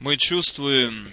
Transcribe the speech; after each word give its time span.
Мы 0.00 0.16
чувствуем, 0.16 1.08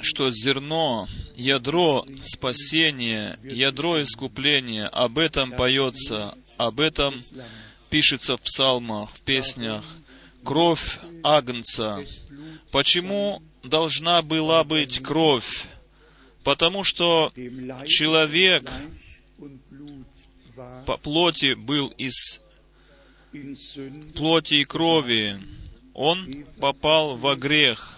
что 0.00 0.32
зерно, 0.32 1.08
ядро 1.36 2.04
спасения, 2.22 3.38
ядро 3.44 4.02
искупления, 4.02 4.88
об 4.88 5.18
этом 5.18 5.52
поется, 5.52 6.36
об 6.56 6.80
этом 6.80 7.22
пишется 7.88 8.36
в 8.36 8.42
псалмах, 8.42 9.10
в 9.14 9.20
песнях. 9.20 9.84
Кровь 10.42 10.98
Агнца. 11.22 12.04
Почему 12.72 13.42
должна 13.62 14.22
была 14.22 14.64
быть 14.64 15.00
кровь? 15.00 15.66
Потому 16.42 16.82
что 16.82 17.32
человек 17.86 18.68
по 20.84 20.96
плоти 20.96 21.54
был 21.54 21.88
из 21.96 22.40
плоти 24.14 24.54
и 24.54 24.64
крови. 24.64 25.40
Он 25.94 26.44
попал 26.60 27.16
во 27.16 27.36
грех. 27.36 27.94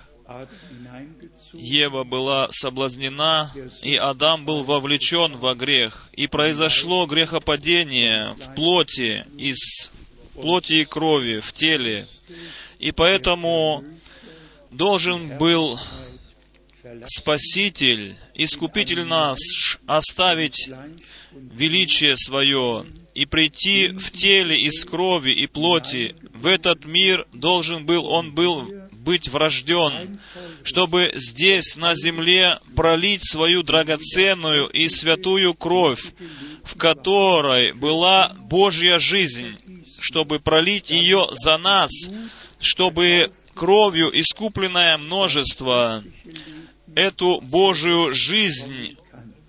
Ева 1.53 2.05
была 2.05 2.49
соблазнена, 2.53 3.53
и 3.83 3.97
Адам 3.97 4.45
был 4.45 4.63
вовлечен 4.63 5.37
во 5.37 5.55
грех. 5.55 6.09
И 6.13 6.29
произошло 6.29 7.07
грехопадение 7.07 8.35
в 8.35 8.55
плоти, 8.55 9.27
из 9.37 9.91
плоти 10.35 10.75
и 10.75 10.85
крови, 10.85 11.41
в 11.41 11.53
теле. 11.53 12.07
И 12.79 12.93
поэтому 12.93 13.85
должен 14.71 15.37
был 15.37 15.79
Спаситель, 17.07 18.17
Искупитель 18.35 19.05
наш, 19.05 19.79
оставить 19.87 20.69
величие 21.33 22.17
свое 22.17 22.87
и 23.15 23.27
прийти 23.27 23.89
в 23.89 24.11
теле 24.11 24.61
из 24.61 24.85
крови 24.85 25.31
и 25.31 25.47
плоти. 25.47 26.15
В 26.33 26.47
этот 26.47 26.85
мир 26.85 27.27
должен 27.33 27.85
был 27.85 28.07
он 28.07 28.33
был 28.33 28.71
быть 28.93 29.29
врожден, 29.29 30.21
чтобы 30.63 31.13
здесь, 31.15 31.77
на 31.77 31.95
земле, 31.95 32.61
пролить 32.77 33.29
свою 33.29 33.63
драгоценную 33.63 34.69
и 34.69 34.89
святую 34.89 35.55
кровь, 35.55 36.13
в 36.63 36.77
которой 36.77 37.73
была 37.73 38.37
Божья 38.39 38.99
жизнь, 38.99 39.57
чтобы 39.99 40.39
пролить 40.39 40.91
ее 40.91 41.29
за 41.33 41.57
нас, 41.59 41.91
чтобы 42.61 43.33
кровью 43.55 44.09
искупленное 44.19 44.99
множество 44.99 46.05
эту 46.95 47.41
Божию 47.41 48.13
жизнь 48.13 48.97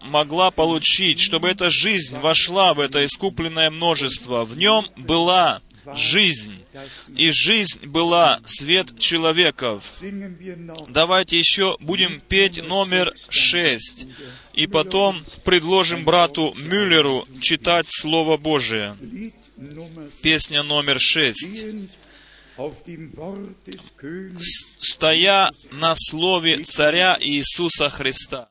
могла 0.01 0.51
получить, 0.51 1.19
чтобы 1.19 1.49
эта 1.49 1.69
жизнь 1.69 2.17
вошла 2.19 2.73
в 2.73 2.79
это 2.79 3.05
искупленное 3.05 3.69
множество. 3.69 4.43
В 4.43 4.57
нем 4.57 4.87
была 4.97 5.61
жизнь, 5.95 6.63
и 7.15 7.31
жизнь 7.31 7.85
была 7.85 8.39
свет 8.45 8.99
человеков. 8.99 9.83
Давайте 10.87 11.39
еще 11.39 11.77
будем 11.79 12.21
петь 12.21 12.57
номер 12.57 13.13
шесть, 13.29 14.05
и 14.53 14.67
потом 14.67 15.23
предложим 15.43 16.05
брату 16.05 16.53
Мюллеру 16.57 17.27
читать 17.39 17.87
Слово 17.89 18.37
Божие. 18.37 18.97
Песня 20.21 20.63
номер 20.63 20.99
шесть. 20.99 21.63
«Стоя 24.81 25.51
на 25.71 25.95
слове 25.95 26.63
Царя 26.63 27.17
Иисуса 27.19 27.89
Христа». 27.89 28.50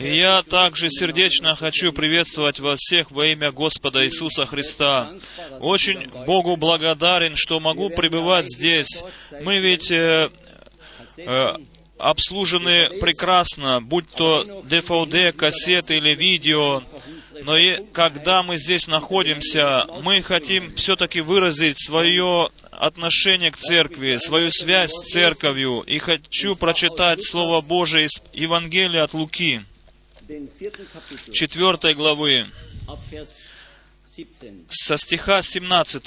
Я 0.00 0.42
также 0.42 0.90
сердечно 0.90 1.54
хочу 1.54 1.92
приветствовать 1.92 2.60
вас 2.60 2.78
всех 2.78 3.10
во 3.10 3.26
имя 3.26 3.52
Господа 3.52 4.04
Иисуса 4.04 4.44
Христа. 4.44 5.12
Очень 5.60 6.08
Богу 6.26 6.56
благодарен, 6.56 7.36
что 7.36 7.60
могу 7.60 7.90
пребывать 7.90 8.46
здесь. 8.46 9.02
Мы 9.40 9.58
ведь 9.58 9.90
э, 9.90 10.30
э, 11.16 11.54
обслужены 11.96 12.90
прекрасно, 13.00 13.80
будь 13.80 14.10
то 14.10 14.44
DVD, 14.68 15.32
кассеты 15.32 15.96
или 15.96 16.14
видео. 16.14 16.82
Но 17.42 17.56
и 17.56 17.84
когда 17.92 18.42
мы 18.42 18.58
здесь 18.58 18.86
находимся, 18.86 19.86
мы 20.02 20.22
хотим 20.22 20.74
все-таки 20.74 21.20
выразить 21.20 21.82
свое 21.82 22.50
отношение 22.78 23.50
к 23.50 23.56
церкви, 23.56 24.18
свою 24.18 24.50
связь 24.50 24.92
с 24.92 25.10
церковью. 25.10 25.80
И 25.80 25.98
хочу 25.98 26.54
прочитать 26.54 27.22
Слово 27.22 27.60
Божие 27.60 28.06
из 28.06 28.22
Евангелия 28.32 29.04
от 29.04 29.14
Луки, 29.14 29.64
четвертой 31.32 31.94
главы, 31.94 32.46
со 34.68 34.96
стиха 34.96 35.42
17. 35.42 36.04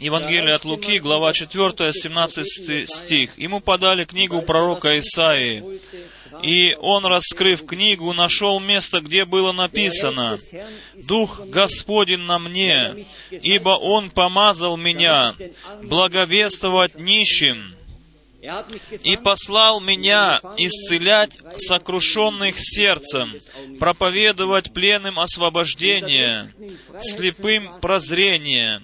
Евангелие 0.00 0.54
от 0.54 0.64
Луки, 0.64 1.00
глава 1.00 1.32
4, 1.32 1.92
17 1.92 2.88
стих. 2.88 3.36
Ему 3.36 3.60
подали 3.60 4.04
книгу 4.04 4.42
пророка 4.42 4.96
Исаии, 5.00 5.80
и 6.40 6.76
он, 6.80 7.04
раскрыв 7.04 7.66
книгу, 7.66 8.12
нашел 8.12 8.60
место, 8.60 9.00
где 9.00 9.24
было 9.24 9.50
написано, 9.50 10.38
«Дух 10.94 11.40
Господень 11.46 12.20
на 12.20 12.38
мне, 12.38 13.06
ибо 13.30 13.70
Он 13.70 14.10
помазал 14.10 14.76
меня 14.76 15.34
благовествовать 15.82 16.94
нищим, 16.94 17.74
и 19.02 19.16
послал 19.16 19.80
меня 19.80 20.40
исцелять 20.56 21.32
сокрушенных 21.56 22.54
сердцем, 22.58 23.34
проповедовать 23.80 24.72
пленным 24.72 25.18
освобождение, 25.18 26.52
слепым 27.00 27.68
прозрение, 27.80 28.82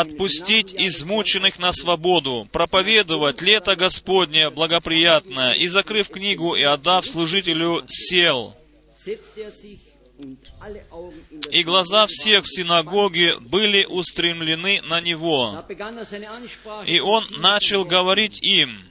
отпустить 0.00 0.74
измученных 0.74 1.60
на 1.60 1.72
свободу, 1.72 2.48
проповедовать 2.50 3.40
лето 3.42 3.76
Господне 3.76 4.50
благоприятное, 4.50 5.52
и, 5.52 5.68
закрыв 5.68 6.08
книгу 6.08 6.56
и 6.56 6.62
отдав 6.62 7.06
служителю, 7.06 7.84
сел. 7.88 8.56
И 11.50 11.62
глаза 11.62 12.06
всех 12.08 12.44
в 12.44 12.48
синагоге 12.48 13.38
были 13.38 13.84
устремлены 13.84 14.82
на 14.82 15.00
него. 15.00 15.64
И 16.86 16.98
он 16.98 17.24
начал 17.38 17.84
говорить 17.84 18.40
им, 18.42 18.82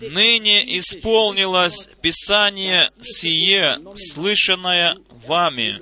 «Ныне 0.00 0.78
исполнилось 0.78 1.88
Писание 2.02 2.90
сие, 3.00 3.78
слышанное 3.94 4.96
вами». 5.26 5.80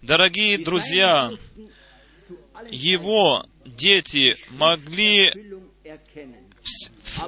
Дорогие 0.00 0.58
друзья, 0.58 1.30
его 2.70 3.46
дети 3.64 4.36
могли 4.50 5.32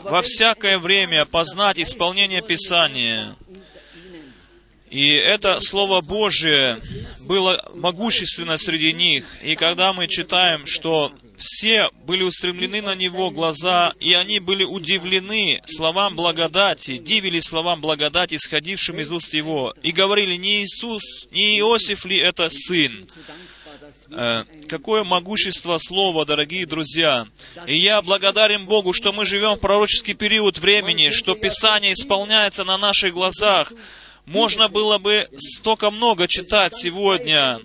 во 0.03 0.23
всякое 0.23 0.79
время 0.79 1.25
познать 1.25 1.79
исполнение 1.79 2.43
Писания. 2.43 3.37
И 4.91 5.09
это 5.11 5.61
Слово 5.61 6.01
Божие 6.01 6.81
было 7.21 7.65
могущественно 7.75 8.57
среди 8.57 8.93
них. 8.93 9.27
И 9.45 9.55
когда 9.55 9.93
мы 9.93 10.09
читаем, 10.09 10.67
что 10.67 11.13
все 11.37 11.91
были 12.07 12.23
устремлены 12.23 12.83
на 12.83 12.95
Него 12.95 13.31
глаза, 13.31 13.95
и 14.01 14.13
они 14.15 14.39
были 14.39 14.65
удивлены 14.65 15.63
словам 15.67 16.17
благодати, 16.17 16.99
дивились 16.99 17.45
словам 17.45 17.81
благодати, 17.81 18.37
исходившим 18.37 19.01
из 19.01 19.11
уст 19.13 19.33
Его, 19.35 19.75
и 19.83 19.93
говорили, 19.93 20.37
не 20.37 20.63
Иисус, 20.63 21.03
не 21.31 21.59
Иосиф 21.59 22.05
ли 22.05 22.19
это 22.19 22.49
Сын? 22.51 23.07
Э, 24.11 24.45
какое 24.69 25.03
могущество 25.03 25.79
слова, 25.79 26.25
дорогие 26.25 26.67
друзья. 26.67 27.27
И 27.67 27.77
я 27.77 28.01
благодарен 28.03 28.67
Богу, 28.67 28.93
что 28.93 29.13
мы 29.13 29.25
живем 29.25 29.55
в 29.55 29.61
пророческий 29.61 30.15
период 30.15 30.59
времени, 30.59 31.11
что 31.11 31.35
Писание 31.35 31.93
исполняется 31.95 32.65
на 32.65 32.79
наших 32.79 33.13
глазах, 33.13 33.73
можно 34.27 34.69
было 34.69 34.99
бы 34.99 35.29
столько 35.39 35.91
много 35.91 36.29
читать 36.29 36.75
сегодня, 36.75 37.61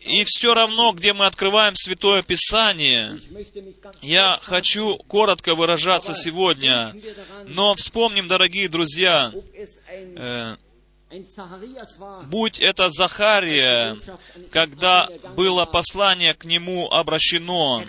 и 0.00 0.24
все 0.24 0.54
равно, 0.54 0.92
где 0.92 1.12
мы 1.12 1.26
открываем 1.26 1.74
Святое 1.76 2.22
Писание, 2.22 3.20
я 4.00 4.38
хочу 4.42 4.96
коротко 4.96 5.54
выражаться 5.54 6.14
сегодня, 6.14 6.94
но 7.46 7.74
вспомним, 7.74 8.28
дорогие 8.28 8.68
друзья, 8.68 9.32
э, 9.92 10.56
будь 12.26 12.58
это 12.58 12.90
Захария, 12.90 13.98
когда 14.50 15.08
было 15.36 15.64
послание 15.64 16.34
к 16.34 16.44
нему 16.44 16.90
обращено, 16.90 17.84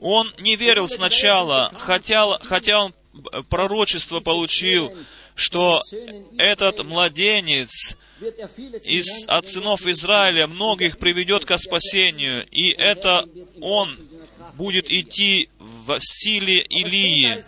он 0.00 0.32
не 0.38 0.56
верил 0.56 0.88
сначала, 0.88 1.72
хотя, 1.76 2.38
хотя 2.38 2.84
он 2.84 2.94
пророчество 3.48 4.20
получил, 4.20 4.92
что 5.38 5.84
этот 6.36 6.84
младенец 6.84 7.96
из, 8.82 9.24
от 9.28 9.46
сынов 9.46 9.86
Израиля 9.86 10.48
многих 10.48 10.98
приведет 10.98 11.44
ко 11.44 11.58
спасению, 11.58 12.44
и 12.50 12.70
это 12.70 13.24
он 13.60 13.96
будет 14.54 14.90
идти 14.90 15.48
в 15.60 16.00
силе 16.00 16.58
Илии. 16.58 17.40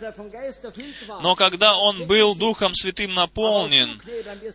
Но 1.21 1.35
когда 1.35 1.77
он 1.77 2.07
был 2.07 2.33
Духом 2.33 2.73
Святым 2.73 3.13
наполнен, 3.13 4.01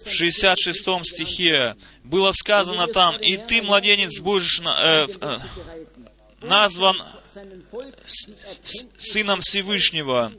в 0.07 0.11
66 0.11 0.79
стихе 1.05 1.77
было 2.05 2.33
сказано 2.33 2.87
там, 2.87 3.21
«И 3.21 3.37
ты, 3.37 3.61
младенец, 3.61 4.19
будешь 4.21 4.61
э, 4.61 5.07
э, 5.21 5.39
назван 6.41 7.03
Сыном 8.99 9.41
Всевышнего, 9.43 10.33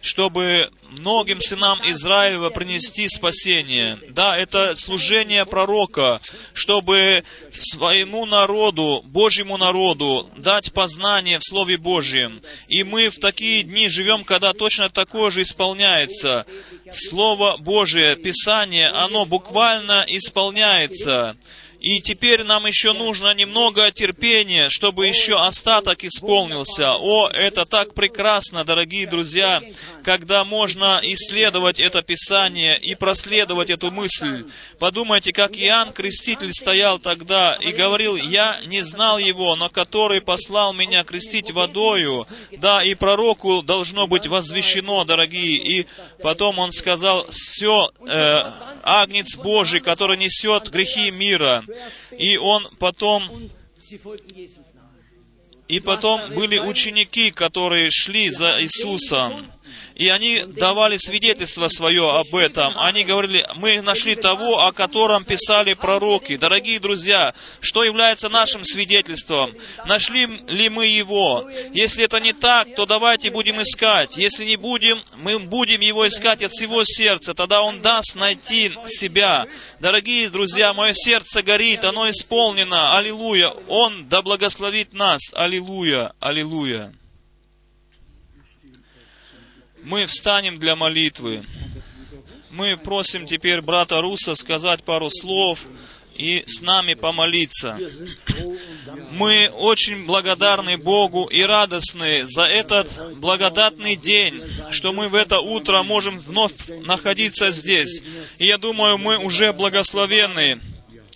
чтобы 0.00 0.70
многим 0.90 1.40
сынам 1.40 1.80
Израилева 1.84 2.50
принести 2.50 3.08
спасение. 3.08 3.98
Да, 4.10 4.36
это 4.36 4.74
служение 4.76 5.46
пророка, 5.46 6.20
чтобы 6.52 7.24
своему 7.60 8.26
народу, 8.26 9.02
Божьему 9.04 9.56
народу, 9.56 10.28
дать 10.36 10.72
познание 10.72 11.38
в 11.38 11.44
Слове 11.44 11.76
Божьем. 11.76 12.40
И 12.68 12.82
мы 12.82 13.08
в 13.08 13.18
такие 13.18 13.62
дни 13.62 13.88
живем, 13.88 14.24
когда 14.24 14.52
точно 14.52 14.90
такое 14.90 15.30
же 15.30 15.42
исполняется. 15.42 16.46
Слово 16.92 17.56
Божие, 17.56 18.16
Писание, 18.16 18.88
оно 18.88 19.24
буквально 19.24 20.04
исполняется. 20.08 21.36
И 21.82 22.00
теперь 22.00 22.44
нам 22.44 22.66
еще 22.66 22.92
нужно 22.92 23.34
немного 23.34 23.90
терпения, 23.90 24.68
чтобы 24.68 25.08
еще 25.08 25.42
остаток 25.42 26.04
исполнился. 26.04 26.92
О, 26.94 27.28
это 27.28 27.66
так 27.66 27.92
прекрасно, 27.92 28.64
дорогие 28.64 29.08
друзья, 29.08 29.60
когда 30.04 30.44
можно 30.44 31.00
исследовать 31.02 31.80
это 31.80 32.02
Писание 32.02 32.78
и 32.78 32.94
проследовать 32.94 33.68
эту 33.68 33.90
мысль. 33.90 34.44
Подумайте, 34.78 35.32
как 35.32 35.58
Иоанн 35.58 35.92
Креститель 35.92 36.52
стоял 36.52 37.00
тогда 37.00 37.58
и 37.60 37.72
говорил, 37.72 38.14
«Я 38.14 38.60
не 38.64 38.82
знал 38.82 39.18
его, 39.18 39.56
но 39.56 39.68
который 39.68 40.20
послал 40.20 40.72
меня 40.72 41.02
крестить 41.02 41.50
водою». 41.50 42.28
Да, 42.52 42.84
и 42.84 42.94
пророку 42.94 43.60
должно 43.60 44.06
быть 44.06 44.28
возвещено, 44.28 45.04
дорогие. 45.04 45.56
И 45.56 45.86
потом 46.22 46.60
он 46.60 46.70
сказал, 46.70 47.26
«Все, 47.32 47.90
э, 48.06 48.44
Агнец 48.84 49.36
Божий, 49.36 49.80
который 49.80 50.16
несет 50.16 50.70
грехи 50.70 51.10
мира». 51.10 51.64
И 52.18 52.36
он 52.36 52.66
потом... 52.78 53.50
И 55.68 55.80
потом 55.80 56.34
были 56.34 56.58
ученики, 56.58 57.30
которые 57.30 57.90
шли 57.90 58.30
за 58.30 58.62
Иисусом. 58.62 59.50
И 59.94 60.08
они 60.08 60.44
давали 60.46 60.96
свидетельство 60.96 61.68
свое 61.68 62.10
об 62.10 62.34
этом. 62.34 62.72
Они 62.76 63.04
говорили, 63.04 63.46
мы 63.56 63.80
нашли 63.82 64.14
того, 64.14 64.60
о 64.66 64.72
котором 64.72 65.24
писали 65.24 65.74
пророки. 65.74 66.36
Дорогие 66.36 66.80
друзья, 66.80 67.34
что 67.60 67.84
является 67.84 68.28
нашим 68.28 68.64
свидетельством? 68.64 69.54
Нашли 69.86 70.26
ли 70.26 70.68
мы 70.68 70.86
его? 70.86 71.48
Если 71.72 72.04
это 72.04 72.20
не 72.20 72.32
так, 72.32 72.74
то 72.74 72.86
давайте 72.86 73.30
будем 73.30 73.60
искать. 73.60 74.16
Если 74.16 74.44
не 74.44 74.56
будем, 74.56 75.02
мы 75.16 75.38
будем 75.38 75.80
его 75.80 76.08
искать 76.08 76.42
от 76.42 76.52
всего 76.52 76.84
сердца. 76.84 77.34
Тогда 77.34 77.62
он 77.62 77.80
даст 77.80 78.14
найти 78.14 78.72
себя. 78.86 79.46
Дорогие 79.80 80.30
друзья, 80.30 80.72
мое 80.72 80.92
сердце 80.94 81.42
горит, 81.42 81.84
оно 81.84 82.08
исполнено. 82.08 82.96
Аллилуйя. 82.96 83.48
Он 83.68 84.08
да 84.08 84.22
благословит 84.22 84.92
нас. 84.92 85.20
Аллилуйя. 85.34 86.12
Аллилуйя 86.20 86.92
мы 89.82 90.06
встанем 90.06 90.56
для 90.58 90.76
молитвы. 90.76 91.44
Мы 92.50 92.76
просим 92.76 93.26
теперь 93.26 93.62
брата 93.62 94.00
Руса 94.00 94.34
сказать 94.34 94.84
пару 94.84 95.08
слов 95.10 95.64
и 96.14 96.44
с 96.46 96.60
нами 96.60 96.94
помолиться. 96.94 97.78
Мы 99.10 99.48
очень 99.48 100.04
благодарны 100.04 100.76
Богу 100.76 101.24
и 101.24 101.42
радостны 101.42 102.26
за 102.26 102.42
этот 102.42 103.18
благодатный 103.18 103.96
день, 103.96 104.42
что 104.70 104.92
мы 104.92 105.08
в 105.08 105.14
это 105.14 105.40
утро 105.40 105.82
можем 105.82 106.18
вновь 106.18 106.52
находиться 106.82 107.50
здесь. 107.50 108.02
И 108.38 108.46
я 108.46 108.58
думаю, 108.58 108.98
мы 108.98 109.16
уже 109.16 109.52
благословенны. 109.52 110.60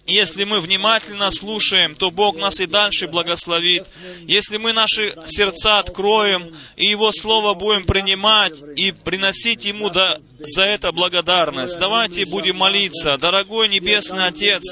Если 0.07 0.45
мы 0.45 0.61
внимательно 0.61 1.33
слушаем, 1.33 1.97
то 1.97 2.13
Бог 2.13 2.37
нас 2.37 2.61
и 2.61 2.67
дальше 2.67 3.09
благословит. 3.09 3.85
Если 4.23 4.57
мы 4.57 4.73
наши 4.73 5.17
сердца 5.27 5.81
откроем 5.81 6.55
и 6.77 6.87
Его 6.87 7.11
Слово 7.11 7.55
будем 7.55 7.85
принимать 7.85 8.55
и 8.77 8.93
приносить 8.93 9.65
Ему 9.65 9.91
да, 9.91 10.19
за 10.39 10.63
это 10.63 10.93
благодарность, 10.93 11.79
давайте 11.81 12.25
будем 12.25 12.59
молиться. 12.59 13.19
Дорогой 13.19 13.69
Небесный 13.69 14.27
Отец, 14.27 14.63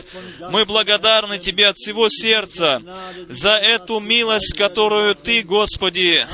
мы 0.51 0.65
благодарны 0.65 1.39
Тебе 1.39 1.67
от 1.67 1.79
всего 1.79 2.09
сердца 2.09 2.81
за 3.29 3.57
эту 3.57 3.99
милость, 3.99 4.57
которую 4.57 5.17
Ты, 5.17 5.43
Господи, 5.43 6.29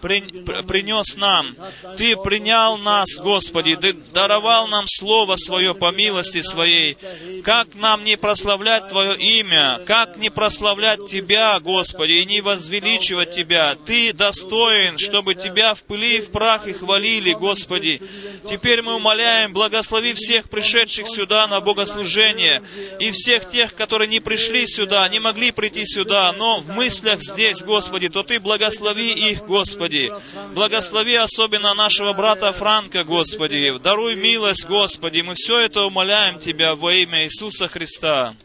при, 0.00 0.20
принес 0.62 1.16
нам. 1.16 1.54
Ты 1.98 2.16
принял 2.16 2.78
нас, 2.78 3.18
Господи, 3.18 3.76
Ты 3.76 3.92
даровал 3.92 4.66
нам 4.66 4.86
Слово 4.88 5.36
Свое 5.36 5.74
по 5.74 5.92
милости 5.92 6.40
Своей. 6.40 6.96
Как 7.44 7.74
нам 7.74 8.02
не 8.02 8.16
прославлять 8.16 8.45
прославлять 8.46 8.88
Твое 8.88 9.16
имя, 9.16 9.80
как 9.86 10.18
не 10.18 10.30
прославлять 10.30 11.06
Тебя, 11.06 11.58
Господи, 11.58 12.12
и 12.12 12.24
не 12.24 12.40
возвеличивать 12.40 13.34
Тебя. 13.34 13.74
Ты 13.74 14.12
достоин, 14.12 14.98
чтобы 14.98 15.34
Тебя 15.34 15.74
в 15.74 15.82
пыли 15.82 16.18
и 16.18 16.20
в 16.20 16.30
прахе 16.30 16.72
хвалили, 16.72 17.32
Господи. 17.32 18.00
Теперь 18.48 18.82
мы 18.82 18.94
умоляем, 18.94 19.52
благослови 19.52 20.12
всех 20.12 20.48
пришедших 20.48 21.08
сюда 21.08 21.48
на 21.48 21.60
богослужение, 21.60 22.62
и 23.00 23.10
всех 23.10 23.50
тех, 23.50 23.74
которые 23.74 24.06
не 24.06 24.20
пришли 24.20 24.64
сюда, 24.68 25.08
не 25.08 25.18
могли 25.18 25.50
прийти 25.50 25.84
сюда, 25.84 26.32
но 26.32 26.60
в 26.60 26.68
мыслях 26.68 27.22
здесь, 27.22 27.62
Господи, 27.62 28.08
то 28.08 28.22
Ты 28.22 28.38
благослови 28.38 29.10
их, 29.10 29.44
Господи. 29.46 30.12
Благослови 30.54 31.16
особенно 31.16 31.74
нашего 31.74 32.12
брата 32.12 32.52
Франка, 32.52 33.02
Господи. 33.02 33.76
Даруй 33.82 34.14
милость, 34.14 34.66
Господи. 34.66 35.22
Мы 35.22 35.34
все 35.34 35.58
это 35.58 35.82
умоляем 35.82 36.38
Тебя 36.38 36.76
во 36.76 36.92
имя 36.92 37.24
Иисуса 37.24 37.66
Христа. 37.66 38.35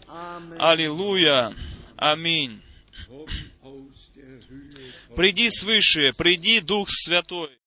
Аллилуйя. 0.60 1.55
Аминь. 1.95 2.62
Приди 5.15 5.50
свыше, 5.50 6.13
приди 6.13 6.60
Дух 6.62 6.88
Святой. 6.89 7.61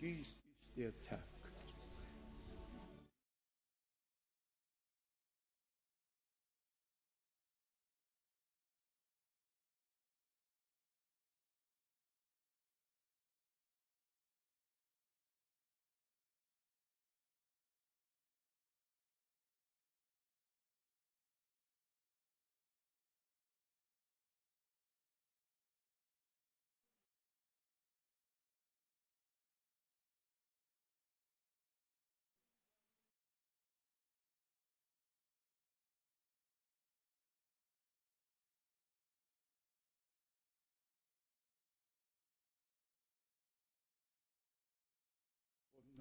Dies 0.00 0.38
ist 0.58 0.76
der 0.76 1.00
Tag. 1.00 1.35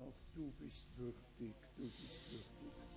Noch 0.05 0.21
du 0.35 0.51
bist 0.59 0.95
würdig, 0.97 1.55
du 1.75 1.89
bist 1.89 2.29
würdig. 2.29 2.94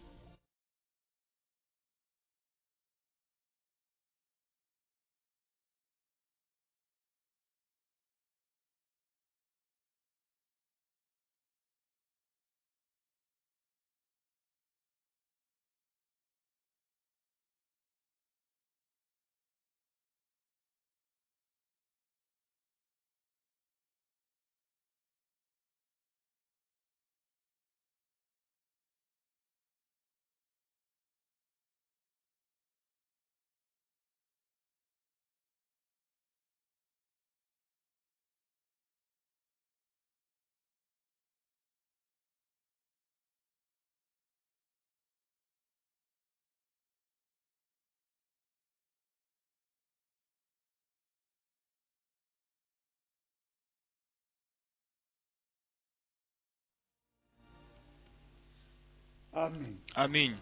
Аминь. 59.95 60.37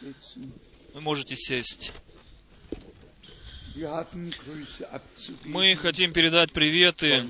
Setzen. 0.00 0.52
Вы 0.94 1.00
можете 1.00 1.36
сесть. 1.36 1.92
Мы 5.44 5.76
хотим 5.76 6.12
передать 6.12 6.52
приветы 6.52 7.26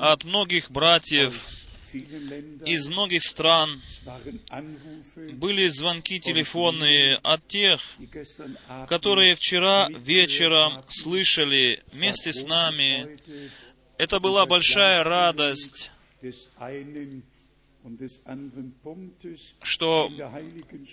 от 0.00 0.24
многих 0.24 0.70
братьев 0.70 1.46
Из 1.92 2.88
многих 2.88 3.22
стран 3.22 3.82
были 5.32 5.68
звонки 5.68 6.20
телефонные 6.20 7.16
от 7.22 7.46
тех, 7.48 7.80
которые 8.88 9.34
вчера 9.34 9.88
вечером 9.90 10.84
слышали 10.88 11.82
вместе 11.92 12.32
с 12.32 12.44
нами. 12.44 13.16
Это 13.98 14.20
была 14.20 14.46
большая 14.46 15.04
радость, 15.04 15.90
что 19.62 20.10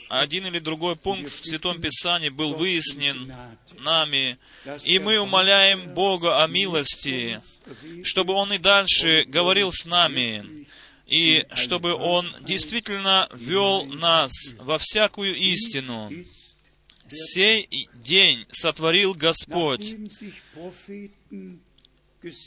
один 0.09 0.47
или 0.47 0.59
другой 0.59 0.95
пункт 0.95 1.31
в 1.31 1.45
Святом 1.45 1.81
Писании 1.81 2.29
был 2.29 2.53
выяснен 2.53 3.33
нами, 3.79 4.37
и 4.83 4.99
мы 4.99 5.19
умоляем 5.19 5.93
Бога 5.93 6.43
о 6.43 6.47
милости, 6.47 7.41
чтобы 8.03 8.33
Он 8.33 8.53
и 8.53 8.57
дальше 8.57 9.23
говорил 9.27 9.71
с 9.71 9.85
нами, 9.85 10.67
и 11.05 11.45
чтобы 11.55 11.93
Он 11.93 12.33
действительно 12.41 13.27
вел 13.33 13.85
нас 13.85 14.31
во 14.59 14.77
всякую 14.79 15.35
истину. 15.35 16.11
Сей 17.09 17.89
день 17.93 18.45
сотворил 18.51 19.13
Господь, 19.13 19.81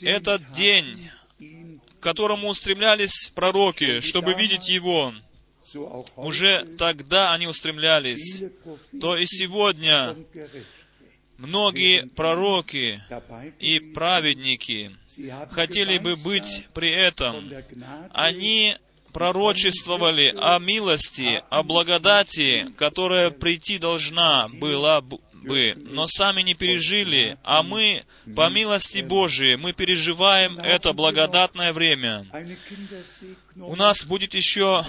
Этот 0.01 0.51
день, 0.53 1.09
к 1.99 2.03
которому 2.03 2.49
устремлялись 2.49 3.31
пророки, 3.35 4.01
чтобы 4.01 4.33
видеть 4.33 4.67
Его. 4.69 5.13
Уже 6.15 6.65
тогда 6.77 7.33
они 7.33 7.47
устремлялись. 7.47 8.41
То 8.99 9.17
и 9.17 9.25
сегодня 9.25 10.15
многие 11.37 12.07
пророки 12.07 13.01
и 13.59 13.79
праведники 13.79 14.95
хотели 15.51 15.97
бы 15.97 16.15
быть 16.15 16.65
при 16.73 16.91
этом. 16.91 17.51
Они 18.11 18.77
пророчествовали 19.11 20.33
о 20.37 20.59
милости, 20.59 21.43
о 21.49 21.63
благодати, 21.63 22.71
которая 22.77 23.31
прийти 23.31 23.79
должна 23.79 24.47
была 24.47 25.01
бы, 25.47 25.73
но 25.77 26.07
сами 26.07 26.41
не 26.41 26.53
пережили, 26.53 27.37
а 27.43 27.63
мы, 27.63 28.03
по 28.35 28.49
милости 28.49 28.99
Божией, 28.99 29.55
мы 29.55 29.73
переживаем 29.73 30.59
это 30.59 30.93
благодатное 30.93 31.73
время. 31.73 32.25
У 33.55 33.75
нас 33.75 34.05
будет 34.05 34.35
еще 34.35 34.85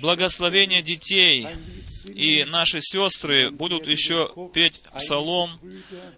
благословение 0.00 0.82
детей, 0.82 1.46
и 2.06 2.44
наши 2.44 2.80
сестры 2.80 3.50
будут 3.50 3.86
еще 3.86 4.32
петь 4.52 4.80
псалом, 4.94 5.60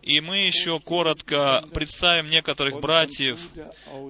и 0.03 0.21
мы 0.21 0.39
еще 0.39 0.81
коротко 0.81 1.65
представим 1.73 2.29
некоторых 2.29 2.81
братьев, 2.81 3.41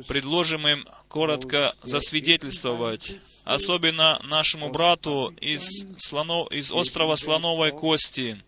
предложим 0.06 0.66
им 0.66 0.86
коротко 1.08 1.72
засвидетельствовать, 1.82 3.16
особенно 3.46 4.20
нашему 4.24 4.68
брату 4.70 5.32
из, 5.40 5.62
слонов, 5.98 6.50
из 6.52 6.70
острова 6.70 7.16
Слоновой 7.16 7.70
Кости, 7.70 8.42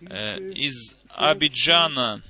э, 0.00 0.38
из 0.54 0.96
Абиджана, 1.10 2.22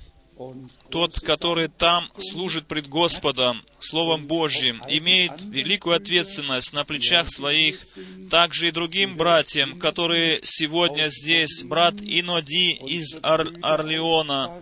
тот, 0.89 1.19
который 1.19 1.67
там 1.67 2.09
служит 2.17 2.65
пред 2.67 2.87
Господом, 2.87 3.63
Словом 3.79 4.25
Божьим, 4.25 4.81
имеет 4.87 5.33
великую 5.41 5.95
ответственность 5.97 6.71
на 6.71 6.85
плечах 6.85 7.29
своих, 7.29 7.81
также 8.29 8.69
и 8.69 8.71
другим 8.71 9.17
братьям, 9.17 9.79
которые 9.79 10.39
сегодня 10.43 11.09
здесь, 11.09 11.63
брат 11.63 11.95
Иноди 12.01 12.71
из 12.71 13.17
Ор- 13.21 13.51
Орлеона, 13.61 14.61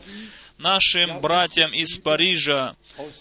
нашим 0.57 1.21
братьям 1.21 1.73
из 1.73 1.97
Парижа, 1.97 2.75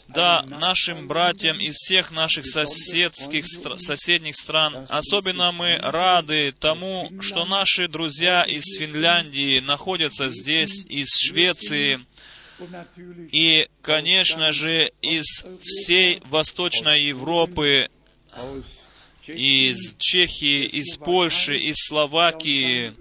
да, 0.09 0.42
нашим 0.42 1.07
братьям 1.07 1.61
из 1.61 1.75
всех 1.75 2.11
наших 2.11 2.46
соседских, 2.46 3.46
соседних 3.79 4.37
стран. 4.37 4.87
Особенно 4.88 5.53
мы 5.53 5.77
рады 5.77 6.53
тому, 6.59 7.11
что 7.20 7.44
наши 7.44 7.88
друзья 7.88 8.44
из 8.44 8.64
Финляндии 8.79 9.61
находятся 9.61 10.31
здесь, 10.31 10.85
из 10.87 11.09
Швеции, 11.18 12.01
и, 13.33 13.68
конечно 13.83 14.53
же, 14.53 14.90
из 15.03 15.44
всей 15.61 16.22
Восточной 16.25 17.05
Европы, 17.05 17.90
из 19.28 19.96
Чехии, 19.98 20.64
из 20.64 20.96
Польши, 20.96 21.56
из 21.56 21.76
Словакии, 21.76 22.94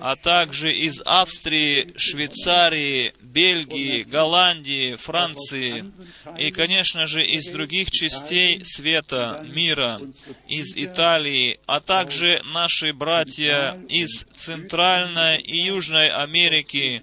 а 0.00 0.16
также 0.16 0.72
из 0.72 1.00
Австрии, 1.04 1.94
Швейцарии, 1.96 3.14
Бельгии, 3.20 4.02
Голландии, 4.02 4.96
Франции 4.96 5.92
и, 6.38 6.50
конечно 6.50 7.06
же, 7.06 7.24
из 7.24 7.48
других 7.50 7.90
частей 7.90 8.64
света, 8.64 9.44
мира, 9.48 10.00
из 10.48 10.76
Италии, 10.76 11.58
а 11.66 11.80
также 11.80 12.42
наши 12.52 12.92
братья 12.92 13.78
из 13.88 14.24
Центральной 14.34 15.40
и 15.40 15.56
Южной 15.58 16.08
Америки. 16.08 17.02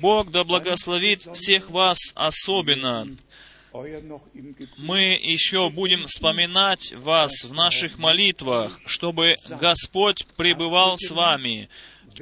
Бог 0.00 0.30
да 0.30 0.44
благословит 0.44 1.22
всех 1.34 1.70
вас 1.70 1.98
особенно. 2.14 3.08
Мы 4.76 5.18
еще 5.22 5.70
будем 5.70 6.06
вспоминать 6.06 6.92
вас 6.92 7.44
в 7.44 7.54
наших 7.54 7.98
молитвах, 7.98 8.78
чтобы 8.86 9.36
Господь 9.48 10.26
пребывал 10.36 10.98
с 10.98 11.10
вами. 11.10 11.68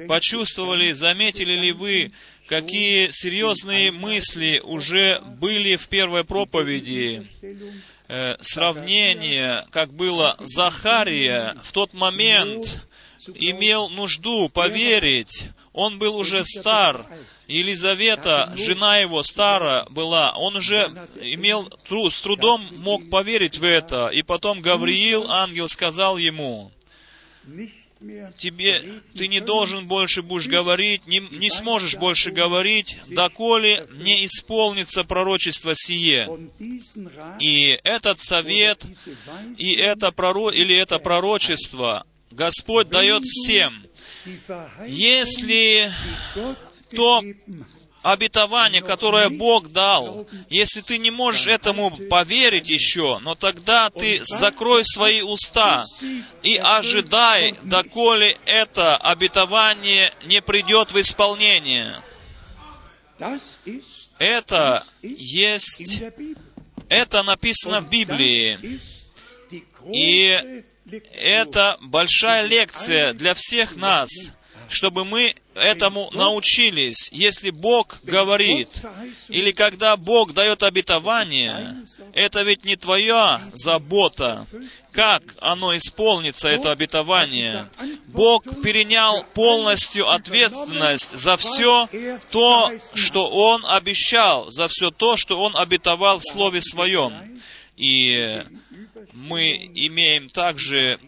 Почувствовали, 0.07 0.93
заметили 0.93 1.53
ли 1.53 1.71
вы, 1.73 2.13
какие 2.47 3.09
серьезные 3.09 3.91
мысли 3.91 4.61
уже 4.63 5.19
были 5.21 5.75
в 5.75 5.89
первой 5.89 6.23
проповеди? 6.23 7.27
Э, 8.07 8.37
сравнение, 8.41 9.65
как 9.71 9.93
было 9.93 10.37
Захария 10.39 11.57
в 11.63 11.71
тот 11.71 11.93
момент 11.93 12.85
имел 13.35 13.89
нужду 13.89 14.49
поверить. 14.49 15.49
Он 15.73 15.99
был 15.99 16.15
уже 16.17 16.43
стар. 16.43 17.05
Елизавета, 17.47 18.53
жена 18.57 18.97
его, 18.97 19.23
стара 19.23 19.85
была. 19.89 20.33
Он 20.33 20.55
уже 20.57 21.07
имел, 21.21 21.69
тру- 21.87 22.09
с 22.09 22.19
трудом 22.21 22.67
мог 22.77 23.09
поверить 23.09 23.57
в 23.57 23.63
это. 23.63 24.07
И 24.07 24.21
потом 24.21 24.61
Гавриил, 24.61 25.29
ангел, 25.29 25.67
сказал 25.67 26.17
ему, 26.17 26.71
тебе, 28.37 29.01
ты 29.15 29.27
не 29.27 29.39
должен 29.39 29.87
больше 29.87 30.21
будешь 30.21 30.47
говорить, 30.47 31.05
не, 31.07 31.19
не 31.19 31.49
сможешь 31.49 31.95
больше 31.95 32.31
говорить, 32.31 32.97
доколе 33.09 33.87
не 33.91 34.25
исполнится 34.25 35.03
пророчество 35.03 35.73
сие. 35.75 36.27
И 37.39 37.79
этот 37.83 38.19
совет, 38.19 38.85
и 39.57 39.73
это 39.75 40.11
проро... 40.11 40.49
или 40.51 40.75
это 40.75 40.99
пророчество 40.99 42.05
Господь 42.31 42.87
дает 42.89 43.23
всем. 43.23 43.85
Если 44.85 45.91
то 46.95 47.23
обетование, 48.03 48.81
которое 48.81 49.29
Бог 49.29 49.71
дал, 49.71 50.27
если 50.49 50.81
ты 50.81 50.97
не 50.97 51.11
можешь 51.11 51.47
этому 51.47 51.91
поверить 52.09 52.69
еще, 52.69 53.19
но 53.19 53.35
тогда 53.35 53.89
ты 53.89 54.21
закрой 54.23 54.83
свои 54.85 55.21
уста 55.21 55.85
и 56.41 56.57
ожидай, 56.57 57.55
доколе 57.63 58.39
это 58.45 58.97
обетование 58.97 60.13
не 60.25 60.41
придет 60.41 60.91
в 60.91 60.99
исполнение. 60.99 61.95
Это 64.17 64.83
есть, 65.01 66.01
это 66.89 67.23
написано 67.23 67.81
в 67.81 67.89
Библии. 67.89 68.79
И. 69.93 70.63
Это 71.13 71.77
большая 71.81 72.45
лекция 72.45 73.13
для 73.13 73.33
всех 73.33 73.75
нас, 73.75 74.09
чтобы 74.69 75.05
мы 75.05 75.35
этому 75.53 76.09
научились. 76.11 77.09
Если 77.11 77.49
Бог 77.49 77.99
говорит, 78.03 78.69
или 79.27 79.51
когда 79.51 79.97
Бог 79.97 80.33
дает 80.33 80.63
обетование, 80.63 81.85
это 82.13 82.41
ведь 82.43 82.63
не 82.63 82.77
твоя 82.77 83.41
забота, 83.53 84.47
как 84.91 85.23
оно 85.39 85.75
исполнится, 85.75 86.47
это 86.47 86.71
обетование. 86.71 87.69
Бог 88.07 88.43
перенял 88.61 89.23
полностью 89.33 90.09
ответственность 90.09 91.15
за 91.15 91.37
все 91.37 91.89
то, 92.31 92.71
что 92.93 93.29
Он 93.29 93.65
обещал, 93.65 94.51
за 94.51 94.67
все 94.67 94.91
то, 94.91 95.17
что 95.17 95.39
Он 95.39 95.55
обетовал 95.55 96.19
в 96.19 96.23
Слове 96.23 96.61
Своем. 96.61 97.39
И 97.75 98.43
мы 99.13 99.69
имеем 99.73 100.27
также 100.27 100.99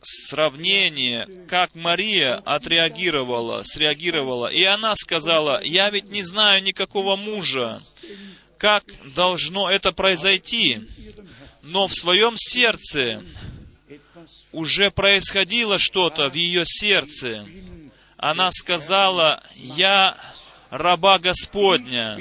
сравнение, 0.00 1.26
как 1.48 1.74
Мария 1.74 2.36
отреагировала, 2.36 3.62
среагировала. 3.64 4.48
И 4.48 4.62
она 4.64 4.94
сказала, 4.96 5.62
я 5.62 5.90
ведь 5.90 6.10
не 6.10 6.22
знаю 6.22 6.62
никакого 6.62 7.16
мужа. 7.16 7.82
Как 8.58 8.84
должно 9.14 9.70
это 9.70 9.92
произойти? 9.92 10.88
Но 11.62 11.88
в 11.88 11.94
своем 11.94 12.34
сердце 12.36 13.22
уже 14.52 14.90
происходило 14.90 15.78
что-то 15.78 16.28
в 16.28 16.34
ее 16.34 16.62
сердце. 16.64 17.46
Она 18.16 18.50
сказала, 18.52 19.42
я 19.54 20.16
раба 20.70 21.18
Господня, 21.18 22.18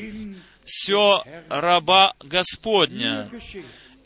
все 0.65 1.23
раба 1.49 2.15
Господня. 2.19 3.29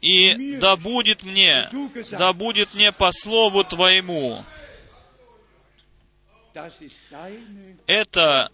И 0.07 0.57
да 0.61 0.77
будет 0.77 1.23
мне, 1.23 1.69
да 2.11 2.31
будет 2.31 2.73
мне 2.73 2.93
по 2.93 3.11
слову 3.11 3.65
Твоему. 3.65 4.45
Это. 7.85 8.49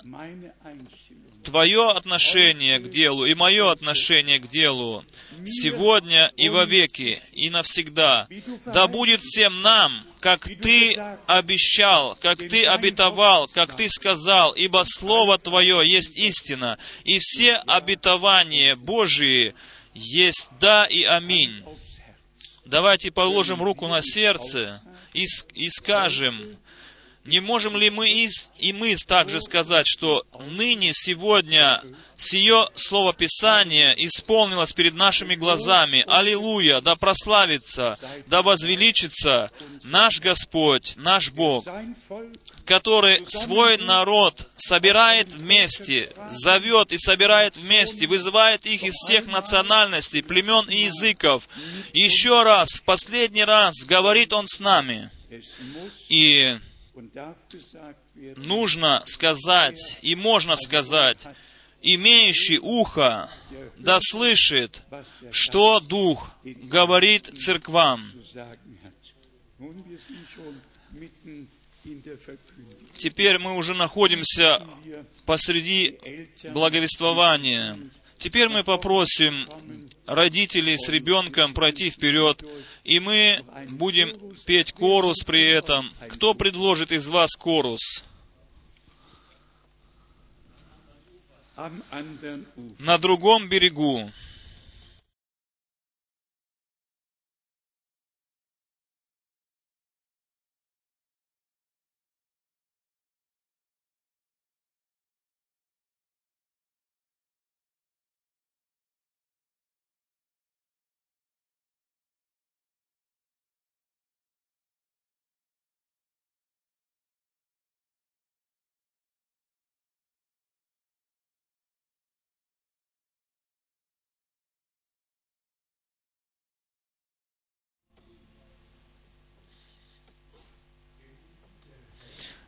Твое 1.44 1.92
отношение 1.92 2.80
к 2.80 2.90
делу 2.90 3.26
и 3.26 3.36
мое 3.36 3.70
отношение 3.70 4.40
к 4.40 4.48
делу 4.48 5.04
сегодня 5.46 6.32
и 6.38 6.48
вовеки, 6.50 7.22
и 7.34 7.50
навсегда. 7.50 8.28
Да 8.66 8.88
будет 8.88 9.22
всем 9.22 9.62
нам, 9.62 10.08
как 10.22 10.46
Ты 10.46 10.96
обещал, 11.28 12.16
как 12.16 12.40
Ты 12.40 12.66
обетовал, 12.66 13.48
как 13.50 13.76
Ты 13.76 13.90
сказал, 13.90 14.54
ибо 14.54 14.84
Слово 14.86 15.38
Твое 15.38 15.88
есть 15.88 16.18
истина, 16.18 16.80
и 17.04 17.20
все 17.20 17.58
обетования 17.58 18.78
Божии 18.78 19.54
есть 19.94 20.50
да 20.60 20.86
и 20.86 21.04
аминь. 21.04 21.64
Давайте 22.66 23.12
положим 23.12 23.62
руку 23.62 23.88
на 23.88 24.02
сердце 24.02 24.82
и, 25.14 25.26
и 25.54 25.70
скажем, 25.70 26.58
не 27.26 27.40
можем 27.40 27.78
ли 27.78 27.90
мы 27.90 28.10
и, 28.10 28.28
с- 28.28 28.52
и 28.58 28.74
мы 28.74 28.96
также 28.98 29.40
сказать, 29.42 29.88
что 29.88 30.26
ныне, 30.40 30.92
сегодня, 30.94 31.82
сие 32.18 32.68
слово 32.76 33.14
Писания 33.14 33.94
исполнилось 33.94 34.74
перед 34.74 34.94
нашими 34.94 35.36
глазами. 35.36 36.04
Аллилуйя! 36.08 36.82
Да 36.82 36.96
прославится, 36.96 37.98
да 38.28 38.42
возвеличится 38.42 39.52
наш 39.84 40.20
Господь, 40.20 40.94
наш 40.98 41.32
Бог, 41.32 41.66
который 42.66 43.24
свой 43.28 43.78
народ 43.78 44.48
собирает 44.58 45.34
вместе, 45.34 46.12
зовет 46.30 46.92
и 46.92 46.98
собирает 46.98 47.56
вместе, 47.58 48.08
вызывает 48.08 48.66
их 48.66 48.84
из 48.84 48.94
всех 48.96 49.28
национальностей, 49.28 50.24
племен 50.24 50.70
и 50.70 50.84
языков. 50.84 51.48
Еще 51.94 52.44
раз, 52.44 52.70
в 52.74 52.84
последний 52.84 53.44
раз 53.46 53.84
говорит 53.86 54.34
Он 54.34 54.46
с 54.48 54.60
нами. 54.60 55.10
И 56.10 56.58
нужно 58.36 59.04
сказать, 59.06 60.00
и 60.02 60.16
можно 60.16 60.56
сказать, 60.56 61.20
имеющий 61.82 62.60
ухо, 62.60 63.30
да 63.78 64.00
слышит, 64.02 64.82
что 65.32 65.80
Дух 65.80 66.32
говорит 66.44 67.30
церквам. 67.38 68.06
Теперь 72.98 73.40
мы 73.40 73.56
уже 73.56 73.74
находимся 73.74 74.64
посреди 75.26 76.00
благовествования. 76.54 77.78
Теперь 78.24 78.48
мы 78.48 78.64
попросим 78.64 79.50
родителей 80.06 80.78
с 80.78 80.88
ребенком 80.88 81.54
пройти 81.54 81.90
вперед, 81.90 82.42
и 82.86 83.02
мы 83.02 83.44
будем 83.72 84.18
петь 84.46 84.72
корус 84.72 85.26
при 85.26 85.52
этом. 85.52 85.92
Кто 86.08 86.34
предложит 86.34 86.94
из 86.94 87.10
вас 87.10 87.32
корус? 87.36 87.82
На 92.80 92.98
другом 92.98 93.50
берегу. 93.50 94.10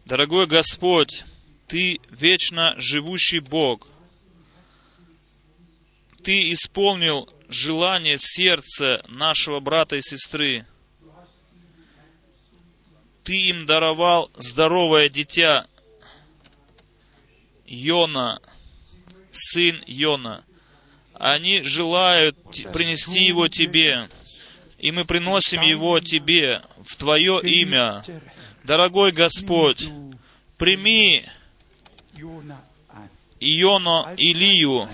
Дорогой 0.05 0.45
Господь, 0.45 1.23
Ты 1.67 1.99
вечно 2.11 2.75
живущий 2.77 3.39
Бог. 3.39 3.87
Ты 6.23 6.53
исполнил 6.53 7.27
желание 7.49 8.17
сердца 8.19 9.03
нашего 9.07 9.59
брата 9.59 9.95
и 9.95 10.01
сестры. 10.01 10.67
Ты 13.23 13.49
им 13.49 13.65
даровал 13.65 14.29
здоровое 14.35 15.09
дитя, 15.09 15.65
Йона, 17.65 18.39
сын 19.31 19.83
Йона. 19.87 20.45
Они 21.15 21.63
желают 21.63 22.37
принести 22.73 23.23
его 23.23 23.47
Тебе, 23.47 24.07
и 24.77 24.91
мы 24.91 25.05
приносим 25.05 25.61
его 25.61 25.99
Тебе 25.99 26.61
в 26.83 26.95
Твое 26.95 27.41
имя. 27.41 28.03
Дорогой 28.65 29.12
Господь, 29.12 29.86
прими. 30.58 31.23
Иону 33.39 34.08
Илию, 34.17 34.89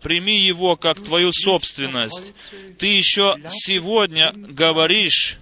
прими 0.00 0.38
его 0.38 0.76
как 0.76 1.04
твою 1.04 1.32
собственность. 1.32 2.32
Ты 2.78 2.86
еще 2.86 3.36
сегодня 3.50 4.32
говоришь, 4.34 5.38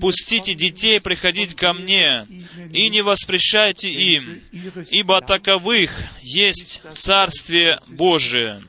пустите 0.00 0.54
детей 0.54 1.00
приходить 1.00 1.56
ко 1.56 1.72
мне, 1.72 2.28
и 2.72 2.88
не 2.90 3.02
воспрещайте 3.02 3.90
им, 3.90 4.42
ибо 4.90 5.20
таковых 5.20 5.90
есть 6.22 6.82
Царствие 6.94 7.80
Божие. 7.88 8.60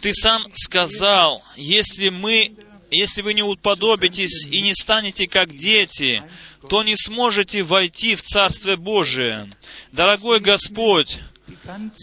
Ты 0.00 0.12
сам 0.14 0.46
сказал, 0.54 1.44
если 1.56 2.08
мы, 2.08 2.54
если 2.90 3.22
вы 3.22 3.34
не 3.34 3.42
уподобитесь 3.42 4.46
и 4.46 4.60
не 4.60 4.74
станете 4.74 5.26
как 5.26 5.56
дети, 5.56 6.22
то 6.68 6.82
не 6.82 6.96
сможете 6.96 7.62
войти 7.62 8.14
в 8.14 8.22
Царствие 8.22 8.76
Божие. 8.76 9.50
Дорогой 9.92 10.40
Господь, 10.40 11.18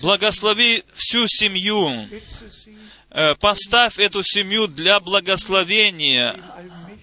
благослови 0.01 0.83
всю 0.95 1.27
семью, 1.27 1.91
Э, 3.09 3.33
поставь 3.33 3.97
эту 3.97 4.21
семью 4.23 4.67
для 4.67 4.99
благословения 4.99 6.39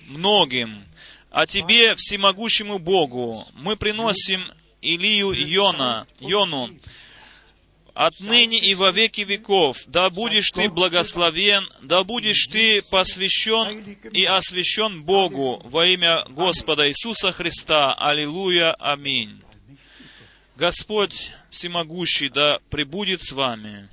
многим. 0.07 0.85
А 1.31 1.45
Тебе, 1.47 1.97
всемогущему 1.97 2.79
Богу, 2.79 3.45
мы 3.55 3.75
приносим 3.75 4.45
Илию 4.81 5.33
Йона, 5.33 6.07
Йону, 6.21 6.71
отныне 7.95 8.59
и 8.59 8.75
во 8.75 8.91
веки 8.91 9.23
веков, 9.23 9.79
да 9.87 10.11
будешь 10.11 10.51
ты 10.51 10.69
благословен, 10.69 11.69
да 11.83 12.05
будешь 12.05 12.47
ты 12.47 12.83
посвящен 12.83 13.97
и 14.13 14.25
освящен 14.25 15.03
Богу 15.05 15.63
во 15.65 15.87
имя 15.87 16.25
Господа 16.29 16.89
Иисуса 16.89 17.33
Христа. 17.33 17.95
Аллилуйя. 17.95 18.75
Аминь. 18.75 19.41
Господь 20.57 21.33
всемогущий, 21.51 22.29
да 22.29 22.61
пребудет 22.71 23.23
с 23.23 23.33
вами. 23.33 23.89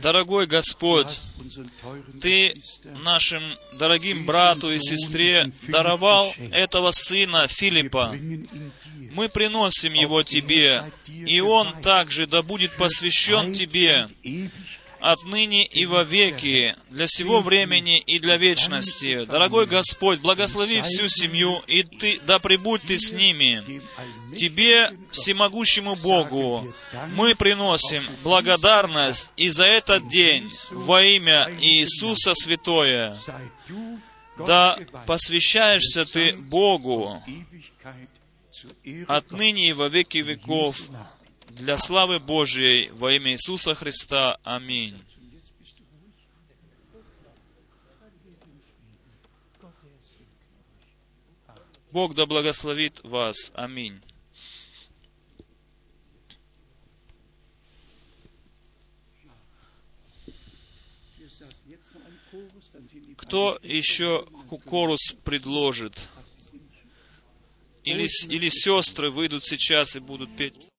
Дорогой 0.00 0.46
Господь, 0.46 1.08
Ты 2.20 2.54
нашим 2.84 3.42
дорогим 3.78 4.24
брату 4.26 4.72
и 4.72 4.78
сестре 4.78 5.52
даровал 5.68 6.34
этого 6.50 6.90
сына 6.92 7.48
Филиппа. 7.48 8.16
Мы 9.10 9.28
приносим 9.28 9.92
его 9.92 10.22
Тебе, 10.22 10.84
и 11.08 11.40
он 11.40 11.80
также 11.82 12.26
да 12.26 12.42
будет 12.42 12.72
посвящен 12.76 13.54
Тебе 13.54 14.06
отныне 15.02 15.66
и 15.66 15.84
вовеки, 15.84 16.76
для 16.88 17.06
всего 17.06 17.40
времени 17.40 17.98
и 17.98 18.18
для 18.20 18.36
вечности. 18.36 19.24
Дорогой 19.24 19.66
Господь, 19.66 20.20
благослови 20.20 20.80
всю 20.80 21.08
семью, 21.08 21.60
и 21.66 21.82
Ты, 21.82 22.20
да 22.24 22.38
пребудь 22.38 22.82
Ты 22.82 22.98
с 22.98 23.12
ними. 23.12 23.82
Тебе, 24.36 24.92
всемогущему 25.10 25.96
Богу, 25.96 26.72
мы 27.16 27.34
приносим 27.34 28.02
благодарность 28.22 29.32
и 29.36 29.50
за 29.50 29.64
этот 29.64 30.08
день 30.08 30.48
во 30.70 31.02
имя 31.02 31.50
Иисуса 31.60 32.32
Святое. 32.34 33.16
Да 34.38 34.78
посвящаешься 35.06 36.04
Ты 36.04 36.34
Богу 36.34 37.22
отныне 39.08 39.70
и 39.70 39.72
во 39.72 39.88
веки 39.88 40.18
веков 40.18 40.76
для 41.54 41.78
славы 41.78 42.18
Божьей 42.18 42.90
во 42.90 43.12
имя 43.12 43.32
Иисуса 43.32 43.74
Христа. 43.74 44.38
Аминь. 44.42 45.02
Бог 51.90 52.14
да 52.14 52.24
благословит 52.24 53.00
вас. 53.04 53.52
Аминь. 53.54 54.00
Кто 63.18 63.58
еще 63.62 64.26
хорус 64.64 65.14
предложит? 65.22 66.08
Или, 67.84 68.08
или 68.28 68.48
сестры 68.48 69.10
выйдут 69.10 69.44
сейчас 69.44 69.96
и 69.96 70.00
будут 70.00 70.34
петь? 70.36 70.71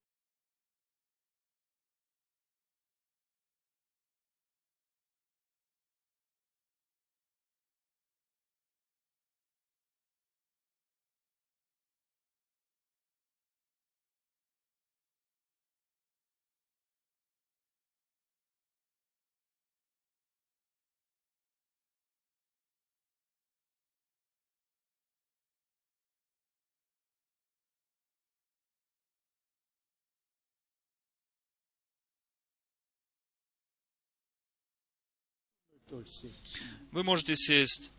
Вы 36.91 37.03
можете 37.03 37.35
сесть. 37.35 37.91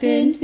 happened 0.00 0.39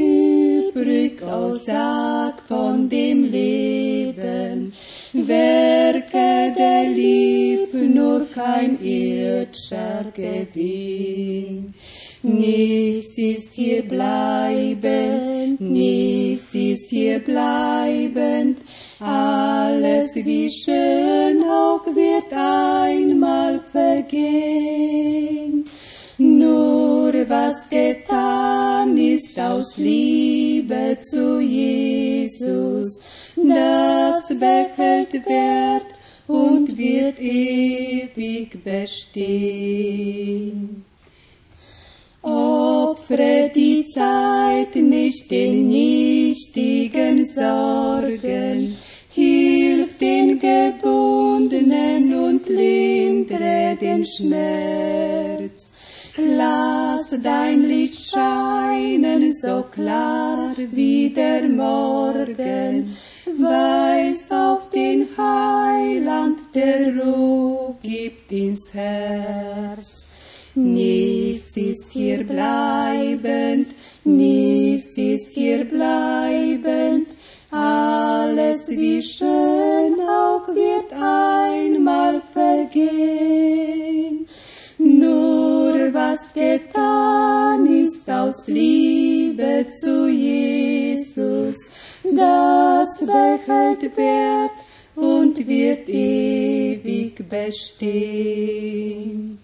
Wert 93.95 94.65
und 94.95 95.47
wird 95.47 95.89
ewig 95.89 97.29
bestehen. 97.29 99.39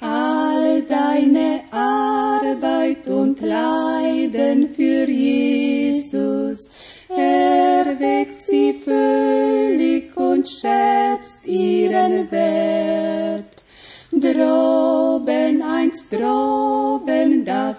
All 0.00 0.82
deine 0.82 1.60
Arbeit 1.70 3.08
und 3.08 3.40
Leiden 3.40 4.74
für 4.74 5.08
Jesus 5.08 6.70
erweckt 7.08 8.42
sie 8.42 8.74
völlig 8.84 10.14
und 10.16 10.46
schätzt 10.46 11.46
ihren 11.46 12.30
Wert. 12.30 13.64
Droben, 14.12 15.62
einst 15.62 16.12
droben, 16.12 17.44
da 17.44 17.74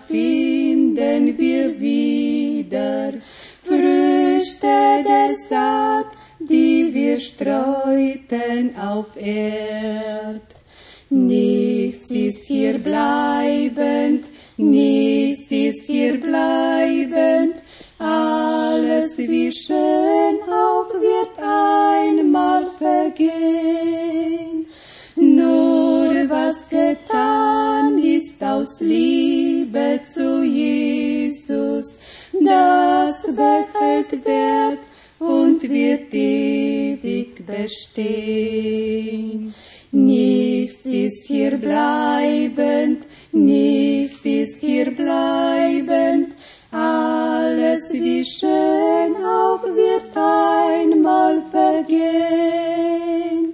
der 5.08 5.36
Saat, 5.36 6.08
die 6.40 6.94
wir 6.94 7.20
streuten 7.20 8.76
auf 8.78 9.16
Erd. 9.16 10.42
Nichts 11.10 12.12
ist 12.12 12.46
hier 12.48 12.78
bleibend, 12.80 14.28
nichts 14.58 15.52
ist 15.52 15.86
hier 15.88 16.20
bleibend, 16.20 17.64
alles 17.98 19.18
wie 19.18 19.52
schön 19.52 20.36
auch 20.44 20.90
wird 20.94 21.36
einmal 21.40 22.68
vergehen. 22.78 24.66
Nur 25.16 26.30
was 26.30 26.68
getan 26.68 27.98
ist 28.04 28.44
aus 28.44 28.82
Liebe 28.82 30.02
zu 30.04 30.44
Jesus, 30.44 31.98
das 32.34 33.24
behält 33.34 34.26
Wert 34.26 34.87
und 35.20 35.62
wird 35.64 36.14
ewig 36.14 37.46
bestehen. 37.46 39.54
Nichts 39.92 40.86
ist 40.86 41.28
hier 41.28 41.58
bleibend, 41.58 43.08
nichts 43.32 44.26
ist 44.26 44.62
hier 44.62 44.94
bleibend, 44.94 46.36
alles 46.72 47.92
wie 47.94 48.26
schön 48.26 49.16
auch 49.16 49.64
wird 49.64 50.16
einmal 50.16 51.42
vergehen. 51.52 53.54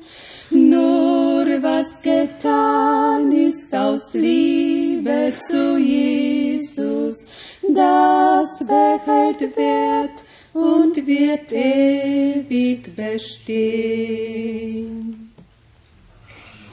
Nur 0.50 1.46
was 1.62 2.02
getan 2.02 3.32
ist 3.32 3.74
aus 3.74 4.14
Liebe 4.14 5.34
zu 5.38 5.78
Jesus, 5.78 7.26
das 7.62 8.60
behält 8.60 9.56
Wert 9.56 10.23
und 10.54 10.96
wird 10.96 11.52
ewig 11.52 12.96
bestehen. 12.96 14.34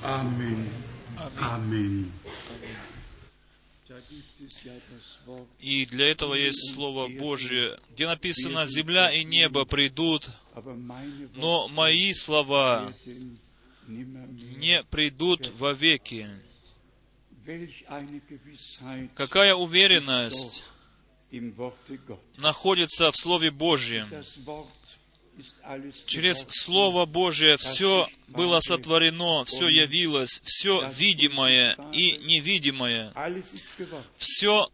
Amen. 0.03 0.67
Amen. 1.39 2.13
И 5.61 5.87
для 5.87 6.11
этого 6.11 6.35
есть 6.35 6.75
Слово 6.75 7.09
Божье, 7.09 7.79
где 7.95 8.07
написано, 8.07 8.67
«Земля 8.67 9.11
и 9.13 9.25
небо 9.25 9.65
придут, 9.65 10.31
но 11.35 11.69
мои 11.69 12.13
слова 12.15 12.93
не 13.87 14.83
придут 14.85 15.49
вовеки». 15.59 16.29
Какая 19.15 19.55
уверенность 19.55 20.63
находится 22.39 23.11
в 23.13 23.17
Слове 23.17 23.51
Божьем. 23.51 24.09
Через. 26.07 26.45
Слово 26.49 27.07
Божие 27.07 27.57
все 27.57 28.09
было 28.29 28.61
сотворено, 28.61 29.45
все 29.45 29.69
явилось, 29.69 30.41
все 30.45 30.89
видимое 30.91 31.77
и 31.93 32.19
невидимое, 32.19 33.13
все 34.19 34.69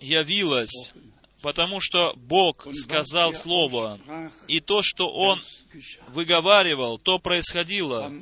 явилось, 0.00 0.92
потому 1.42 1.80
что 1.80 2.14
Бог 2.16 2.66
сказал 2.74 3.34
Слово, 3.34 4.00
и 4.48 4.60
то, 4.60 4.82
что 4.82 5.10
Он 5.12 5.38
выговаривал, 6.08 6.96
то 6.98 7.18
происходило. 7.18 8.12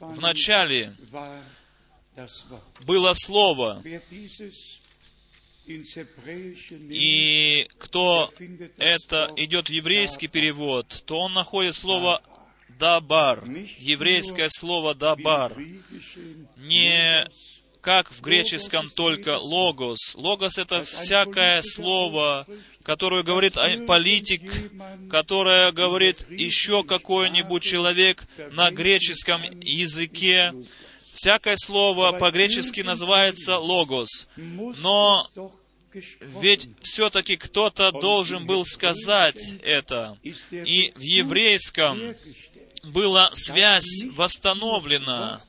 В 0.00 0.20
начале 0.20 0.94
было 2.84 3.14
Слово, 3.14 3.82
и 6.90 7.68
кто 7.78 8.32
это 8.78 9.32
идет 9.36 9.68
в 9.68 9.72
еврейский 9.72 10.28
перевод, 10.28 11.02
то 11.06 11.20
он 11.20 11.34
находит 11.34 11.74
слово 11.74 12.22
«дабар», 12.78 13.44
еврейское 13.78 14.48
слово 14.48 14.94
«дабар», 14.94 15.56
не 16.56 17.28
как 17.80 18.10
в 18.12 18.20
греческом 18.20 18.88
только 18.88 19.38
«логос». 19.38 20.14
«Логос»— 20.14 20.58
это 20.58 20.84
всякое 20.84 21.62
слово, 21.62 22.46
которое 22.82 23.22
говорит 23.22 23.54
политик, 23.86 24.42
которое 25.10 25.70
говорит 25.72 26.26
еще 26.30 26.84
какой-нибудь 26.84 27.62
человек 27.62 28.26
на 28.52 28.70
греческом 28.70 29.42
языке. 29.60 30.52
Всякое 31.18 31.56
слово 31.56 32.12
по-гречески 32.12 32.80
называется 32.80 33.58
«логос». 33.58 34.28
Но 34.36 35.26
Ведь 36.40 36.68
все-таки 36.80 37.36
кто-то 37.36 37.90
должен 37.90 38.46
был 38.46 38.64
сказать 38.64 39.40
это. 39.62 40.16
И 40.22 40.92
в 40.94 41.00
еврейском 41.00 42.14
была 42.84 43.34
связь 43.34 44.04
восстановлена, 44.12 45.42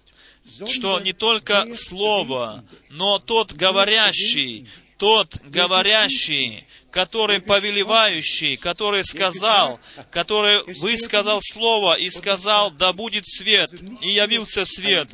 что 0.68 1.00
не 1.00 1.14
только 1.14 1.72
Слово, 1.74 2.66
но 2.90 3.20
тот 3.20 3.54
говорящий, 3.54 4.68
тот 4.98 5.38
говорящий, 5.44 6.66
который 6.92 7.42
повелевающий, 7.42 8.58
который 8.58 9.04
сказал, 9.04 9.80
который 10.12 10.64
высказал 10.80 11.40
Слово 11.42 11.96
и 11.96 12.10
сказал, 12.10 12.72
да 12.72 12.94
будет 12.94 13.28
свет, 13.28 13.72
и 14.02 14.10
явился 14.10 14.66
свет. 14.66 15.10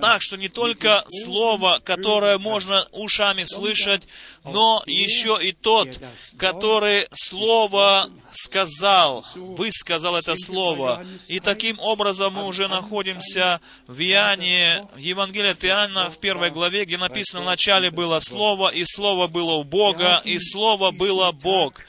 Так 0.00 0.22
что 0.22 0.36
не 0.36 0.48
только 0.48 1.04
Слово, 1.08 1.80
которое 1.84 2.38
можно 2.38 2.86
ушами 2.92 3.44
слышать, 3.44 4.02
но 4.44 4.82
еще 4.86 5.38
и 5.40 5.52
тот, 5.52 6.00
который 6.38 7.06
Слово 7.12 8.10
сказал, 8.32 9.24
высказал 9.34 10.16
это 10.16 10.34
Слово. 10.36 11.04
И 11.28 11.40
таким 11.40 11.78
образом 11.80 12.34
мы 12.34 12.46
уже 12.46 12.68
находимся 12.68 13.60
в 13.86 14.00
Иоанне, 14.00 14.88
в 14.94 14.98
Евангелии 14.98 15.50
от 15.50 15.64
Иоанна, 15.64 16.10
в 16.10 16.18
первой 16.18 16.50
главе, 16.50 16.84
где 16.84 16.96
написано, 16.96 17.42
в 17.42 17.46
начале 17.46 17.90
было 17.90 18.20
Слово, 18.20 18.70
и 18.70 18.84
Слово 18.84 19.26
было 19.26 19.52
у 19.52 19.64
Бога, 19.64 20.22
и 20.24 20.38
Слово 20.38 20.90
было 20.90 21.32
Бог. 21.32 21.80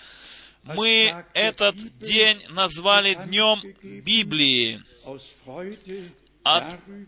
Мы 0.64 1.26
этот 1.34 1.76
день 2.00 2.42
назвали 2.50 3.16
Днем 3.16 3.62
Библии 3.82 4.82
от, 6.44 6.66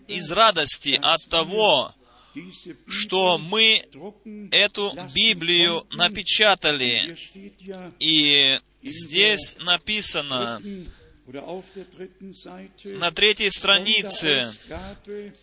из 0.07 0.31
радости 0.31 0.99
от 1.01 1.23
того, 1.25 1.93
что 2.87 3.37
мы 3.37 3.85
эту 4.51 4.93
Библию 5.13 5.85
напечатали. 5.91 7.15
И 7.99 8.59
здесь 8.81 9.55
написано 9.59 10.61
на 12.83 13.11
третьей 13.11 13.49
странице 13.49 14.51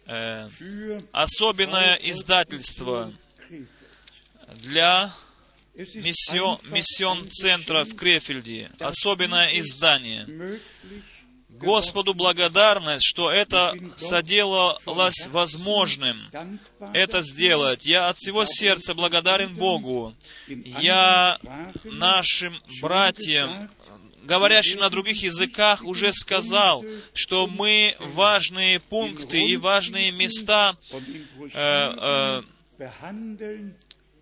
э, 0.07 0.48
особенное 1.11 1.94
издательство 2.03 3.14
для 4.57 5.14
миссион, 5.74 6.59
миссион-центра 6.70 7.85
в 7.85 7.94
Крефельде. 7.94 8.70
Особенное 8.79 9.59
издание. 9.59 10.61
Господу 11.61 12.14
благодарность, 12.14 13.05
что 13.05 13.31
это 13.31 13.75
соделалось 13.96 15.27
возможным 15.27 16.18
это 16.94 17.23
сделать. 17.23 17.85
Я 17.85 18.09
от 18.09 18.16
всего 18.18 18.44
сердца 18.44 18.94
благодарен 18.94 19.55
Богу. 19.55 20.14
Я 20.46 21.38
нашим 21.85 22.55
братьям, 22.81 23.70
говорящим 24.23 24.81
на 24.81 24.90
других 24.90 25.23
языках, 25.23 25.85
уже 25.85 26.12
сказал, 26.12 26.85
что 27.14 27.46
мы 27.46 27.94
важные 27.99 28.81
пункты 28.81 29.38
и 29.38 29.57
важные 29.57 30.12
места 30.12 30.77
э, 31.55 32.42
э, 32.79 32.90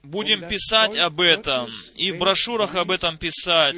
будем 0.02 0.48
писать 0.48 0.96
об 0.96 1.20
этом, 1.20 1.70
и 1.94 2.12
в 2.12 2.18
брошюрах 2.18 2.74
об 2.74 2.90
этом 2.90 3.18
писать. 3.18 3.76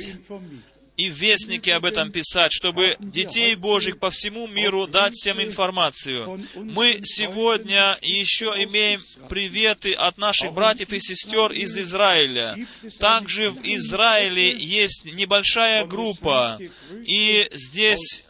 И 0.96 1.08
в 1.10 1.14
Вестнике 1.14 1.74
об 1.74 1.84
этом 1.84 2.10
писать, 2.12 2.52
чтобы 2.52 2.96
детей 3.00 3.54
Божьих 3.54 3.98
по 3.98 4.10
всему 4.10 4.46
миру 4.46 4.86
дать 4.86 5.14
всем 5.14 5.40
информацию. 5.40 6.40
Мы 6.54 7.00
сегодня 7.04 7.96
еще 8.02 8.46
имеем 8.64 9.00
приветы 9.28 9.92
от 9.92 10.18
наших 10.18 10.52
братьев 10.52 10.92
и 10.92 11.00
сестер 11.00 11.52
из 11.52 11.78
Израиля. 11.78 12.56
Также 12.98 13.50
в 13.50 13.60
Израиле 13.62 14.56
есть 14.56 15.04
небольшая 15.04 15.84
группа, 15.84 16.58
и 17.06 17.48
здесь 17.52 18.24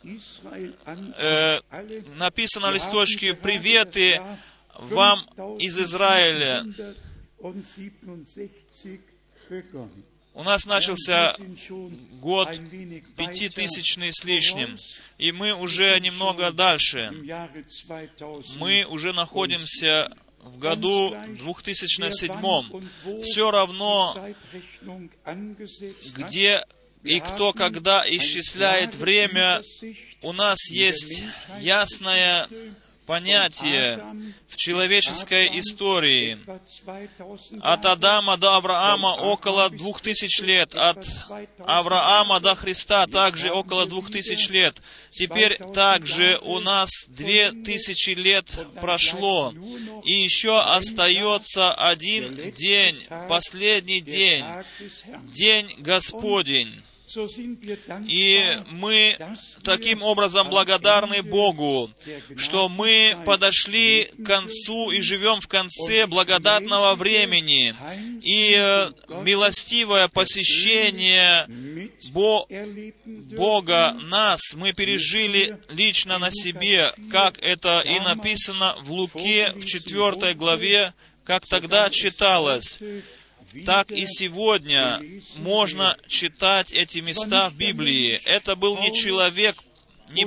э, 0.85 1.61
написано 2.17 2.69
на 2.69 2.73
листочке 2.73 3.35
«Приветы 3.35 4.21
вам 4.75 5.21
из 5.59 5.79
Израиля». 5.79 6.65
5767 10.41 10.41
begonnen. 10.41 10.41
У 10.41 10.43
нас 10.43 10.65
начался 10.65 11.37
год 12.13 12.49
пятитысячный 13.17 14.11
с 14.11 14.25
лишним, 14.25 14.79
и 15.19 15.33
мы 15.33 15.53
уже 15.53 16.01
немного 16.01 16.51
дальше. 16.51 17.11
Im 17.13 17.23
Jahre 17.25 17.63
2000 17.63 18.59
Мы 18.59 18.85
уже 18.85 19.13
находимся 19.13 20.11
в 20.41 20.59
году 20.59 21.15
2007. 21.39 23.23
Все 23.23 23.51
равно, 23.51 24.15
где 26.17 26.65
и 27.03 27.21
кто 27.21 27.53
когда 27.53 28.03
исчисляет 28.07 28.95
время, 28.95 29.63
у 30.23 30.33
нас 30.33 30.71
есть 30.71 31.23
ясное 31.61 32.49
понятие 33.07 34.35
в 34.49 34.57
человеческой 34.57 35.59
истории. 35.59 36.39
Etwa 36.47 37.09
2000 37.17 37.61
От 37.63 37.85
Адама 37.87 38.37
до 38.37 38.57
Авраама 38.57 39.15
около 39.15 39.71
двух 39.71 40.01
тысяч 40.01 40.41
лет, 40.41 40.75
от 40.75 41.05
Авраама 41.67 42.41
до 42.41 42.55
Христа 42.55 43.07
также 43.07 43.51
около 43.51 43.87
двух 43.87 44.11
тысяч 44.11 44.49
лет. 44.49 44.81
Теперь 45.11 45.59
также 45.75 46.39
у 46.43 46.61
нас 46.61 46.91
две 47.09 47.53
тысячи 47.53 48.11
лет 48.11 48.47
прошло, 48.75 49.53
и 50.05 50.13
еще 50.13 50.61
остается 50.61 51.73
один 51.73 52.53
день, 52.53 53.05
последний 53.29 54.01
день, 54.01 54.45
день 55.33 55.75
Господень. 55.79 56.83
И 58.07 58.59
мы 58.69 59.17
таким 59.65 60.03
образом 60.03 60.49
благодарны 60.49 61.23
Богу, 61.23 61.91
что 62.37 62.69
мы 62.69 63.17
подошли 63.25 64.11
к 64.19 64.25
концу 64.25 64.91
и 64.91 65.01
живем 65.01 65.41
в 65.41 65.49
конце 65.49 66.07
благодатного 66.07 66.95
времени. 66.95 67.75
И 68.23 68.55
э, 68.57 68.91
милостивое 69.23 70.09
посещение 70.09 71.91
Бо-. 72.13 72.47
Бога 73.05 73.97
нас 74.03 74.55
мы 74.55 74.73
пережили 74.73 75.59
лично 75.69 76.19
на 76.19 76.31
себе, 76.31 76.93
как 77.11 77.39
это 77.39 77.81
и 77.81 77.99
написано 78.01 78.77
в 78.83 78.93
Луке 78.93 79.53
в 79.55 79.65
4 79.65 80.35
главе, 80.35 80.95
как 81.25 81.47
тогда 81.47 81.91
читалось. 81.91 82.79
Так 83.67 83.91
и 83.91 84.07
сегодня 84.07 85.03
можно 85.37 85.97
читать 86.09 86.73
эти 86.73 86.99
места 86.99 87.51
в 87.51 87.55
Библии. 87.55 88.21
Это 88.25 88.55
был 88.57 88.79
не 88.79 88.93
человек, 88.93 89.57
не 90.13 90.27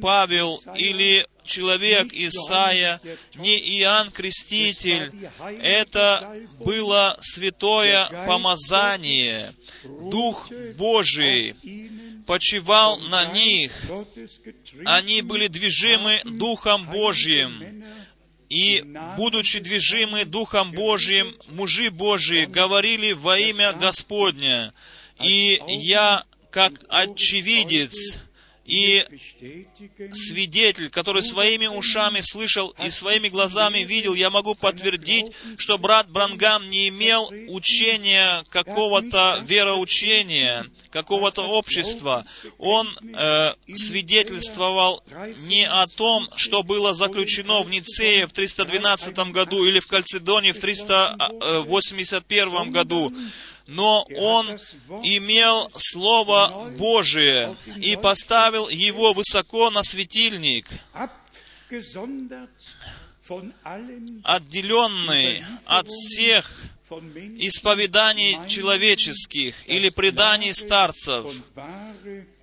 Павел 0.00 0.62
или 0.76 1.26
человек 1.44 2.12
Исаия, 2.12 3.00
не 3.34 3.56
Иоанн 3.78 4.10
Креститель. 4.10 5.12
Это 5.60 6.36
было 6.58 7.16
святое 7.20 8.06
помазание. 8.26 9.52
Дух 9.84 10.50
Божий 10.76 11.56
почивал 12.26 12.98
на 12.98 13.24
них. 13.32 13.72
Они 14.84 15.22
были 15.22 15.46
движимы 15.48 16.20
Духом 16.24 16.86
Божьим. 16.90 17.84
И, 18.48 18.82
будучи 19.16 19.60
движимы 19.60 20.24
Духом 20.24 20.72
Божиим, 20.72 21.36
мужи 21.48 21.90
Божии 21.90 22.46
говорили 22.46 23.12
во 23.12 23.38
имя 23.38 23.72
Господня. 23.72 24.72
И 25.22 25.60
я, 25.66 26.24
как 26.50 26.72
очевидец, 26.88 28.18
и 28.68 29.04
свидетель, 30.12 30.90
который 30.90 31.22
своими 31.22 31.66
ушами 31.66 32.20
слышал 32.20 32.74
и 32.84 32.90
своими 32.90 33.28
глазами 33.28 33.78
видел, 33.78 34.12
я 34.14 34.28
могу 34.28 34.54
подтвердить, 34.54 35.32
что 35.56 35.78
брат 35.78 36.10
Брангам 36.10 36.68
не 36.68 36.88
имел 36.88 37.32
учения 37.48 38.44
какого-то 38.50 39.42
вероучения, 39.46 40.66
какого-то 40.90 41.48
общества. 41.48 42.26
Он 42.58 42.94
э, 43.14 43.54
свидетельствовал 43.74 45.02
не 45.38 45.66
о 45.66 45.86
том, 45.86 46.28
что 46.36 46.62
было 46.62 46.92
заключено 46.92 47.62
в 47.62 47.70
Ницее 47.70 48.26
в 48.26 48.32
312 48.32 49.16
году 49.32 49.64
или 49.64 49.80
в 49.80 49.86
Кальцедоне 49.86 50.52
в 50.52 50.60
381 50.60 52.70
году, 52.70 53.14
но 53.68 54.02
он 54.16 54.58
имел 55.04 55.70
Слово 55.76 56.72
Божие 56.78 57.54
и 57.76 57.96
поставил 57.96 58.70
его 58.70 59.12
высоко 59.12 59.68
на 59.70 59.82
светильник, 59.82 60.70
отделенный 64.24 65.44
от 65.66 65.86
всех 65.86 66.62
исповеданий 67.40 68.38
человеческих 68.48 69.54
или 69.68 69.90
преданий 69.90 70.54
старцев 70.54 71.30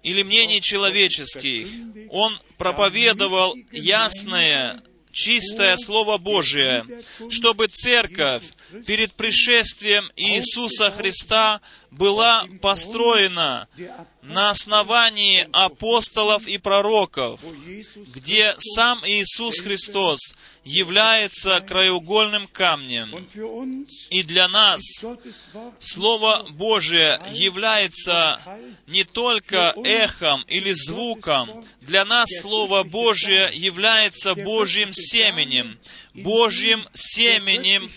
или 0.04 0.22
мнений 0.22 0.62
человеческих. 0.62 1.68
Он 2.12 2.40
проповедовал 2.60 3.56
ясное, 3.72 4.80
чистое 5.16 5.78
Слово 5.78 6.18
Божие, 6.18 6.86
чтобы 7.30 7.68
церковь 7.68 8.44
перед 8.86 9.14
пришествием 9.14 10.12
Иисуса 10.16 10.92
Христа 10.92 11.62
была 11.90 12.46
построена 12.62 13.68
на 14.22 14.50
основании 14.50 15.48
апостолов 15.54 16.46
и 16.46 16.58
пророков, 16.58 17.40
где 18.14 18.54
сам 18.60 19.00
Иисус 19.08 19.62
Христос 19.62 20.20
является 20.66 21.62
краеугольным 21.62 22.48
камнем. 22.48 23.28
И 24.10 24.24
для 24.24 24.48
нас 24.48 24.82
Слово 25.80 26.48
Божие 26.50 27.22
является 27.32 28.42
не 28.88 29.04
только 29.04 29.74
эхом 29.84 30.44
или 30.48 30.74
звуком, 30.74 31.64
для 31.82 32.04
нас 32.04 32.30
Слово 32.42 32.84
Божие 32.84 33.52
является 33.54 34.34
Божьим 34.36 34.92
семенем, 34.92 35.80
Божьим 36.14 36.88
семенем, 36.94 37.92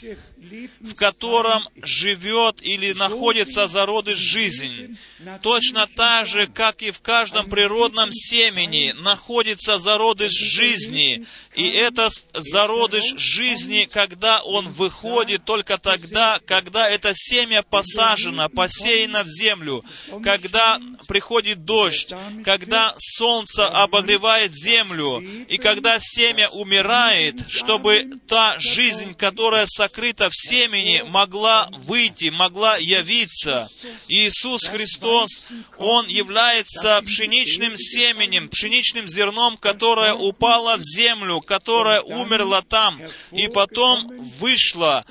в 0.80 0.94
котором 0.94 1.68
живет 1.82 2.62
или 2.62 2.92
находится 2.92 3.66
зародыш 3.66 4.18
жизнь. 4.18 4.96
Точно 5.42 5.86
так 5.86 6.26
же, 6.26 6.46
как 6.46 6.82
и 6.82 6.90
в 6.90 7.00
каждом 7.00 7.48
природном 7.48 8.12
семени 8.12 8.94
находится 8.96 9.78
зародыш 9.78 10.32
жизни. 10.32 11.26
И 11.54 11.68
это 11.68 12.08
зародыш 12.34 13.14
жизни, 13.16 13.88
когда 13.90 14.42
он 14.42 14.68
выходит 14.68 15.44
только 15.44 15.78
тогда, 15.78 16.40
когда 16.44 16.88
это 16.88 17.12
семя 17.14 17.62
посажено, 17.62 18.48
посеяно 18.48 19.24
в 19.24 19.28
землю, 19.28 19.84
когда 20.22 20.80
приходит 21.06 21.64
дождь, 21.64 22.12
когда 22.44 22.94
солнце 22.98 23.66
обогревает 23.66 24.54
землю, 24.54 25.18
и 25.20 25.56
когда 25.58 25.98
семя 25.98 26.48
умирает, 26.50 27.36
чтобы 27.48 28.10
та 28.28 28.56
жизнь, 28.58 29.14
которая 29.14 29.66
сокрыта 29.66 30.30
в 30.30 30.36
семени, 30.38 31.02
могла 31.06 31.68
выйти, 31.72 32.30
могла 32.30 32.76
явиться. 32.76 33.68
Иисус 34.08 34.64
Христос, 34.64 35.44
Он 35.78 36.06
является 36.06 37.00
пшеничным 37.02 37.76
семенем, 37.76 38.48
пшеничным 38.48 39.08
зерном, 39.08 39.56
которое 39.56 40.14
упало 40.14 40.76
в 40.76 40.82
землю, 40.82 41.40
которое 41.40 42.00
умерло 42.00 42.62
там, 42.62 43.00
и 43.32 43.48
потом 43.48 44.18
вышло, 44.38 45.04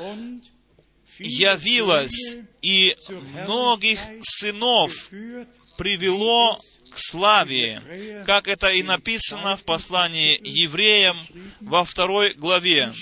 явилось, 1.19 2.37
и 2.61 2.95
многих 3.45 3.99
сынов 4.23 5.09
привело 5.77 6.59
славе, 6.99 8.23
как 8.25 8.47
это 8.47 8.69
и 8.69 8.83
написано 8.83 9.57
в 9.57 9.63
послании 9.63 10.39
евреям 10.43 11.17
во 11.59 11.85
второй 11.85 12.33
главе. 12.33 12.93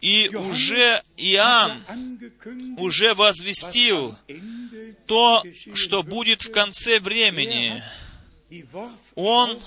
И 0.00 0.28
уже 0.34 1.02
Иоанн 1.16 1.84
уже 2.76 3.14
возвестил 3.14 4.16
то, 5.06 5.42
что 5.74 6.02
будет 6.02 6.42
в 6.42 6.50
конце 6.50 7.00
времени. 7.00 7.82
Он 9.14 9.60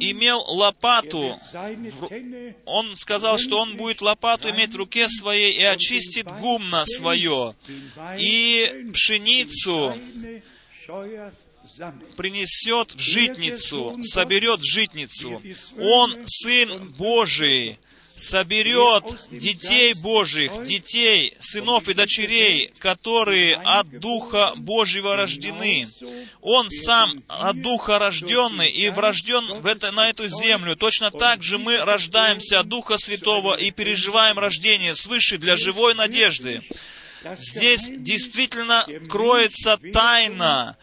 имел 0.00 0.40
лопату, 0.40 1.38
он 2.64 2.96
сказал, 2.96 3.38
что 3.38 3.60
он 3.60 3.76
будет 3.76 4.02
лопату 4.02 4.50
иметь 4.50 4.74
в 4.74 4.76
руке 4.76 5.08
своей 5.08 5.52
и 5.52 5.62
очистит 5.62 6.26
гумно 6.26 6.84
свое, 6.84 7.54
и 8.18 8.90
пшеницу 8.92 9.98
принесет 12.16 12.94
в 12.94 12.98
житницу, 12.98 13.98
соберет 14.02 14.60
в 14.60 14.64
житницу. 14.64 15.42
Он 15.78 16.26
Сын 16.26 16.92
Божий, 16.98 17.78
соберет 18.16 19.04
детей 19.30 19.92
Божьих, 19.94 20.50
детей, 20.66 21.34
сынов 21.38 21.88
и 21.88 21.94
дочерей, 21.94 22.72
которые 22.78 23.56
от 23.56 24.00
Духа 24.00 24.54
Божьего 24.56 25.16
рождены. 25.16 25.86
Он 26.40 26.70
сам 26.70 27.22
от 27.28 27.60
Духа 27.60 27.98
рожденный 27.98 28.70
и 28.70 28.88
врожден 28.88 29.60
в 29.60 29.66
это, 29.66 29.92
на 29.92 30.08
эту 30.08 30.28
землю. 30.28 30.76
Точно 30.76 31.10
так 31.10 31.42
же 31.42 31.58
мы 31.58 31.76
рождаемся 31.76 32.60
от 32.60 32.68
Духа 32.68 32.96
Святого 32.98 33.54
и 33.54 33.70
переживаем 33.70 34.38
рождение 34.38 34.94
свыше 34.94 35.38
для 35.38 35.56
живой 35.56 35.94
надежды. 35.94 36.62
Здесь 37.38 37.90
действительно 37.90 38.86
кроется 39.08 39.78
тайна 39.92 40.76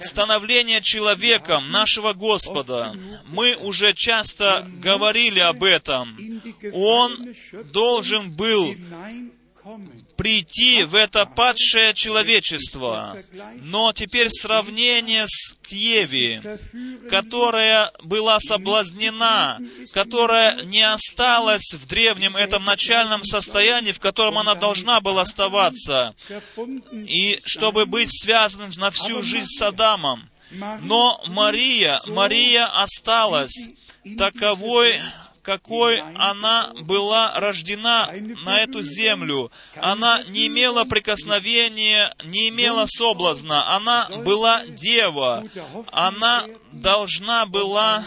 становления 0.00 0.80
человеком 0.80 1.70
нашего 1.70 2.12
Господа. 2.12 2.94
Мы 3.26 3.56
уже 3.56 3.94
часто 3.94 4.66
говорили 4.80 5.40
об 5.40 5.64
этом. 5.64 6.42
Он 6.72 7.32
должен 7.72 8.32
был 8.32 8.74
прийти 10.16 10.84
в 10.84 10.94
это 10.94 11.26
падшее 11.26 11.94
человечество. 11.94 13.16
Но 13.60 13.92
теперь 13.92 14.30
сравнение 14.30 15.24
с 15.26 15.54
Кьеви, 15.68 16.40
которая 17.08 17.90
была 18.02 18.38
соблазнена, 18.40 19.58
которая 19.92 20.62
не 20.62 20.82
осталась 20.82 21.74
в 21.74 21.86
древнем 21.86 22.36
этом 22.36 22.64
начальном 22.64 23.22
состоянии, 23.22 23.92
в 23.92 24.00
котором 24.00 24.38
она 24.38 24.54
должна 24.54 25.00
была 25.00 25.22
оставаться, 25.22 26.14
и 26.92 27.40
чтобы 27.44 27.86
быть 27.86 28.10
связанным 28.10 28.70
на 28.76 28.90
всю 28.90 29.22
жизнь 29.22 29.50
с 29.50 29.62
Адамом. 29.62 30.30
Но 30.50 31.22
Мария, 31.26 32.00
Мария 32.06 32.66
осталась 32.66 33.70
таковой, 34.18 35.00
какой 35.44 36.00
она 36.00 36.72
была 36.80 37.38
рождена 37.38 38.10
на 38.44 38.60
эту 38.60 38.82
землю. 38.82 39.52
Она 39.76 40.22
не 40.24 40.46
имела 40.48 40.84
прикосновения, 40.84 42.14
не 42.24 42.48
имела 42.48 42.86
соблазна. 42.86 43.76
Она 43.76 44.08
была 44.24 44.64
дева. 44.66 45.44
Она 45.92 46.44
должна 46.72 47.44
была 47.46 48.02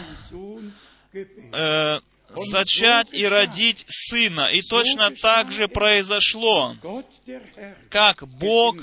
э, 1.12 2.00
зачать 2.34 3.08
и 3.12 3.26
родить 3.26 3.84
сына. 3.88 4.50
И 4.52 4.62
точно 4.62 5.10
так 5.10 5.50
же 5.50 5.68
произошло, 5.68 6.76
как 7.90 8.26
Бог 8.28 8.76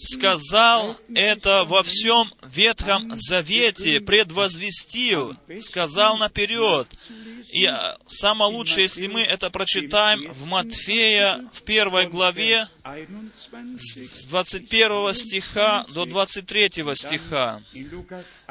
сказал 0.00 0.96
это 1.14 1.64
во 1.64 1.82
всем 1.82 2.32
Ветхом 2.42 3.12
Завете, 3.14 4.00
предвозвестил, 4.00 5.36
сказал 5.60 6.18
наперед. 6.18 6.88
И 7.52 7.66
а, 7.66 7.98
самое 8.08 8.52
лучшее, 8.52 8.84
если 8.84 9.06
мы 9.06 9.20
это 9.22 9.50
прочитаем 9.50 10.32
в 10.32 10.44
Матфея, 10.46 11.44
в 11.52 11.62
первой 11.62 12.06
главе, 12.06 12.66
с 12.84 14.26
21 14.26 15.14
стиха 15.14 15.86
до 15.94 16.04
23 16.04 16.70
стиха. 16.94 17.62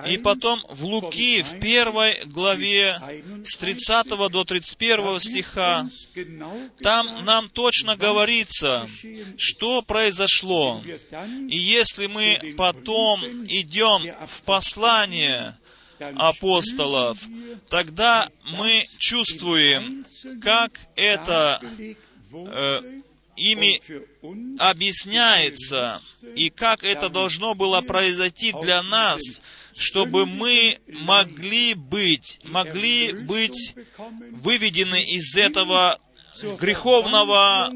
И 0.07 0.17
потом 0.17 0.63
в 0.69 0.83
Луки, 0.85 1.43
в 1.43 1.59
первой 1.59 2.25
главе, 2.25 2.99
с 3.45 3.57
30 3.57 4.07
до 4.31 4.43
31 4.43 5.19
стиха, 5.19 5.87
там 6.81 7.25
нам 7.25 7.49
точно 7.49 7.95
говорится, 7.95 8.89
что 9.37 9.83
произошло. 9.83 10.83
И 11.47 11.57
если 11.57 12.07
мы 12.07 12.55
потом 12.57 13.23
идем 13.45 14.15
в 14.25 14.41
послание 14.41 15.57
апостолов, 15.99 17.19
тогда 17.69 18.29
мы 18.43 18.83
чувствуем, 18.97 20.05
как 20.41 20.79
это 20.95 21.61
э, 22.33 23.02
ими 23.35 23.81
объясняется, 24.59 26.01
и 26.35 26.49
как 26.49 26.83
это 26.83 27.09
должно 27.09 27.55
было 27.55 27.81
произойти 27.81 28.53
для 28.61 28.83
нас, 28.83 29.21
чтобы 29.75 30.25
мы 30.25 30.79
могли 30.87 31.73
быть, 31.73 32.39
могли 32.43 33.11
быть 33.11 33.75
выведены 34.31 35.01
из 35.03 35.35
этого 35.35 35.99
греховного 36.59 37.71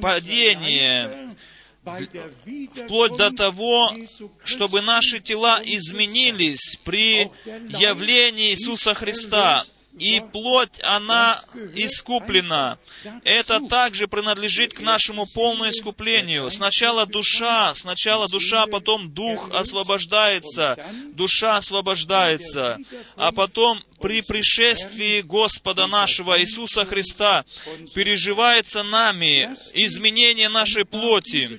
падения, 0.00 1.36
вплоть 2.74 3.16
до 3.16 3.30
того, 3.30 3.94
чтобы 4.44 4.82
наши 4.82 5.20
тела 5.20 5.60
изменились 5.64 6.78
при 6.84 7.30
явлении 7.68 8.50
Иисуса 8.50 8.94
Христа 8.94 9.64
и 9.98 10.20
плоть, 10.20 10.78
она 10.82 11.40
искуплена. 11.74 12.78
Это 13.24 13.60
также 13.60 14.08
принадлежит 14.08 14.74
к 14.74 14.80
нашему 14.80 15.26
полному 15.26 15.70
искуплению. 15.70 16.50
Сначала 16.50 17.06
душа, 17.06 17.74
сначала 17.74 18.28
душа, 18.28 18.66
потом 18.66 19.10
дух 19.10 19.50
освобождается, 19.54 20.76
душа 21.14 21.56
освобождается, 21.56 22.78
а 23.16 23.32
потом 23.32 23.82
при 24.00 24.20
пришествии 24.20 25.22
Господа 25.22 25.86
нашего 25.86 26.38
Иисуса 26.40 26.84
Христа 26.84 27.44
переживается 27.94 28.82
нами 28.82 29.50
изменение 29.72 30.50
нашей 30.50 30.84
плоти. 30.84 31.58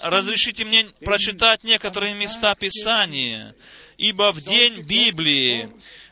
Разрешите 0.00 0.64
мне 0.64 0.84
прочитать 1.04 1.64
некоторые 1.64 2.14
места 2.14 2.54
Писания, 2.54 3.56
ибо 3.98 4.32
в 4.32 4.40
день 4.40 4.82
Библии 4.82 5.70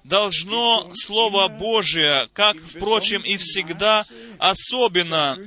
должно 0.08 0.90
Слово 0.94 1.48
Божие, 1.48 2.28
как, 2.32 2.56
впрочем, 2.56 3.22
и 3.22 3.36
всегда, 3.36 4.06
особенно 4.38 5.38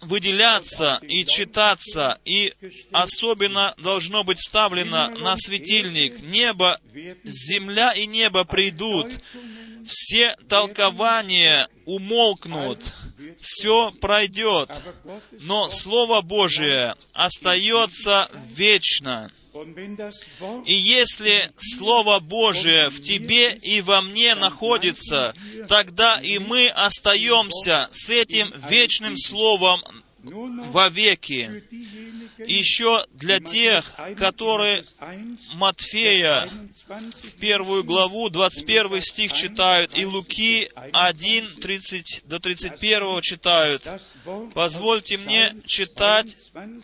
выделяться 0.00 0.98
и 1.02 1.24
читаться, 1.24 2.18
и 2.24 2.52
особенно 2.90 3.74
должно 3.78 4.24
быть 4.24 4.40
ставлено 4.40 5.10
на 5.10 5.36
светильник. 5.36 6.22
Небо, 6.22 6.80
земля 7.22 7.92
и 7.92 8.06
небо 8.06 8.44
придут, 8.44 9.20
все 9.86 10.36
толкования 10.48 11.68
умолкнут, 11.84 12.92
все 13.40 13.90
пройдет, 13.92 14.70
но 15.40 15.68
Слово 15.68 16.22
Божие 16.22 16.94
остается 17.12 18.30
вечно. 18.54 19.32
И 20.64 20.72
если 20.72 21.50
Слово 21.58 22.20
Божие 22.20 22.88
в 22.88 23.02
тебе 23.02 23.52
и 23.52 23.82
во 23.82 24.00
мне 24.00 24.34
находится, 24.34 25.34
тогда 25.68 26.20
и 26.20 26.38
мы 26.38 26.68
остаемся 26.68 27.88
с 27.92 28.08
этим 28.08 28.52
вечным 28.68 29.16
Словом 29.16 29.82
вовеки. 30.22 31.64
Еще 32.46 33.06
для 33.14 33.40
тех, 33.40 33.92
которые 34.16 34.84
Матфея, 35.54 36.48
первую 37.40 37.84
главу, 37.84 38.28
21 38.28 39.00
стих 39.00 39.32
читают, 39.32 39.96
и 39.96 40.04
Луки 40.04 40.68
1, 40.92 41.46
30 41.60 42.22
до 42.24 42.40
31 42.40 43.20
читают, 43.20 43.86
позвольте 44.54 45.18
мне 45.18 45.54
читать 45.66 46.36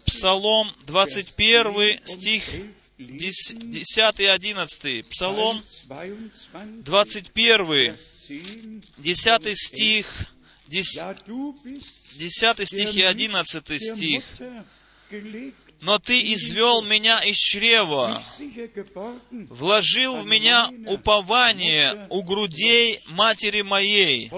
Псалом 0.05 0.73
21 0.87 2.01
стих 2.07 2.45
10 2.99 4.21
и 4.21 4.25
11. 4.25 5.09
Псалом 5.09 5.65
21, 6.85 7.97
10 8.99 9.59
стих, 9.59 10.13
10, 10.67 11.03
10 12.15 12.69
стих 12.69 12.95
и 12.95 13.03
11 13.03 13.83
стих. 13.83 14.25
«Но 15.81 15.99
Ты 16.01 16.21
извел 16.35 16.83
меня 16.83 17.21
из 17.21 17.37
чрева, 17.37 18.23
вложил 19.49 20.17
в 20.17 20.27
меня 20.27 20.71
упование 20.87 22.09
у 22.11 22.23
грудей 22.25 23.01
матери 23.07 23.63
моей. 23.63 24.31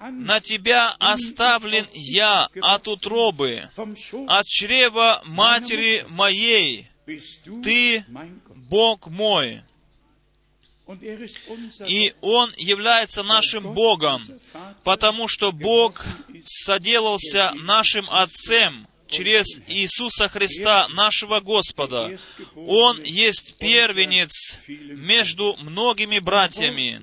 На 0.00 0.40
Тебя 0.40 0.96
оставлен 0.98 1.86
я 1.92 2.48
от 2.60 2.88
утробы, 2.88 3.70
от 4.26 4.46
чрева 4.46 5.22
матери 5.24 6.04
моей. 6.08 6.88
Ты 7.62 8.04
Бог 8.48 9.06
мой». 9.06 9.62
И 11.86 12.14
Он 12.22 12.52
является 12.56 13.22
нашим 13.22 13.74
Богом, 13.74 14.22
потому 14.84 15.28
что 15.28 15.52
Бог 15.52 16.04
соделался 16.44 17.52
нашим 17.54 18.08
Отцем 18.10 18.88
через 19.08 19.60
Иисуса 19.66 20.28
Христа, 20.28 20.88
нашего 20.88 21.40
Господа. 21.40 22.18
Он 22.54 23.02
есть 23.02 23.56
первенец 23.58 24.58
между 24.68 25.56
многими 25.56 26.18
братьями. 26.18 27.02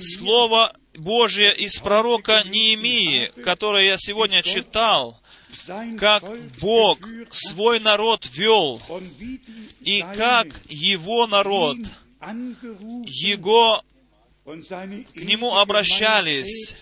Слово 0.00 0.76
Божие 0.94 1.54
из 1.54 1.78
пророка 1.78 2.42
Неемии, 2.44 3.30
которое 3.42 3.84
я 3.84 3.96
сегодня 3.98 4.42
читал, 4.42 5.20
как 5.98 6.24
Бог 6.60 6.98
свой 7.30 7.80
народ 7.80 8.26
вел, 8.32 8.80
и 9.80 10.00
как 10.00 10.60
его 10.68 11.26
народ— 11.26 11.78
его, 13.06 13.82
к 14.44 15.16
нему 15.16 15.56
обращались, 15.56 16.76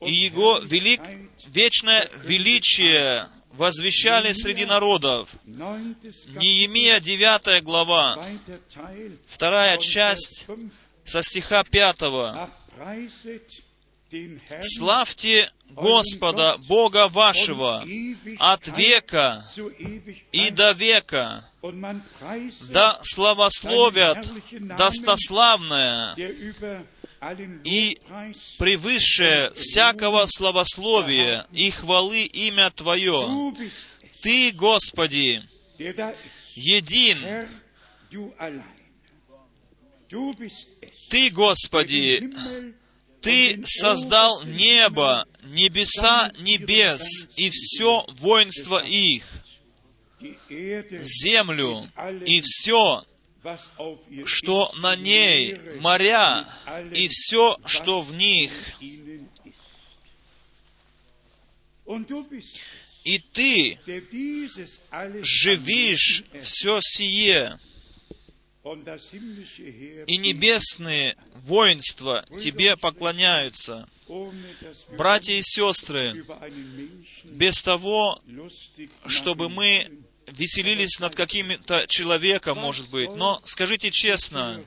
и 0.00 0.12
его 0.12 0.58
велик, 0.58 1.00
вечное 1.46 2.08
величие 2.24 3.28
возвещали 3.58 4.32
среди 4.32 4.64
народов. 4.64 5.30
Неемия 5.44 7.00
9 7.00 7.62
глава, 7.64 8.16
вторая 9.28 9.76
часть 9.78 10.46
со 11.04 11.22
стиха 11.22 11.64
5. 11.64 11.96
«Славьте 14.62 15.50
Господа, 15.70 16.56
Бога 16.66 17.08
вашего, 17.08 17.84
от 18.38 18.68
века 18.68 19.44
и 20.32 20.50
до 20.50 20.72
века, 20.72 21.44
да 22.70 22.98
славословят 23.02 24.30
достославное 24.52 26.14
и 27.64 27.98
превыше 28.58 29.52
всякого 29.56 30.26
славословия 30.26 31.46
и 31.52 31.70
хвалы 31.70 32.24
имя 32.24 32.70
Твое. 32.70 33.54
Ты, 34.22 34.52
Господи, 34.52 35.42
един. 36.54 37.48
Ты, 41.10 41.30
Господи, 41.30 42.30
ты 43.20 43.62
создал 43.66 44.42
небо, 44.44 45.26
небеса 45.42 46.30
небес 46.38 47.02
и 47.36 47.50
все 47.50 48.06
воинство 48.18 48.78
их, 48.84 49.24
землю 51.22 51.90
и 52.24 52.40
все, 52.42 53.04
что 54.24 54.70
на 54.78 54.96
ней, 54.96 55.56
моря 55.80 56.48
и 56.92 57.08
все, 57.08 57.56
что 57.64 58.00
в 58.00 58.14
них. 58.14 58.52
И 63.04 63.18
ты 63.18 63.78
живишь 65.22 66.24
все 66.42 66.80
сие, 66.82 67.58
и 70.06 70.16
небесные 70.18 71.16
воинства 71.34 72.26
тебе 72.40 72.76
поклоняются. 72.76 73.88
Братья 74.96 75.32
и 75.32 75.42
сестры, 75.42 76.24
без 77.24 77.62
того, 77.62 78.20
чтобы 79.06 79.48
мы 79.48 79.90
веселились 80.32 80.98
над 80.98 81.14
каким-то 81.14 81.86
человеком, 81.86 82.58
может 82.58 82.88
быть, 82.90 83.14
но 83.14 83.40
скажите 83.44 83.90
честно, 83.90 84.64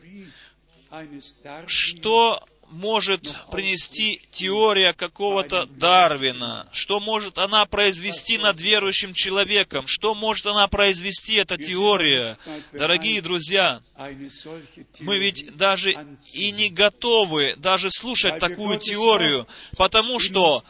что 1.68 2.44
может 2.72 3.22
принести 3.52 4.22
теория 4.32 4.94
какого-то 4.94 5.66
Дарвина? 5.66 6.68
Что 6.72 7.00
может 7.00 7.38
она 7.38 7.66
произвести 7.66 8.38
над 8.38 8.60
верующим 8.60 9.14
человеком? 9.14 9.86
Что 9.88 10.16
может 10.16 10.48
она 10.48 10.68
произвести, 10.68 11.36
эта 11.36 11.58
теория? 11.58 12.38
Дорогие 12.72 13.22
друзья, 13.22 13.82
мы 15.00 15.20
ведь 15.20 15.56
даже 15.56 15.96
и 16.34 16.52
не 16.52 16.70
готовы 16.70 17.56
даже 17.58 17.90
слушать 17.92 18.40
такую 18.40 18.80
теорию, 18.80 19.48
потому 19.78 20.20
что 20.20 20.64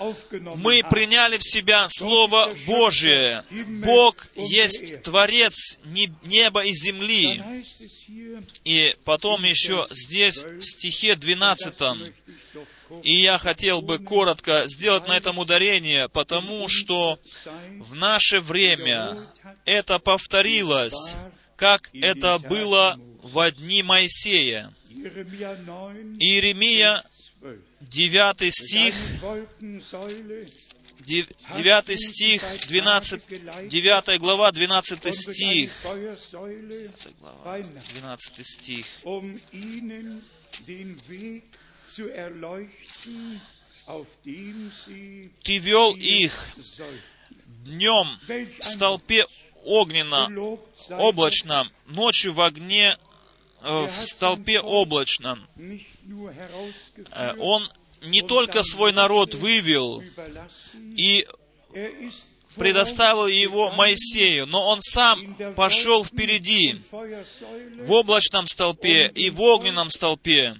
мы 0.56 0.84
приняли 0.90 1.38
в 1.38 1.44
себя 1.44 1.88
Слово 1.90 2.56
Божие. 2.66 3.44
Бог 3.84 4.28
есть 4.36 5.04
Творец 5.04 5.80
неба 5.86 6.64
и 6.66 6.74
земли. 6.74 7.42
И 8.64 8.96
потом 9.06 9.44
еще 9.44 9.88
здесь, 9.90 10.44
в 10.44 10.62
стихе 10.62 11.16
12, 11.16 11.74
и 13.04 13.14
я 13.14 13.38
хотел 13.38 13.82
бы 13.82 14.00
коротко 14.00 14.64
сделать 14.68 15.08
на 15.08 15.16
этом 15.18 15.38
ударение, 15.38 16.10
потому 16.10 16.68
что 16.68 17.20
в 17.80 17.96
наше 17.96 18.42
время 18.42 19.18
это 19.66 20.00
повторилось, 20.00 21.14
как 21.56 21.90
это 21.94 22.40
было 22.40 23.00
в 23.22 23.52
дни 23.52 23.84
Моисея. 23.84 24.74
Иеремия, 26.20 27.04
9 27.82 28.54
стих, 28.54 28.96
9 31.06 32.00
стих, 32.00 32.44
12, 32.68 33.24
9 33.70 34.20
глава, 34.20 34.52
12 34.52 35.16
стих. 35.16 35.72
12 37.94 38.46
стих. 38.46 38.86
Ты 45.44 45.58
вел 45.58 45.96
их 45.96 46.34
днем 47.46 48.20
в 48.60 48.64
столпе 48.64 49.26
огненно, 49.64 50.30
облачном, 50.90 51.72
ночью 51.88 52.34
в 52.34 52.42
огне, 52.42 52.98
э, 53.62 53.88
в 53.88 54.06
столпе 54.06 54.60
облачном. 54.60 55.48
Э, 57.12 57.34
он 57.38 57.72
не 58.02 58.22
только 58.22 58.64
свой 58.64 58.92
народ 58.92 59.36
вывел 59.36 60.04
и 60.98 61.28
предоставил 62.56 63.28
его 63.28 63.72
Моисею, 63.72 64.46
но 64.46 64.68
он 64.68 64.82
сам 64.82 65.36
пошел 65.56 66.04
впереди 66.04 66.82
в 66.92 67.92
облачном 67.92 68.48
столпе 68.48 69.08
и 69.08 69.30
в 69.30 69.42
огненном 69.42 69.90
столпе, 69.90 70.60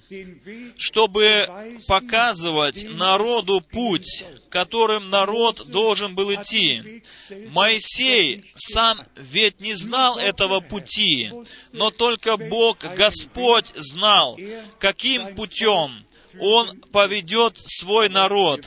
чтобы 0.76 1.48
показывать 1.86 2.84
народу 2.84 3.60
путь, 3.60 4.24
которым 4.48 5.10
народ 5.10 5.66
должен 5.68 6.14
был 6.14 6.32
идти. 6.34 7.02
Моисей 7.48 8.52
сам 8.54 9.06
ведь 9.16 9.60
не 9.60 9.74
знал 9.74 10.18
этого 10.18 10.60
пути, 10.60 11.30
но 11.72 11.90
только 11.90 12.36
Бог, 12.36 12.78
Господь, 12.96 13.66
знал, 13.74 14.38
каким 14.78 15.34
путем 15.34 16.04
он 16.40 16.80
поведет 16.92 17.58
свой 17.58 18.08
народ. 18.08 18.66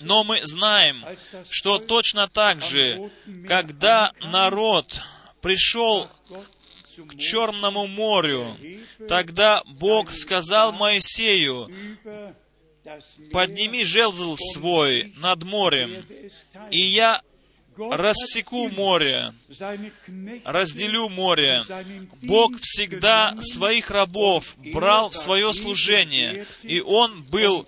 Но 0.00 0.24
мы 0.24 0.44
знаем, 0.44 1.04
что 1.50 1.78
точно 1.78 2.28
так 2.28 2.62
же, 2.62 3.10
когда 3.46 4.12
народ 4.20 5.00
пришел 5.40 6.08
к 6.96 7.18
Черному 7.18 7.86
морю, 7.86 8.56
тогда 9.08 9.62
Бог 9.66 10.12
сказал 10.12 10.72
Моисею, 10.72 11.70
«Подними 13.32 13.82
жезл 13.84 14.36
свой 14.36 15.14
над 15.16 15.42
морем, 15.42 16.06
и 16.70 16.78
я 16.78 17.22
рассеку 17.76 18.68
море, 18.68 19.34
разделю 20.44 21.08
море. 21.08 21.62
Бог 22.22 22.52
всегда 22.60 23.34
своих 23.40 23.90
рабов 23.90 24.56
брал 24.72 25.10
в 25.10 25.16
свое 25.16 25.52
служение, 25.54 26.46
и 26.62 26.80
Он 26.80 27.22
был, 27.24 27.66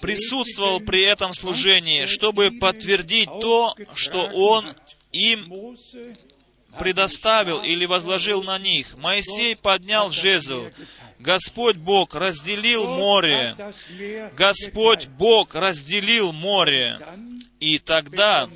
присутствовал 0.00 0.80
при 0.80 1.02
этом 1.02 1.32
служении, 1.32 2.06
чтобы 2.06 2.50
подтвердить 2.50 3.28
то, 3.40 3.74
что 3.94 4.30
Он 4.32 4.74
им 5.12 5.76
предоставил 6.78 7.62
или 7.62 7.86
возложил 7.86 8.42
на 8.42 8.58
них. 8.58 8.96
Моисей 8.96 9.56
поднял 9.56 10.12
жезл. 10.12 10.66
Господь 11.18 11.76
Бог 11.76 12.14
разделил 12.14 12.86
море. 12.86 13.56
Господь 14.36 15.06
Бог 15.06 15.54
разделил 15.54 16.32
море. 16.32 17.00
И 17.60 17.78
тогда 17.78 18.50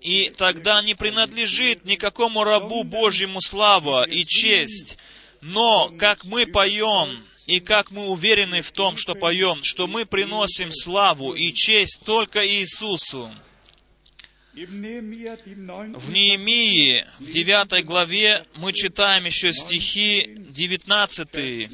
и 0.00 0.30
тогда 0.36 0.82
не 0.82 0.94
принадлежит 0.94 1.84
никакому 1.84 2.44
рабу 2.44 2.84
Божьему 2.84 3.40
слава 3.40 4.08
и 4.08 4.24
честь. 4.24 4.98
Но 5.40 5.92
как 5.98 6.24
мы 6.24 6.46
поем, 6.46 7.24
и 7.46 7.60
как 7.60 7.90
мы 7.90 8.06
уверены 8.10 8.62
в 8.62 8.72
том, 8.72 8.96
что 8.96 9.14
поем, 9.14 9.60
что 9.62 9.86
мы 9.86 10.04
приносим 10.04 10.72
славу 10.72 11.34
и 11.34 11.52
честь 11.52 12.02
только 12.04 12.46
Иисусу. 12.46 13.32
В 14.54 16.10
Неемии, 16.10 17.04
в 17.18 17.30
9 17.30 17.84
главе, 17.84 18.46
мы 18.56 18.72
читаем 18.72 19.26
еще 19.26 19.52
стихи 19.52 20.34
19. 20.50 21.68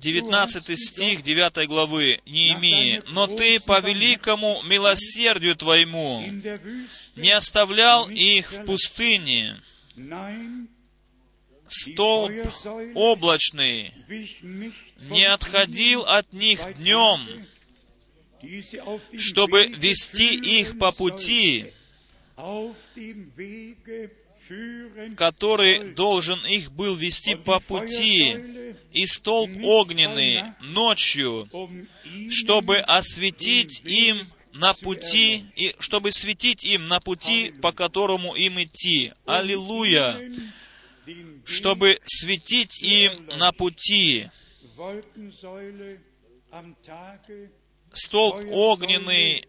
19 0.00 0.78
стих 0.78 1.22
9 1.22 1.68
главы. 1.68 2.20
Неемии. 2.26 3.02
«Но 3.08 3.26
ты 3.26 3.60
по 3.60 3.80
великому 3.80 4.62
милосердию 4.62 5.56
твоему 5.56 6.22
не 7.16 7.30
оставлял 7.30 8.08
их 8.08 8.52
в 8.52 8.64
пустыне, 8.64 9.60
столб 11.68 12.32
облачный 12.94 13.92
не 15.10 15.24
отходил 15.24 16.02
от 16.02 16.32
них 16.32 16.60
днем, 16.76 17.46
чтобы 19.16 19.66
вести 19.66 20.34
их 20.34 20.78
по 20.78 20.92
пути, 20.92 21.72
который 25.16 25.92
должен 25.94 26.44
их 26.46 26.70
был 26.72 26.94
вести 26.94 27.34
по 27.34 27.60
пути, 27.60 28.65
и 28.96 29.04
столб 29.06 29.50
огненный 29.62 30.42
ночью, 30.60 31.48
чтобы 32.30 32.78
осветить 32.78 33.82
им 33.84 34.32
на 34.54 34.72
пути, 34.72 35.44
и 35.54 35.76
чтобы 35.78 36.12
светить 36.12 36.64
им 36.64 36.86
на 36.86 36.98
пути, 37.00 37.50
по 37.60 37.72
которому 37.72 38.34
им 38.34 38.60
идти. 38.62 39.12
Аллилуйя! 39.26 40.32
Чтобы 41.44 42.00
светить 42.06 42.82
им 42.82 43.26
на 43.26 43.52
пути. 43.52 44.30
Столб 47.92 48.44
огненный 48.50 49.46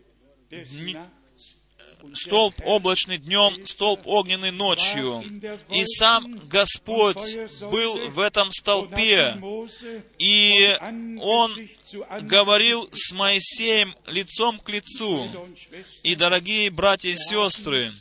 столб 2.13 2.55
облачный 2.63 3.17
днем, 3.17 3.65
столб 3.65 4.01
огненный 4.05 4.51
ночью. 4.51 5.23
И 5.69 5.83
сам 5.85 6.35
Господь 6.47 7.37
был 7.61 8.09
в 8.09 8.19
этом 8.19 8.51
столпе, 8.51 9.37
и 10.17 10.77
Он 11.19 11.51
говорил 12.21 12.89
с 12.91 13.11
Моисеем 13.11 13.95
лицом 14.05 14.59
к 14.59 14.69
лицу. 14.69 15.29
И, 16.03 16.15
дорогие 16.15 16.69
братья 16.69 17.09
и 17.09 17.15
сестры, 17.15 17.91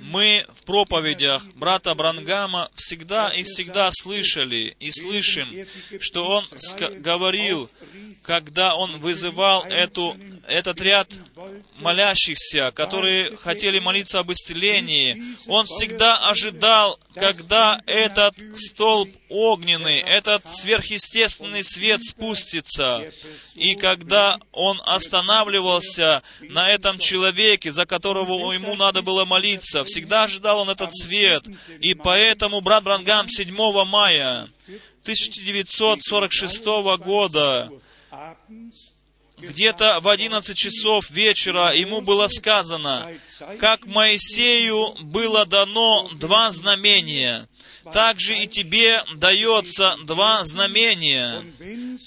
мы 0.00 0.46
в 0.54 0.64
проповедях 0.64 1.44
брата 1.54 1.94
Брангама 1.94 2.70
всегда 2.76 3.30
и 3.30 3.42
всегда 3.42 3.90
слышали 3.92 4.76
и 4.78 4.92
слышим, 4.92 5.48
что 5.98 6.28
он 6.28 6.44
говорил, 7.00 7.68
когда 8.22 8.76
он 8.76 9.00
вызывал 9.00 9.64
эту, 9.64 10.16
этот 10.46 10.80
ряд 10.80 11.08
молящихся, 11.78 12.70
которые 12.70 13.36
хотели 13.36 13.80
молиться 13.80 14.20
об 14.20 14.30
исцелении, 14.30 15.36
он 15.48 15.66
всегда 15.66 16.28
ожидал, 16.28 17.00
когда 17.14 17.82
этот 17.86 18.36
столб 18.54 19.10
огненный, 19.32 19.98
этот 20.00 20.44
сверхъестественный 20.52 21.64
свет 21.64 22.02
спустится. 22.02 23.10
И 23.54 23.74
когда 23.74 24.38
он 24.52 24.80
останавливался 24.84 26.22
на 26.40 26.70
этом 26.70 26.98
человеке, 26.98 27.72
за 27.72 27.86
которого 27.86 28.52
ему 28.52 28.74
надо 28.74 29.02
было 29.02 29.24
молиться, 29.24 29.84
всегда 29.84 30.24
ожидал 30.24 30.60
он 30.60 30.70
этот 30.70 30.94
свет. 30.94 31.44
И 31.80 31.94
поэтому 31.94 32.60
брат 32.60 32.84
Брангам 32.84 33.28
7 33.28 33.54
мая 33.84 34.48
1946 35.04 36.64
года 36.98 37.70
где-то 39.42 39.98
в 40.00 40.08
11 40.08 40.56
часов 40.56 41.10
вечера 41.10 41.74
ему 41.74 42.00
было 42.00 42.28
сказано, 42.28 43.12
как 43.58 43.86
Моисею 43.86 44.94
было 45.02 45.44
дано 45.44 46.08
два 46.14 46.50
знамения, 46.50 47.48
также 47.92 48.38
и 48.38 48.46
тебе 48.46 49.02
дается 49.16 49.96
два 50.04 50.44
знамения. 50.44 51.44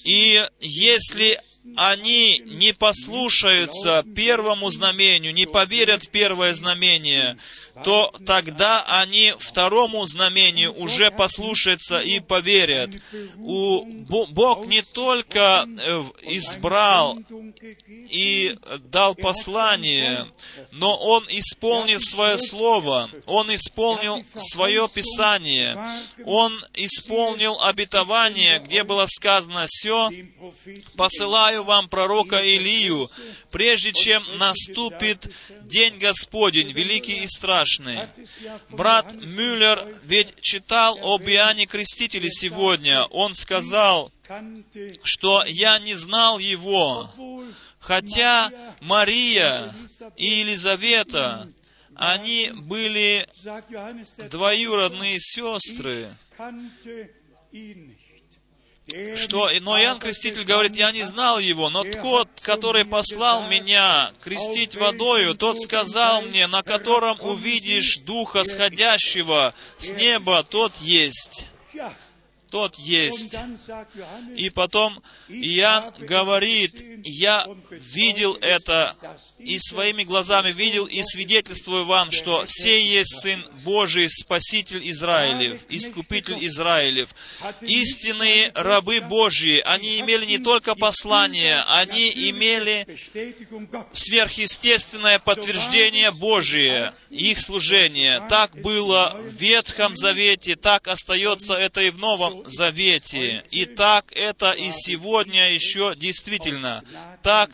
И 0.03 0.45
если 0.59 1.39
они 1.75 2.41
не 2.45 2.73
послушаются 2.73 4.03
первому 4.15 4.69
знамению, 4.69 5.33
не 5.33 5.45
поверят 5.45 6.03
в 6.03 6.09
первое 6.09 6.53
знамение, 6.53 7.37
то 7.83 8.13
тогда 8.25 8.83
они 8.87 9.33
второму 9.37 10.05
знамению 10.05 10.73
уже 10.73 11.11
послушаются 11.11 11.99
и 11.99 12.19
поверят. 12.19 12.91
У, 13.37 13.85
Бог 13.85 14.67
не 14.67 14.81
только 14.81 15.67
э, 15.67 16.03
избрал 16.23 17.19
и 17.89 18.57
дал 18.85 19.15
послание, 19.15 20.27
но 20.71 20.97
Он 20.97 21.25
исполнил 21.29 21.99
свое 21.99 22.37
слово, 22.37 23.09
Он 23.25 23.53
исполнил 23.53 24.23
свое 24.37 24.87
Писание, 24.93 25.77
Он 26.25 26.57
исполнил 26.73 27.59
обетование, 27.61 28.59
где 28.59 28.83
было 28.83 29.05
сказано 29.07 29.65
«Все, 29.67 30.09
посылаю 30.95 31.64
вам 31.65 31.89
пророка 31.89 32.37
Илию, 32.37 33.09
прежде 33.51 33.91
чем 33.91 34.23
наступит 34.37 35.31
день 35.61 35.97
Господень, 35.97 36.71
великий 36.71 37.23
и 37.23 37.27
страшный. 37.27 38.07
Брат 38.69 39.13
Мюллер 39.13 39.85
ведь 40.03 40.39
читал 40.41 40.97
об 41.01 41.23
Иоанне 41.23 41.65
Крестителе 41.65 42.29
сегодня. 42.29 43.03
Он 43.05 43.33
сказал, 43.33 44.11
что 45.03 45.43
я 45.45 45.79
не 45.79 45.93
знал 45.95 46.39
его, 46.39 47.11
хотя 47.79 48.51
Мария 48.79 49.73
и 50.15 50.25
Елизавета, 50.25 51.51
они 51.95 52.51
были 52.53 53.27
двоюродные 54.29 55.17
сестры 55.19 56.15
что, 59.15 59.49
но 59.61 59.79
Иоанн 59.79 59.99
Креститель 59.99 60.43
говорит, 60.43 60.75
я 60.75 60.91
не 60.91 61.03
знал 61.03 61.39
его, 61.39 61.69
но 61.69 61.83
тот, 61.83 62.29
который 62.41 62.85
послал 62.85 63.47
меня 63.47 64.11
крестить 64.21 64.75
водою, 64.75 65.35
тот 65.35 65.59
сказал 65.59 66.21
мне, 66.21 66.47
на 66.47 66.61
котором 66.61 67.19
увидишь 67.21 67.97
Духа 68.05 68.43
сходящего 68.43 69.53
с 69.77 69.91
неба, 69.91 70.43
тот 70.43 70.73
есть 70.81 71.47
тот 72.55 72.75
есть. 72.75 73.35
И 74.37 74.49
потом 74.49 75.03
Иоанн 75.27 75.93
говорит, 75.97 76.81
я 77.03 77.45
видел 77.69 78.35
это, 78.35 78.95
и 79.39 79.59
своими 79.59 80.05
глазами 80.05 80.53
видел, 80.53 80.85
и 80.85 81.03
свидетельствую 81.03 81.83
вам, 81.83 82.11
что 82.11 82.45
сей 82.47 82.87
есть 82.87 83.19
Сын 83.19 83.45
Божий, 83.65 84.09
Спаситель 84.09 84.89
Израилев, 84.89 85.63
Искупитель 85.67 86.47
Израилев. 86.47 87.09
Истинные 87.59 88.53
рабы 88.55 89.01
Божьи, 89.01 89.59
они 89.59 89.99
имели 89.99 90.25
не 90.25 90.37
только 90.37 90.75
послание, 90.75 91.61
они 91.67 92.09
имели 92.09 92.87
сверхъестественное 93.91 95.19
подтверждение 95.19 96.11
Божие, 96.11 96.93
их 97.15 97.39
служения. 97.39 98.25
Так 98.29 98.59
было 98.61 99.15
в 99.17 99.33
Ветхом 99.33 99.95
Завете, 99.95 100.55
так 100.55 100.87
остается 100.87 101.53
это 101.53 101.81
и 101.81 101.89
в 101.89 101.97
Новом 101.97 102.47
Завете. 102.47 103.43
И 103.51 103.65
так 103.65 104.11
это 104.11 104.51
и 104.51 104.71
сегодня 104.71 105.53
еще 105.53 105.95
действительно. 105.95 106.83
Так 107.23 107.51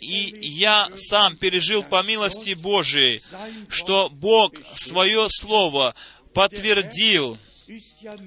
и 0.00 0.38
я 0.40 0.88
сам 0.94 1.36
пережил 1.36 1.82
по 1.82 2.02
милости 2.02 2.54
Божией, 2.54 3.20
что 3.68 4.08
Бог 4.08 4.52
свое 4.74 5.26
Слово 5.28 5.94
подтвердил. 6.34 7.38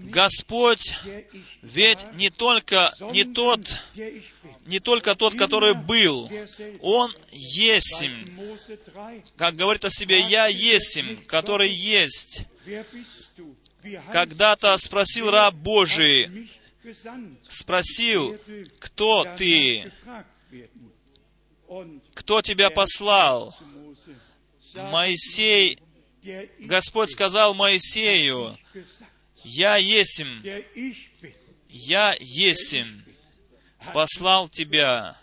Господь 0.03 0.93
ведь 1.61 2.05
не 2.13 2.29
только 2.29 2.93
не 3.11 3.23
тот, 3.23 3.61
не 4.65 4.79
только 4.79 5.15
тот, 5.15 5.35
который 5.35 5.73
был, 5.73 6.29
Он 6.81 7.13
есим. 7.31 8.25
Как 9.37 9.55
говорит 9.55 9.85
о 9.85 9.89
себе, 9.89 10.21
Я 10.21 10.47
есим, 10.47 11.17
который 11.25 11.69
есть. 11.69 12.41
Когда-то 14.11 14.77
спросил 14.77 15.31
раб 15.31 15.55
Божий, 15.55 16.49
спросил, 17.47 18.37
кто 18.79 19.25
ты? 19.37 19.91
Кто 22.13 22.41
тебя 22.41 22.69
послал? 22.69 23.55
Моисей, 24.73 25.79
Господь 26.59 27.11
сказал 27.11 27.55
Моисею, 27.55 28.57
«Я 29.51 29.77
есим, 29.77 30.43
я 31.69 32.15
есим, 32.19 33.03
послал 33.93 34.47
тебя, 34.47 35.17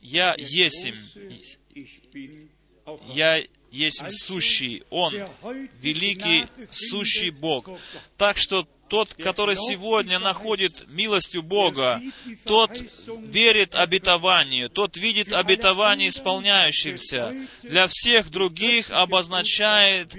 я 0.00 0.34
есим, 0.38 0.94
я 3.12 3.42
есть 3.72 4.02
сущий, 4.12 4.84
Он, 4.90 5.12
великий 5.80 6.46
сущий 6.70 7.30
Бог. 7.30 7.68
Так 8.16 8.38
что 8.38 8.66
тот, 8.88 9.14
который 9.14 9.56
сегодня 9.56 10.18
находит 10.18 10.88
милостью 10.88 11.42
Бога, 11.42 12.00
тот 12.44 12.70
верит 13.20 13.74
обетованию, 13.74 14.70
тот 14.70 14.96
видит 14.96 15.32
обетование 15.32 16.08
исполняющимся. 16.08 17.36
Для 17.62 17.88
всех 17.88 18.30
других 18.30 18.90
обозначает 18.90 20.14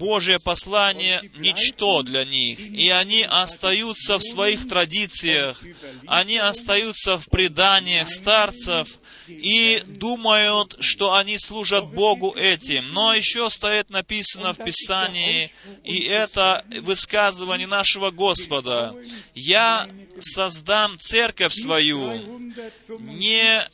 Божье 0.00 0.38
послание 0.38 1.20
ничто 1.36 2.02
для 2.02 2.24
них, 2.24 2.58
и 2.58 2.88
они 2.88 3.22
остаются 3.22 4.18
в 4.18 4.22
своих 4.22 4.66
традициях, 4.66 5.62
они 6.06 6.38
остаются 6.38 7.18
в 7.18 7.26
преданиях 7.26 8.08
старцев 8.08 8.88
и 9.28 9.82
думают, 9.86 10.76
что 10.80 11.12
они 11.12 11.38
служат 11.38 11.92
Богу 11.92 12.32
этим. 12.34 12.88
Но 12.92 13.12
еще 13.12 13.50
стоит 13.50 13.90
написано 13.90 14.54
в 14.54 14.64
Писании, 14.64 15.52
и 15.84 15.98
это 16.04 16.64
высказывание 16.80 17.66
нашего 17.66 18.10
Господа. 18.10 18.94
«Я 19.34 19.86
создам 20.18 20.98
церковь 20.98 21.52
свою 21.52 22.52
не 22.98 23.68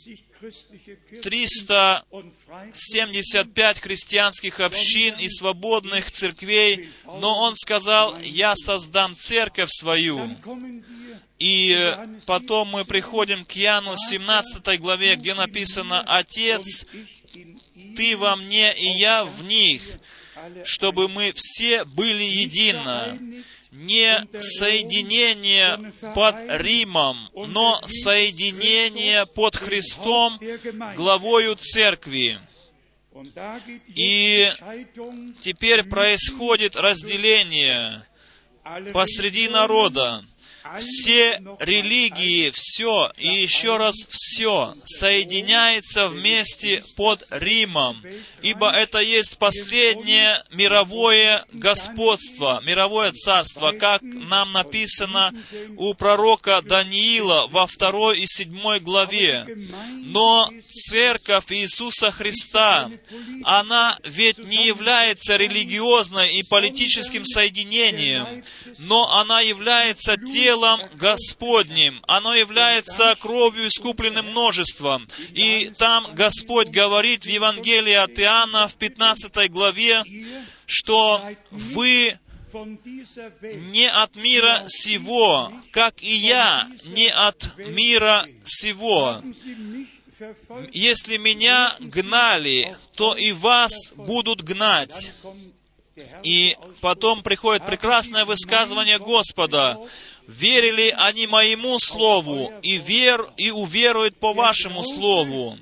375 1.22 3.80
христианских 3.80 4.60
общин 4.60 5.18
и 5.18 5.28
свободных 5.28 6.10
церквей, 6.10 6.88
но 7.04 7.38
он 7.40 7.54
сказал, 7.56 8.18
я 8.20 8.54
создам 8.56 9.16
церковь 9.16 9.70
свою. 9.70 10.36
И 11.38 11.94
потом 12.26 12.68
мы 12.68 12.84
приходим 12.84 13.44
к 13.44 13.52
Яну 13.52 13.94
17 13.96 14.80
главе, 14.80 15.16
где 15.16 15.34
написано, 15.34 16.00
«Отец, 16.00 16.86
Ты 17.96 18.16
во 18.16 18.36
мне, 18.36 18.74
и 18.74 18.86
я 18.98 19.24
в 19.24 19.44
них, 19.44 19.82
чтобы 20.64 21.08
мы 21.08 21.32
все 21.34 21.84
были 21.84 22.24
едино» 22.24 23.18
не 23.76 24.26
соединение 24.40 25.92
под 26.14 26.36
Римом, 26.60 27.30
но 27.34 27.80
соединение 27.86 29.26
под 29.26 29.56
Христом, 29.56 30.40
главою 30.96 31.56
церкви. 31.56 32.38
И 33.94 34.50
теперь 35.40 35.84
происходит 35.84 36.76
разделение 36.76 38.06
посреди 38.92 39.48
народа 39.48 40.24
все 40.78 41.40
религии, 41.60 42.50
все 42.50 43.12
и 43.16 43.28
еще 43.28 43.76
раз 43.76 43.94
все 44.08 44.74
соединяется 44.84 46.08
вместе 46.08 46.82
под 46.96 47.26
Римом, 47.30 48.02
ибо 48.42 48.70
это 48.70 48.98
есть 48.98 49.38
последнее 49.38 50.42
мировое 50.50 51.44
господство, 51.52 52.60
мировое 52.64 53.12
царство, 53.12 53.72
как 53.72 54.02
нам 54.02 54.52
написано 54.52 55.32
у 55.76 55.94
пророка 55.94 56.62
Даниила 56.62 57.46
во 57.50 57.66
второй 57.66 58.20
и 58.20 58.26
седьмой 58.26 58.80
главе. 58.80 59.46
Но 60.04 60.50
церковь 60.70 61.50
Иисуса 61.50 62.10
Христа, 62.10 62.90
она 63.44 63.98
ведь 64.04 64.38
не 64.38 64.66
является 64.66 65.36
религиозной 65.36 66.36
и 66.36 66.42
политическим 66.42 67.24
соединением, 67.24 68.44
но 68.78 69.12
она 69.12 69.40
является 69.40 70.16
телом 70.16 70.55
телом 70.56 70.80
Господним. 70.94 72.02
Оно 72.06 72.34
является 72.34 73.16
кровью 73.20 73.68
искупленным 73.68 74.30
множеством. 74.30 75.08
И 75.32 75.72
там 75.78 76.14
Господь 76.14 76.68
говорит 76.68 77.24
в 77.24 77.28
Евангелии 77.28 77.92
от 77.92 78.18
Иоанна 78.18 78.68
в 78.68 78.74
15 78.74 79.50
главе, 79.50 80.02
что 80.66 81.22
вы 81.50 82.18
не 83.72 83.90
от 83.90 84.16
мира 84.16 84.64
сего, 84.66 85.52
как 85.72 86.02
и 86.02 86.14
я 86.14 86.70
не 86.86 87.08
от 87.08 87.56
мира 87.58 88.26
сего. 88.44 89.22
Если 90.72 91.18
меня 91.18 91.76
гнали, 91.80 92.74
то 92.94 93.14
и 93.14 93.32
вас 93.32 93.92
будут 93.94 94.42
гнать. 94.42 95.12
И 96.22 96.56
потом 96.80 97.22
приходит 97.22 97.64
прекрасное 97.64 98.24
высказывание 98.24 98.98
Господа. 98.98 99.78
Верили 100.26 100.92
они 100.96 101.26
моему 101.26 101.78
слову, 101.78 102.52
и, 102.62 102.78
вер, 102.78 103.30
и 103.36 103.50
уверуют 103.50 104.18
по 104.18 104.32
вашему 104.32 104.82
слову. 104.82 105.58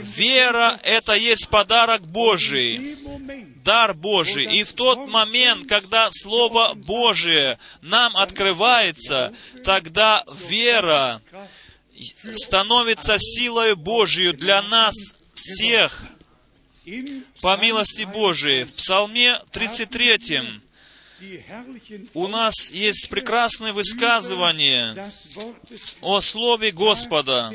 Вера— 0.00 0.78
это 0.82 1.14
есть 1.14 1.48
подарок 1.48 2.02
Божий, 2.02 2.98
дар 3.64 3.94
Божий. 3.94 4.58
И 4.58 4.62
в 4.62 4.74
тот 4.74 5.08
момент, 5.08 5.66
когда 5.66 6.10
Слово 6.10 6.74
Божие 6.74 7.58
нам 7.80 8.14
открывается, 8.16 9.32
тогда 9.64 10.22
вера 10.48 11.22
становится 12.34 13.16
силой 13.18 13.74
Божию 13.74 14.34
для 14.34 14.60
нас 14.60 14.94
всех 15.34 16.04
по 17.40 17.56
милости 17.56 18.02
Божией. 18.02 18.64
В 18.64 18.74
Псалме 18.74 19.40
33 19.52 20.18
die 20.18 20.36
herrlichen 20.36 20.63
у 22.14 22.28
нас 22.28 22.70
есть 22.70 23.08
прекрасное 23.08 23.72
высказывание 23.72 25.10
о 26.00 26.20
Слове 26.20 26.70
Господа. 26.70 27.52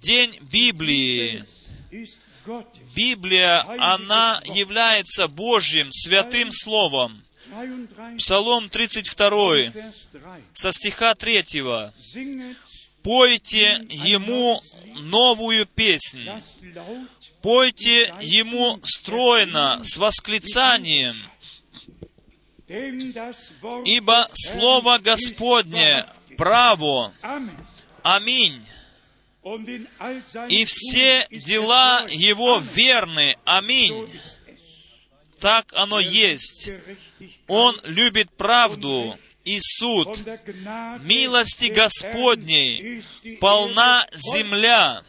День 0.00 0.38
Библии. 0.40 1.44
Библия, 2.94 3.64
она 3.78 4.42
является 4.44 5.28
Божьим 5.28 5.90
святым 5.90 6.52
Словом. 6.52 7.24
33, 7.50 8.16
Псалом 8.18 8.68
32, 8.68 9.28
Vers 9.28 9.94
3. 10.12 10.20
со 10.54 10.72
стиха 10.72 11.14
3. 11.14 11.42
Singet 11.42 12.56
«Пойте 13.04 13.86
Ему 13.90 14.62
новую 14.94 15.66
песнь, 15.66 16.26
пойте 17.42 18.14
Ему 18.22 18.80
стройно, 18.82 19.80
с 19.84 19.98
восклицанием, 19.98 21.14
ибо 22.66 24.28
Слово 24.32 24.98
Господне 24.98 26.06
право. 26.36 27.14
Аминь. 28.02 28.64
И 30.48 30.64
все 30.64 31.26
дела 31.30 32.06
er. 32.06 32.14
Его 32.14 32.58
верны. 32.58 33.36
Аминь. 33.44 34.08
Так 35.38 35.72
оно 35.74 36.00
Er 36.00 36.10
есть. 36.10 36.70
Он 37.46 37.78
любит 37.84 38.30
правду 38.32 39.18
и 39.44 39.58
суд. 39.60 40.18
Милости 41.00 41.66
Господней 41.66 43.02
полна 43.40 44.08
земля. 44.12 45.02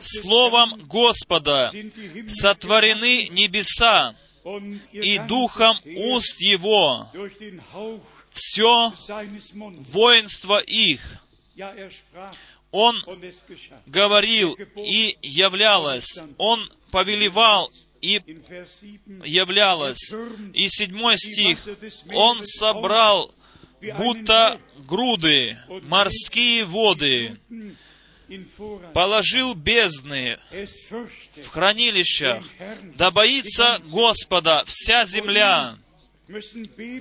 Словом 0.00 0.86
Господа 0.86 1.72
сотворены 2.28 3.28
небеса, 3.28 4.14
и 4.92 5.18
духом 5.18 5.76
уст 5.84 6.40
Его 6.40 7.08
все 8.32 8.92
воинство 9.92 10.58
их. 10.58 11.00
Er 11.56 11.90
Он 12.72 13.02
говорил 13.86 14.58
и 14.76 15.16
являлось. 15.22 16.20
Он 16.38 16.68
повелевал 16.90 17.70
и 18.00 18.18
In 18.18 18.44
Vers 18.46 18.68
7 18.80 19.22
являлось. 19.24 20.12
И 20.52 20.68
седьмой 20.68 21.16
стих. 21.16 21.58
Он 22.12 22.42
собрал 22.42 23.34
будто 23.80 24.60
груды 24.86 25.58
морские 25.82 26.64
воды. 26.64 27.38
Положил 28.92 29.54
бездны 29.54 30.38
в 30.50 31.48
хранилищах. 31.48 32.44
Да 32.94 33.10
боится 33.10 33.80
Господа 33.86 34.64
вся 34.66 35.04
земля, 35.04 35.76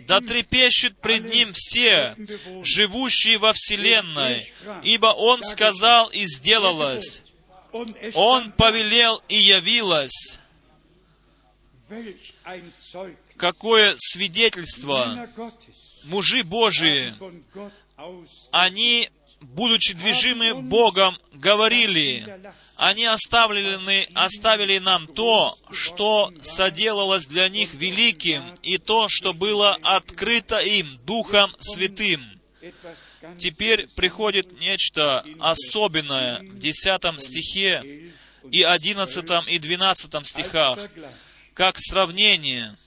да 0.07 0.19
трепещут 0.19 0.97
пред 0.97 1.33
Ним 1.33 1.53
все, 1.53 2.15
живущие 2.63 3.37
во 3.37 3.53
вселенной, 3.53 4.51
ибо 4.83 5.07
Он 5.07 5.41
сказал 5.43 6.09
и 6.09 6.25
сделалось, 6.25 7.21
Он 8.13 8.51
повелел 8.51 9.21
и 9.29 9.35
явилось. 9.35 10.39
Какое 13.37 13.95
свидетельство! 13.97 15.29
Мужи 16.03 16.43
Божии, 16.43 17.13
они, 18.51 19.09
будучи 19.43 19.93
движимы 19.93 20.53
Богом, 20.55 21.17
говорили, 21.33 22.25
они 22.75 23.05
оставлены, 23.05 24.07
оставили 24.13 24.79
нам 24.79 25.07
то, 25.07 25.57
что 25.71 26.31
соделалось 26.41 27.25
для 27.27 27.49
них 27.49 27.73
великим, 27.73 28.53
и 28.61 28.77
то, 28.77 29.07
что 29.09 29.33
было 29.33 29.77
открыто 29.81 30.59
им 30.59 30.91
Духом 31.05 31.55
Святым. 31.59 32.39
Теперь 33.39 33.87
приходит 33.87 34.59
нечто 34.59 35.25
особенное 35.39 36.39
в 36.39 36.59
10 36.59 37.21
стихе 37.21 38.11
и 38.51 38.63
11 38.63 39.25
и 39.47 39.59
12 39.59 40.27
стихах, 40.27 40.79
как 41.53 41.77
сравнение. 41.77 42.77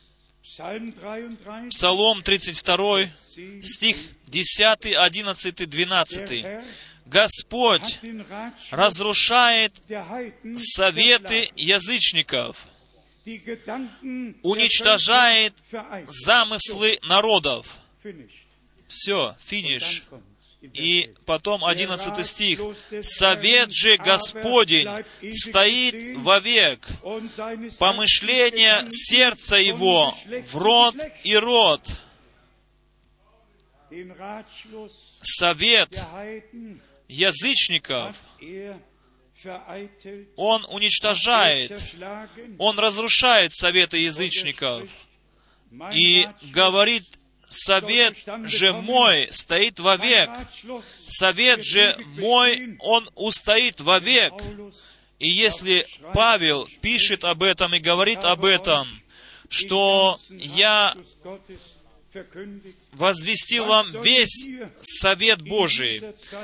Psalm 0.57 0.91
33, 0.91 1.69
Псалом 1.69 2.23
32, 2.23 3.11
10, 3.37 3.63
стих 3.63 3.97
10, 4.27 4.97
11, 4.97 5.55
der 5.59 5.67
12. 5.67 6.31
Herr 6.31 6.65
Господь 7.05 8.01
разрушает 8.71 9.75
советы 10.57 11.51
язычников, 11.57 12.69
уничтожает 14.43 15.53
замыслы 16.07 17.01
народов. 17.03 17.79
Все, 18.89 19.37
финиш. 19.45 20.05
И 20.73 21.03
11. 21.03 21.25
потом 21.25 21.65
11 21.65 22.27
стих. 22.27 22.61
«Совет 23.03 23.73
же 23.73 23.97
Господень 23.97 24.89
стоит 25.33 26.17
вовек, 26.17 26.87
Herzens 27.03 28.91
сердца 28.91 29.57
его 29.57 30.15
в 30.51 30.57
Geschlecht. 30.57 31.13
и 31.25 31.37
род». 31.37 31.81
Den 33.91 34.13
Ratschluss 34.19 35.19
Совет 35.23 36.03
язычников 37.09 38.17
он 40.37 40.65
уничтожает, 40.69 41.83
он 42.59 42.79
разрушает 42.79 43.53
советы 43.53 43.99
язычников. 43.99 44.89
И 45.93 46.27
говорит, 46.43 47.16
совет 47.49 48.17
же 48.45 48.73
мой 48.73 49.29
стоит 49.31 49.79
вовек. 49.79 50.31
Совет 51.07 51.65
же 51.65 51.97
мой, 52.19 52.77
он 52.81 53.09
устоит 53.15 53.81
вовек. 53.81 54.33
И 55.19 55.29
если 55.29 55.87
Павел 56.13 56.69
пишет 56.81 57.25
об 57.25 57.43
этом 57.43 57.75
и 57.75 57.79
говорит 57.79 58.19
об 58.21 58.45
этом, 58.45 58.89
что 59.49 60.19
я 60.31 60.95
возвестил 62.93 63.67
вам 63.67 63.87
весь 64.03 64.49
совет 64.83 65.43
Божий, 65.43 66.03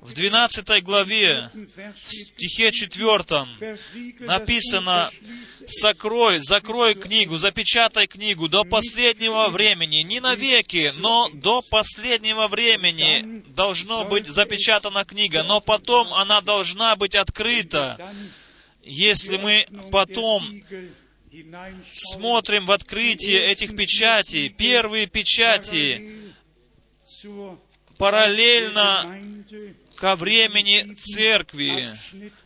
в 0.00 0.12
12 0.12 0.82
главе, 0.82 1.50
в 1.54 2.12
стихе 2.12 2.72
4 2.72 3.24
написано, 4.20 5.10
«Сокрой, 5.66 6.38
закрой 6.40 6.94
книгу, 6.94 7.36
запечатай 7.36 8.06
книгу 8.06 8.48
до 8.48 8.64
последнего 8.64 9.48
времени, 9.48 10.02
не 10.02 10.20
навеки, 10.20 10.92
но 10.96 11.28
до 11.32 11.62
последнего 11.62 12.48
времени 12.48 13.42
должно 13.48 14.04
быть 14.04 14.26
запечатана 14.26 15.04
книга, 15.04 15.42
но 15.42 15.60
потом 15.60 16.12
она 16.12 16.40
должна 16.40 16.96
быть 16.96 17.14
открыта». 17.14 18.14
Если 18.82 19.36
мы 19.36 19.66
потом 19.90 20.60
смотрим 21.94 22.66
в 22.66 22.70
открытие 22.70 23.46
этих 23.46 23.76
печатей, 23.76 24.48
первые 24.48 25.06
печати, 25.06 26.32
параллельно 27.98 29.20
ко 29.96 30.16
времени 30.16 30.94
церкви, 30.94 31.94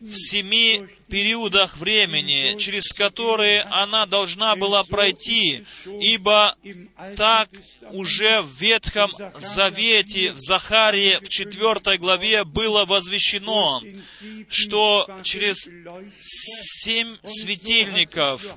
в 0.01 0.15
семи 0.15 0.89
периодах 1.11 1.77
времени, 1.77 2.57
через 2.59 2.93
которые 2.93 3.63
она 3.63 4.07
должна 4.07 4.57
была 4.57 4.85
пройти, 4.85 5.65
ибо 5.85 6.57
так 7.17 7.51
уже 7.91 8.41
в 8.41 8.61
Ветхом 8.61 9.11
Завете, 9.37 10.33
в 10.33 10.41
Захарии, 10.41 11.19
в 11.21 11.29
четвертой 11.29 11.99
главе 11.99 12.45
было 12.45 12.85
возвещено, 12.85 13.83
что 14.49 15.07
через 15.23 15.69
семь 16.21 17.17
светильников 17.25 18.57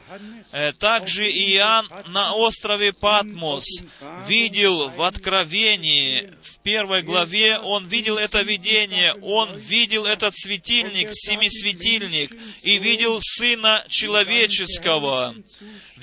э, 0.51 0.71
также 0.73 1.29
Иоанн 1.29 1.89
на 2.07 2.33
острове 2.35 2.93
Патмос 2.93 3.65
видел 4.27 4.89
в 4.89 5.01
Откровении, 5.01 6.31
первой 6.63 7.01
главе, 7.01 7.59
он 7.59 7.87
видел 7.87 8.17
это 8.17 8.41
видение, 8.41 9.13
он 9.21 9.55
видел 9.55 10.05
этот 10.05 10.33
светильник, 10.35 11.09
семисветильник, 11.11 12.31
и 12.63 12.77
видел 12.77 13.19
Сына 13.21 13.85
Человеческого 13.89 15.35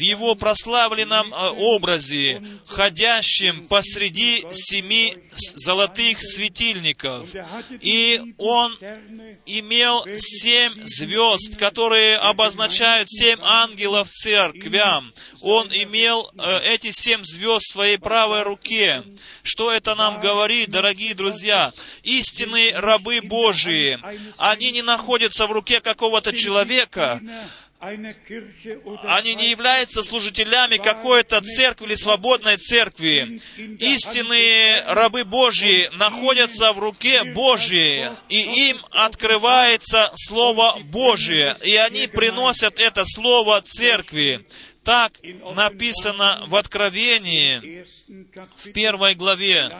в 0.01 0.03
Его 0.03 0.35
прославленном 0.35 1.35
э, 1.35 1.49
образе, 1.51 2.43
ходящим 2.67 3.67
посреди 3.69 4.47
семи 4.51 5.19
золотых 5.35 6.23
светильников. 6.23 7.29
И 7.83 8.35
Он 8.39 8.79
имел 9.45 10.07
семь 10.17 10.73
звезд, 10.87 11.59
которые 11.59 12.17
обозначают 12.17 13.11
семь 13.11 13.41
ангелов 13.43 14.09
церквям. 14.09 15.13
Он 15.43 15.69
имел 15.69 16.31
э, 16.33 16.61
эти 16.73 16.93
семь 16.93 17.23
звезд 17.23 17.67
в 17.67 17.73
своей 17.73 17.99
правой 17.99 18.43
руке. 18.43 19.05
Что 19.43 19.71
это 19.71 19.95
нам 19.95 20.23
говорит, 20.23 20.71
дорогие 20.71 21.15
друзья? 21.15 21.75
Истинные 22.05 22.73
рабы 22.79 23.21
Божии, 23.23 23.99
они 24.39 24.71
не 24.71 24.81
находятся 24.81 25.47
в 25.47 25.53
руке 25.53 25.83
какого-то 25.83 26.33
человека, 26.33 27.21
они 27.81 29.35
не 29.35 29.51
являются 29.51 30.03
служителями 30.03 30.77
какой-то 30.77 31.41
церкви 31.41 31.87
или 31.87 31.95
свободной 31.95 32.59
церкви. 32.59 33.41
Истинные 33.57 34.85
рабы 34.87 35.25
Божьи 35.25 35.89
находятся 35.97 36.75
в 36.75 36.79
руке 36.79 37.25
Божьей, 37.25 38.11
и 38.29 38.71
им 38.71 38.79
открывается 38.91 40.13
Слово 40.15 40.79
Божие, 40.85 41.57
и 41.65 41.75
они 41.77 42.07
приносят 42.07 42.79
это 42.79 43.05
Слово 43.07 43.63
церкви. 43.63 44.47
Так 44.85 45.13
написано 45.55 46.45
в 46.49 46.57
Откровении, 46.57 47.87
в 48.63 48.73
первой 48.73 49.15
главе, 49.15 49.71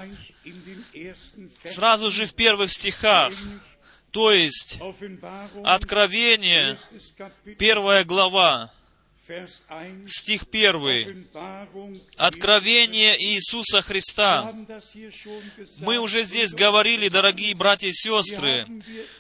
сразу 1.67 2.11
же 2.11 2.25
в 2.25 2.35
первых 2.35 2.71
стихах. 2.73 3.33
То 4.11 4.33
есть, 4.33 4.79
Откровение, 5.65 6.79
первая 7.59 8.05
глава, 8.05 8.73
стих 10.09 10.49
первый. 10.49 11.27
Откровение 12.17 13.21
Иисуса 13.23 13.83
Христа. 13.83 14.53
Мы 15.79 15.99
уже 15.99 16.25
здесь 16.25 16.53
говорили, 16.53 17.09
дорогие 17.09 17.55
братья 17.55 17.89
и 17.89 17.93
сестры, 17.93 18.67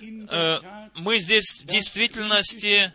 э, 0.01 0.59
мы 0.97 1.21
здесь 1.21 1.63
в 1.63 1.67
действительности 1.67 2.93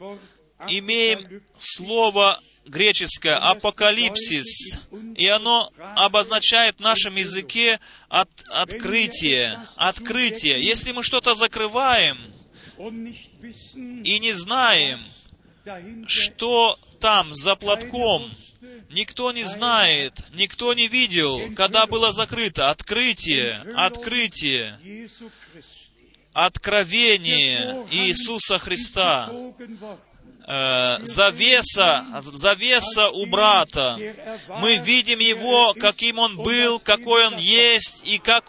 имеем 0.68 1.41
слово 1.58 2.41
греческое 2.66 3.38
апокалипсис, 3.38 4.78
и 5.16 5.28
оно 5.28 5.72
обозначает 5.95 6.78
в 6.78 6.80
нашем 6.82 7.16
языке 7.16 7.80
от, 8.09 8.30
открытие, 8.49 9.59
открытие. 9.76 10.63
Если 10.63 10.91
мы 10.91 11.03
что-то 11.03 11.36
закрываем 11.36 12.34
и 12.78 14.20
не 14.20 14.34
знаем, 14.34 14.99
что 16.07 16.80
там 16.99 17.34
за 17.34 17.55
платком, 17.55 18.32
Никто 18.89 19.32
не 19.32 19.43
знает, 19.43 20.13
никто 20.32 20.74
не 20.74 20.88
видел, 20.88 21.53
когда 21.55 21.86
было 21.86 22.13
закрыто. 22.13 22.70
Открытие, 22.70 23.55
открытие, 23.76 24.80
откровение 26.34 27.88
Иисуса 27.91 28.57
Христа 28.57 29.32
э, 30.46 30.98
завеса, 31.02 32.06
завеса 32.34 33.10
у 33.10 33.26
брата. 33.26 33.98
Мы 34.62 34.78
видим 34.78 35.20
его, 35.20 35.74
каким 35.74 36.20
он 36.20 36.38
был, 36.38 36.80
какой 36.80 37.28
он 37.28 37.38
есть, 37.38 38.02
и 38.06 38.18
как 38.18 38.46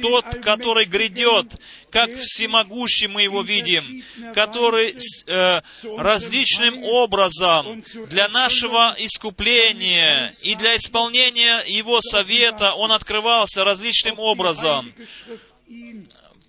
тот, 0.00 0.24
который 0.42 0.84
грядет, 0.86 1.46
как 1.90 2.10
всемогущий 2.16 3.06
мы 3.06 3.22
его 3.22 3.42
видим, 3.42 4.02
который 4.34 4.96
э, 5.26 5.60
различным 5.98 6.82
образом 6.82 7.84
для 8.08 8.28
нашего 8.28 8.94
искупления 8.98 10.32
и 10.42 10.54
для 10.54 10.76
исполнения 10.76 11.62
его 11.66 12.00
совета 12.00 12.74
он 12.74 12.92
открывался 12.92 13.64
различным 13.64 14.18
образом. 14.18 14.92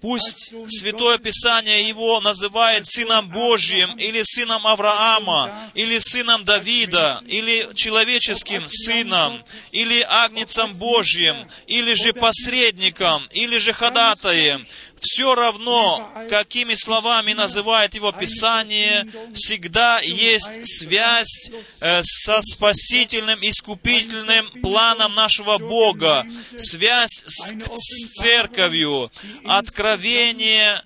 Пусть 0.04 0.54
Святое 0.68 1.18
Писание 1.18 1.88
его 1.88 2.20
называет 2.20 2.86
Сыном 2.86 3.30
Божьим, 3.30 3.95
или 3.97 4.22
Сыном 4.22 4.68
Авраама, 4.68 5.72
или 5.76 5.97
Сыном 5.97 6.43
Давида, 6.43 7.24
или 7.26 7.70
человеческим 7.74 8.66
Сыном, 8.68 9.45
или 9.72 10.01
Агнецом 10.01 10.74
Божьим, 10.74 11.47
или 11.68 11.93
же 11.93 12.12
посредником, 12.12 13.30
или 13.32 13.58
же 13.60 13.72
ходатаем 13.72 14.68
все 15.04 15.36
равно, 15.36 16.10
какими 16.30 16.76
словами 16.76 17.34
называет 17.34 17.93
его 17.93 18.12
Писание, 18.12 19.08
всегда 19.34 19.99
есть 19.99 20.66
связь 20.66 21.51
э, 21.82 22.01
со 22.04 22.41
спасительным, 22.41 23.39
искупительным 23.41 24.49
планом 24.62 25.14
нашего 25.14 25.58
Бога, 25.58 26.26
связь 26.58 27.24
с, 27.28 27.54
с 27.54 28.14
церковью, 28.22 29.12
откровение, 29.43 30.82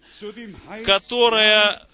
которое 0.85 1.87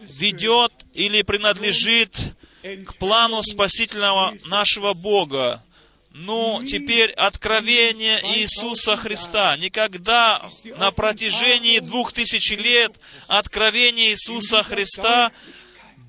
ведет 0.00 0.72
или 0.94 1.22
принадлежит 1.22 2.16
к 2.62 2.94
плану 2.98 3.42
спасительного 3.42 4.36
нашего 4.46 4.94
Бога. 4.94 5.64
Ну, 6.14 6.62
теперь 6.66 7.10
откровение 7.12 8.20
Иисуса 8.36 8.96
Христа. 8.96 9.56
Никогда 9.56 10.46
на 10.76 10.90
протяжении 10.90 11.78
двух 11.78 12.12
тысяч 12.12 12.50
лет 12.50 12.92
откровение 13.28 14.10
Иисуса 14.10 14.62
Христа 14.62 15.32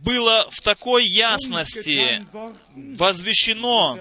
было 0.03 0.49
в 0.51 0.61
такой 0.61 1.05
ясности 1.05 2.27
возвещено, 2.73 3.99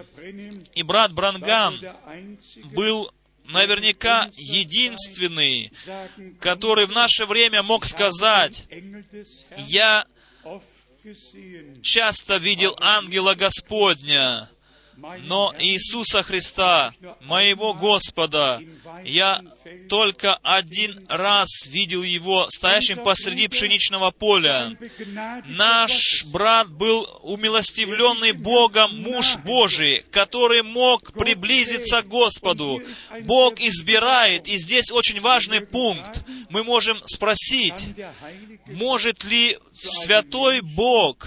и 0.74 0.82
брат 0.82 1.12
Брангам 1.12 1.80
был 2.64 3.12
наверняка 3.44 4.28
единственный, 4.36 5.72
который 6.40 6.86
в 6.86 6.92
наше 6.92 7.26
время 7.26 7.62
мог 7.62 7.84
сказать, 7.84 8.64
«Я 9.68 10.04
часто 11.82 12.36
видел 12.38 12.76
ангела 12.80 13.34
Господня, 13.34 14.48
но 14.96 15.54
Иисуса 15.58 16.22
Христа, 16.22 16.92
моего 17.20 17.74
Господа, 17.74 18.60
я 19.04 19.40
только 19.88 20.34
один 20.36 21.06
раз 21.08 21.66
видел 21.66 22.02
Его 22.02 22.48
стоящим 22.50 23.02
посреди 23.02 23.48
пшеничного 23.48 24.10
поля. 24.10 24.76
Наш 25.46 26.24
брат 26.26 26.70
был 26.70 27.08
умилостивленный 27.22 28.32
Богом 28.32 29.00
муж 29.02 29.36
Божий, 29.44 30.04
который 30.10 30.62
мог 30.62 31.12
приблизиться 31.12 32.02
к 32.02 32.08
Господу. 32.08 32.82
Бог 33.22 33.60
избирает, 33.60 34.46
и 34.46 34.58
здесь 34.58 34.90
очень 34.90 35.20
важный 35.20 35.60
пункт. 35.60 36.24
Мы 36.48 36.64
можем 36.64 37.00
спросить, 37.06 37.74
может 38.66 39.24
ли 39.24 39.58
Святой 39.72 40.60
Бог 40.60 41.26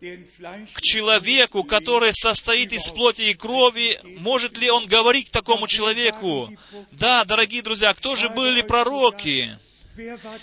к 0.00 0.80
человеку, 0.82 1.64
который 1.64 2.12
состоит 2.12 2.72
из 2.72 2.90
плоти 2.90 3.22
и 3.22 3.34
крови, 3.34 3.98
может 4.04 4.58
ли 4.58 4.70
он 4.70 4.86
говорить 4.86 5.28
к 5.28 5.32
такому 5.32 5.66
человеку? 5.66 6.52
Да, 6.92 7.24
дорогие 7.24 7.62
друзья, 7.62 7.94
кто 7.94 8.14
же 8.14 8.28
были 8.28 8.62
пророки? 8.62 9.58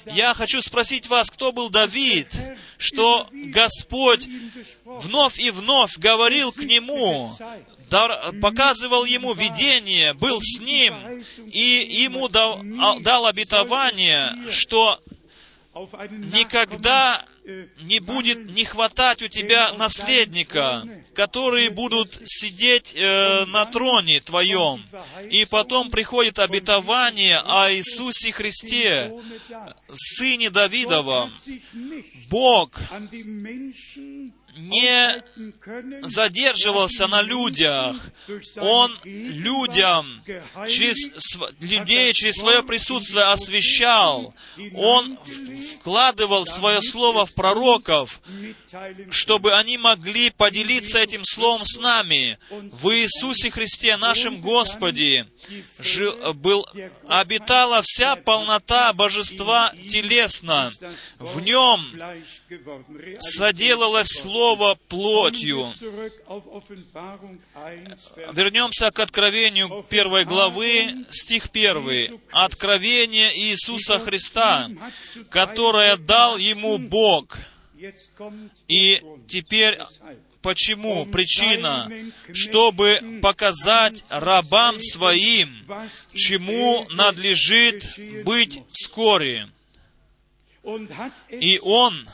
Я 0.08 0.34
хочу 0.34 0.62
спросить 0.62 1.08
вас, 1.08 1.30
кто 1.30 1.52
был 1.52 1.70
Давид, 1.70 2.36
что 2.78 3.28
Господь 3.32 4.28
вновь 4.84 5.38
и 5.40 5.52
вновь 5.52 5.98
говорил 5.98 6.52
к 6.52 6.64
нему, 6.64 7.32
показывал 8.42 9.06
ему 9.06 9.34
видение, 9.34 10.16
был 10.16 10.40
с 10.42 10.60
ним, 10.60 11.24
и 11.46 11.88
ему 12.04 12.28
дал, 12.30 12.64
дал 13.02 13.28
обетование, 13.28 14.36
что 14.50 15.00
никогда 16.10 17.26
не 17.82 18.00
будет 18.00 18.46
не 18.52 18.64
хватать 18.64 19.22
у 19.22 19.28
тебя 19.28 19.74
наследника, 19.74 20.88
которые 21.14 21.70
будут 21.70 22.20
сидеть 22.26 22.94
э, 22.96 23.46
на 23.46 23.66
троне 23.66 24.22
твоем. 24.22 24.84
И 25.30 25.46
потом 25.46 25.92
приходит 25.92 26.40
обетование 26.40 27.40
о 27.40 27.72
Иисусе 27.72 28.32
Христе, 28.32 29.14
сыне 29.92 30.50
Давидова. 30.50 31.32
Бог 32.30 32.80
не 34.56 35.24
задерживался 36.02 37.08
на 37.08 37.22
людях. 37.22 37.98
Он 38.58 38.98
людям, 39.04 40.24
через 40.68 40.98
людей, 41.60 42.14
через 42.14 42.36
свое 42.36 42.64
присутствие 42.64 43.24
освещал. 43.26 44.34
Он 44.76 45.18
вкладывал 45.76 46.46
свое 46.46 46.82
слово 46.82 47.26
в 47.26 47.34
пророков, 47.34 48.22
чтобы 49.10 49.54
они 49.54 49.78
могли 49.78 50.30
поделиться 50.30 51.00
этим 51.00 51.24
словом 51.26 51.64
с 51.66 51.78
нами. 51.78 52.38
В 52.50 52.90
Иисусе 52.90 53.52
Христе, 53.52 53.98
нашем 53.98 54.42
Господе, 54.42 55.28
жил, 55.80 56.34
был, 56.34 56.66
обитала 57.08 57.82
вся 57.84 58.16
полнота 58.16 58.94
божества 58.94 59.74
телесно. 59.90 60.72
В 61.20 61.40
нем 61.40 61.86
соделалось 63.20 64.14
Слово 64.14 64.43
плотью. 64.88 65.72
Вернемся 68.34 68.92
к 68.92 69.00
Откровению 69.00 69.86
первой 69.90 70.26
главы, 70.26 71.06
стих 71.12 71.50
первый. 71.50 72.20
Откровение 72.32 73.38
Иисуса 73.38 74.00
Христа, 74.00 74.70
которое 75.30 75.98
дал 75.98 76.38
ему 76.38 76.78
Бог. 76.78 77.38
И 78.68 79.02
теперь 79.28 79.80
Почему? 80.44 81.06
Причина, 81.06 81.90
чтобы 82.34 83.20
показать 83.22 84.04
рабам 84.10 84.78
своим, 84.78 85.66
чему 86.14 86.86
надлежит 86.90 87.98
быть 88.26 88.60
вскоре. 88.74 89.53
И 91.30 91.60
Он 91.62 92.08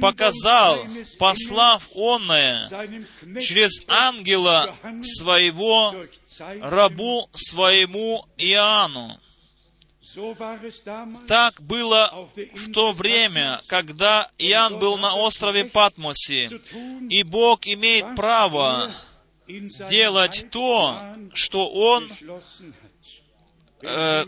показал, 0.00 0.86
послав 1.18 1.88
онное 1.94 2.68
через 3.40 3.84
ангела 3.86 4.74
своего 5.02 5.94
рабу 6.60 7.28
своему 7.34 8.24
Иоанну. 8.38 9.20
Так 11.26 11.60
было 11.60 12.28
в 12.54 12.72
то 12.72 12.92
время, 12.92 13.60
когда 13.66 14.30
Иоанн 14.38 14.78
был 14.78 14.96
на 14.96 15.14
острове 15.16 15.66
Патмосе, 15.66 16.48
и 17.10 17.22
Бог 17.22 17.66
имеет 17.66 18.16
право 18.16 18.90
делать 19.46 20.46
то, 20.50 21.14
что 21.34 21.68
Он 21.68 22.10
э, 23.82 24.24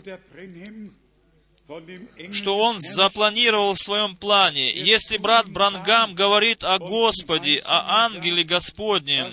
что 2.31 2.57
он 2.57 2.79
запланировал 2.79 3.75
в 3.75 3.79
своем 3.79 4.15
плане. 4.15 4.71
Если 4.71 5.17
брат 5.17 5.49
Брангам 5.49 6.13
говорит 6.13 6.63
о 6.63 6.79
Господе, 6.79 7.61
о 7.65 8.05
ангеле 8.05 8.43
Господнем, 8.43 9.31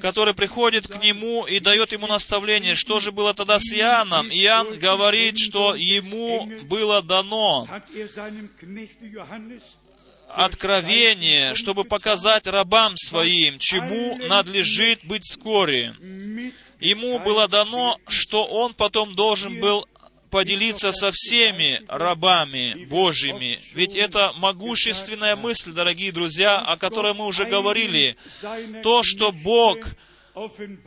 который 0.00 0.34
приходит 0.34 0.86
к 0.86 1.02
нему 1.02 1.46
и 1.46 1.60
дает 1.60 1.92
ему 1.92 2.06
наставление, 2.06 2.74
что 2.74 3.00
же 3.00 3.12
было 3.12 3.34
тогда 3.34 3.58
с 3.58 3.72
Иоанном? 3.72 4.28
Иоанн 4.28 4.78
говорит, 4.78 5.38
что 5.38 5.74
ему 5.74 6.46
было 6.64 7.02
дано 7.02 7.68
откровение, 10.28 11.54
чтобы 11.54 11.84
показать 11.84 12.46
рабам 12.46 12.96
своим, 12.96 13.58
чему 13.58 14.16
надлежит 14.16 15.04
быть 15.04 15.24
вскоре. 15.24 15.94
Ему 16.78 17.18
было 17.18 17.48
дано, 17.48 17.98
что 18.08 18.44
он 18.46 18.74
потом 18.74 19.14
должен 19.14 19.60
был 19.60 19.86
поделиться 20.30 20.92
со 20.92 21.10
всеми 21.12 21.82
рабами 21.88 22.86
Божьими. 22.88 23.60
Ведь 23.74 23.94
это 23.94 24.32
могущественная 24.36 25.36
мысль, 25.36 25.72
дорогие 25.72 26.12
друзья, 26.12 26.58
о 26.58 26.76
которой 26.76 27.14
мы 27.14 27.26
уже 27.26 27.44
говорили. 27.44 28.16
То, 28.82 29.02
что 29.02 29.32
Бог 29.32 29.78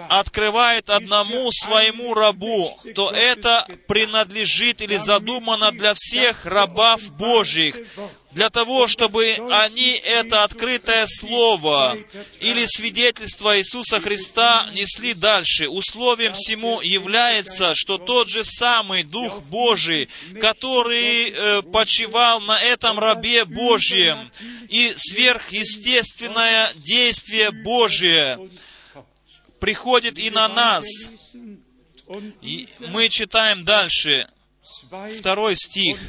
открывает 0.10 0.90
одному 0.90 1.52
своему 1.52 2.14
рабу, 2.14 2.80
то 2.96 3.12
это 3.12 3.68
принадлежит 3.88 4.82
или 4.82 4.96
задумано 4.96 5.72
для 5.72 5.94
всех 5.96 6.46
рабов 6.46 7.02
Божьих, 7.12 7.76
для 8.34 8.50
того, 8.50 8.88
чтобы 8.88 9.38
они 9.52 9.92
это 10.04 10.44
открытое 10.44 11.06
слово 11.08 11.98
или 12.40 12.66
свидетельство 12.66 13.58
Иисуса 13.58 14.00
Христа 14.00 14.70
несли 14.74 15.14
дальше. 15.14 15.70
Условием 15.70 16.34
всему 16.34 16.82
является, 16.82 17.74
что 17.76 17.98
тот 17.98 18.30
же 18.30 18.44
самый 18.44 19.04
Дух 19.04 19.44
Божий, 19.44 20.10
который 20.42 21.30
э, 21.30 21.62
почивал 21.62 22.42
на 22.42 22.62
этом 22.62 23.00
рабе 23.00 23.46
Божьем, 23.46 24.32
и 24.70 24.94
сверхъестественное 24.96 26.72
действие 26.76 27.52
Божие 27.52 28.50
приходит 29.60 30.18
и 30.18 30.30
на 30.30 30.48
нас. 30.48 30.86
И 32.42 32.68
мы 32.80 33.10
читаем 33.10 33.64
дальше 33.64 34.28
второй 35.18 35.56
стих, 35.56 36.00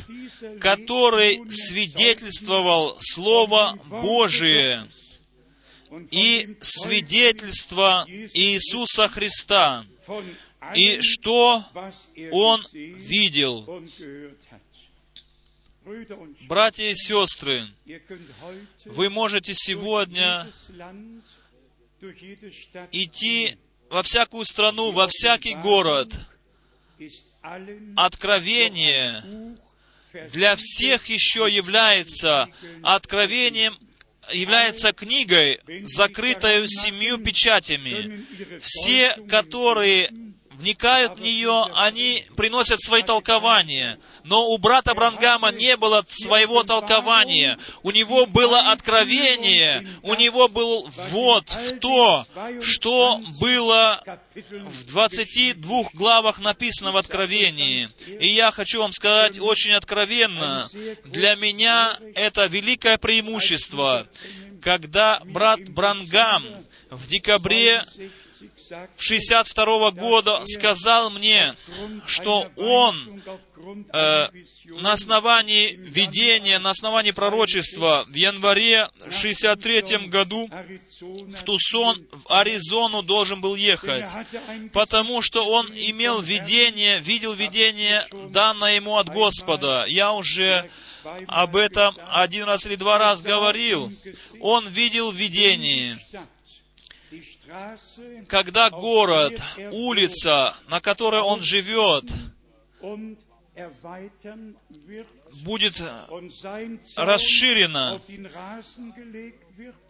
который 0.60 1.40
свидетельствовал 1.50 2.96
Слово 3.00 3.78
Божие 3.86 4.88
и 6.10 6.56
свидетельство 6.60 8.06
Иисуса 8.08 9.08
Христа, 9.08 9.86
и 10.74 11.00
что 11.00 11.64
Он 12.32 12.66
видел. 12.72 13.82
Братья 16.48 16.84
и 16.84 16.94
сестры, 16.94 17.68
вы 18.86 19.10
можете 19.10 19.52
сегодня 19.54 20.46
идти 22.90 23.58
во 23.90 24.02
всякую 24.02 24.44
страну, 24.44 24.92
во 24.92 25.06
всякий 25.08 25.54
город. 25.54 26.18
Откровение 27.96 29.22
для 30.32 30.56
всех 30.56 31.08
еще 31.08 31.46
является 31.50 32.48
откровением, 32.82 33.78
является 34.32 34.92
книгой, 34.92 35.60
закрытой 35.84 36.66
семью 36.68 37.18
печатями. 37.18 38.24
Все, 38.60 39.14
которые 39.28 40.10
вникают 40.58 41.18
в 41.18 41.22
нее, 41.22 41.66
они 41.74 42.24
приносят 42.36 42.80
свои 42.80 43.02
толкования. 43.02 43.98
Но 44.24 44.48
у 44.48 44.58
брата 44.58 44.94
Брангама 44.94 45.52
не 45.52 45.76
было 45.76 46.04
своего 46.08 46.62
толкования. 46.62 47.58
У 47.82 47.90
него 47.90 48.26
было 48.26 48.72
откровение, 48.72 49.86
у 50.02 50.14
него 50.14 50.48
был 50.48 50.88
ввод 51.10 51.48
в 51.50 51.78
то, 51.78 52.26
что 52.60 53.20
было 53.40 54.02
в 54.34 54.86
22 54.86 55.90
главах 55.92 56.40
написано 56.40 56.92
в 56.92 56.96
Откровении. 56.96 57.88
И 58.20 58.28
я 58.28 58.50
хочу 58.50 58.80
вам 58.80 58.92
сказать 58.92 59.38
очень 59.38 59.72
откровенно, 59.72 60.68
для 61.04 61.34
меня 61.34 61.98
это 62.14 62.46
великое 62.46 62.98
преимущество, 62.98 64.06
когда 64.62 65.20
брат 65.24 65.60
Брангам 65.68 66.66
в 66.90 67.06
декабре 67.06 67.84
62 68.98 69.90
года 69.92 70.42
сказал 70.46 71.10
мне, 71.10 71.54
что 72.06 72.50
он 72.56 73.22
э, 73.92 74.28
на 74.66 74.92
основании 74.92 75.74
видения, 75.74 76.58
на 76.58 76.70
основании 76.70 77.10
пророчества 77.10 78.04
в 78.08 78.14
январе 78.14 78.88
63 79.10 80.08
году 80.08 80.48
в 81.00 81.42
Тусон, 81.42 82.06
в 82.10 82.32
Аризону 82.32 83.02
должен 83.02 83.40
был 83.40 83.54
ехать, 83.54 84.10
потому 84.72 85.22
что 85.22 85.46
он 85.46 85.66
имел 85.68 86.20
видение, 86.20 87.00
видел 87.00 87.32
видение, 87.32 88.06
данное 88.30 88.76
ему 88.76 88.96
от 88.96 89.08
Господа. 89.08 89.84
Я 89.88 90.12
уже 90.12 90.70
об 91.26 91.56
этом 91.56 91.96
один 92.10 92.44
раз 92.44 92.66
или 92.66 92.76
два 92.76 92.98
раз 92.98 93.22
говорил. 93.22 93.92
Он 94.40 94.68
видел 94.68 95.12
видение 95.12 95.98
когда 98.28 98.70
город, 98.70 99.40
улица, 99.70 100.54
на 100.68 100.80
которой 100.80 101.20
он 101.20 101.42
живет, 101.42 102.04
будет 105.42 105.80
расширена, 106.96 108.00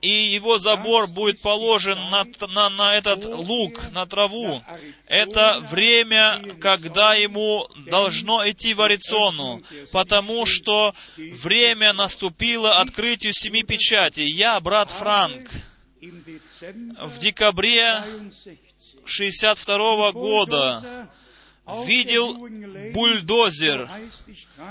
и 0.03 0.09
его 0.09 0.59
забор 0.59 1.07
будет 1.07 1.41
положен 1.41 1.99
на, 2.11 2.25
на, 2.49 2.69
на 2.69 2.95
этот 2.95 3.25
луг, 3.25 3.81
на 3.93 4.05
траву. 4.07 4.63
Это 5.07 5.61
время, 5.71 6.43
когда 6.61 7.15
ему 7.15 7.67
должно 7.87 8.49
идти 8.49 8.75
в 8.75 8.83
Аризону, 8.83 9.63
потому 9.93 10.45
что 10.45 10.95
время 11.17 11.95
наступило 11.95 12.81
открытию 12.81 13.33
семи 13.33 13.63
печатей. 13.63 14.29
Я, 14.29 14.61
брат 14.61 14.91
Франк, 14.91 15.49
в 17.01 17.19
декабре 17.19 18.03
62 19.05 20.13
года 20.13 21.09
видел 21.87 22.35
бульдозер. 22.93 23.91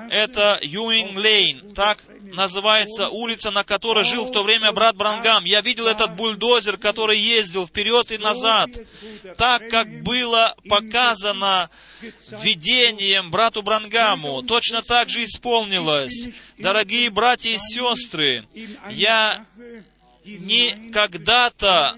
Это 0.10 0.60
Юинг 0.62 1.18
Лейн. 1.18 1.74
Так 1.74 2.04
называется 2.22 3.10
улица, 3.10 3.52
на 3.52 3.64
которой 3.64 4.04
жил 4.04 4.26
в 4.26 4.32
то 4.32 4.44
время 4.44 4.72
брат 4.72 4.96
Брангам. 4.96 5.44
Я 5.46 5.62
видел 5.62 5.88
этот 5.88 6.16
бульдозер, 6.16 6.78
который 6.78 7.18
ездил 7.18 7.68
вперед 7.68 8.12
и 8.12 8.18
назад. 8.18 8.70
Так, 9.38 9.70
как 9.70 10.04
было 10.04 10.56
показано 10.70 11.70
видением 12.44 13.32
брату 13.32 13.64
Брангаму, 13.64 14.44
точно 14.44 14.82
так 14.82 15.10
же 15.10 15.24
исполнилось. 15.24 16.30
Дорогие 16.58 17.10
братья 17.10 17.50
и 17.50 17.58
сестры, 17.58 18.48
я 18.90 19.46
не 20.26 20.92
когда-то 20.92 21.98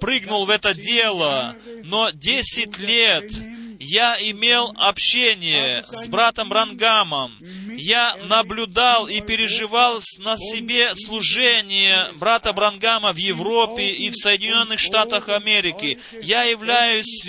прыгнул 0.00 0.44
в 0.44 0.50
это 0.50 0.74
дело, 0.74 1.56
но 1.82 2.10
десять 2.10 2.78
лет 2.78 3.30
я 3.78 4.16
имел 4.20 4.72
общение 4.76 5.84
с 5.88 6.08
братом 6.08 6.52
Рангамом. 6.52 7.38
Я 7.76 8.16
наблюдал 8.16 9.06
и 9.06 9.20
переживал 9.20 10.00
на 10.18 10.36
себе 10.38 10.94
служение 10.96 12.08
брата 12.14 12.52
Брангама 12.52 13.12
в 13.12 13.16
Европе 13.16 13.90
и 13.90 14.10
в 14.10 14.16
Соединенных 14.16 14.80
Штатах 14.80 15.28
Америки. 15.28 15.98
Я 16.22 16.44
являюсь 16.44 17.26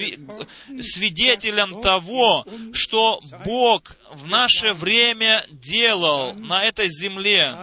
свидетелем 0.82 1.82
того, 1.82 2.46
что 2.74 3.20
Бог 3.44 3.98
в 4.12 4.28
наше 4.28 4.74
время 4.74 5.46
делал 5.50 6.34
на 6.34 6.64
этой 6.64 6.90
земле. 6.90 7.56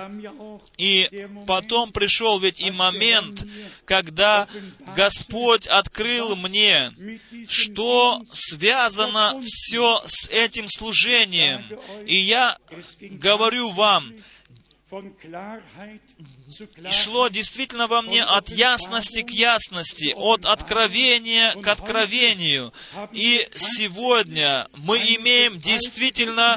И 0.77 1.29
потом 1.47 1.93
пришел 1.93 2.39
ведь 2.39 2.61
и 2.61 2.71
момент, 2.71 3.47
когда 3.85 4.49
Господь 4.97 5.67
открыл 5.67 6.37
мне, 6.37 6.93
что 7.49 8.23
связано 8.33 9.41
все 9.45 10.03
с 10.07 10.29
этим 10.29 10.69
служением. 10.69 11.65
И 12.07 12.17
я 12.17 12.59
говорю 13.01 13.71
вам, 13.71 14.15
шло 16.91 17.29
действительно 17.29 17.87
во 17.87 18.03
мне 18.03 18.23
от 18.23 18.49
ясности 18.49 19.23
к 19.23 19.31
ясности, 19.31 20.13
от 20.17 20.45
откровения 20.45 21.55
к 21.55 21.67
откровению. 21.67 22.73
И 23.13 23.49
сегодня 23.55 24.69
мы 24.75 24.99
имеем 24.99 25.61
действительно 25.61 26.57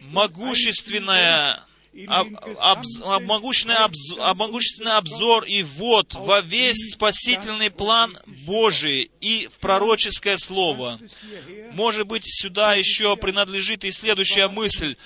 могущественное 0.00 1.62
об, 2.06 2.28
об, 2.60 3.22
могущественный, 3.22 3.76
обзор, 3.76 4.34
могущественный 4.34 4.96
обзор 4.96 5.44
и 5.44 5.62
ввод 5.62 6.14
во 6.14 6.40
весь 6.40 6.92
спасительный 6.92 7.70
план 7.70 8.16
Божий 8.26 9.10
и 9.20 9.48
в 9.52 9.58
пророческое 9.58 10.36
слово. 10.36 11.00
Может 11.72 12.06
быть, 12.06 12.22
сюда 12.24 12.74
еще 12.74 13.16
принадлежит 13.16 13.84
и 13.84 13.90
следующая 13.90 14.48
мысль. 14.48 14.96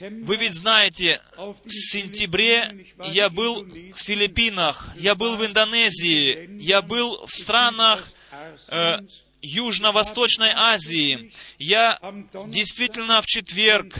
Вы 0.00 0.36
ведь 0.36 0.54
знаете, 0.54 1.20
в 1.36 1.70
сентябре 1.70 2.86
я 3.12 3.28
был 3.28 3.64
в 3.64 3.98
Филиппинах, 3.98 4.88
я 4.96 5.14
был 5.14 5.36
в 5.36 5.44
Индонезии, 5.44 6.50
я 6.60 6.82
был 6.82 7.26
в 7.26 7.32
странах 7.32 8.10
э, 8.68 8.98
Южно-Восточной 9.42 10.52
Азии. 10.54 11.32
Я 11.58 11.98
действительно 12.48 13.22
в 13.22 13.26
четверг, 13.26 13.94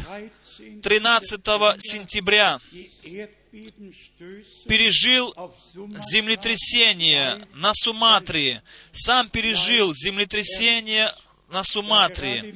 13 0.82 1.40
сентября, 1.80 2.60
пережил 4.66 5.34
землетрясение 5.74 7.47
на 7.55 7.72
Суматре. 7.74 8.62
Сам 8.93 9.28
пережил 9.28 9.94
землетрясение 9.94 11.12
на 11.48 11.62
Суматре. 11.62 12.55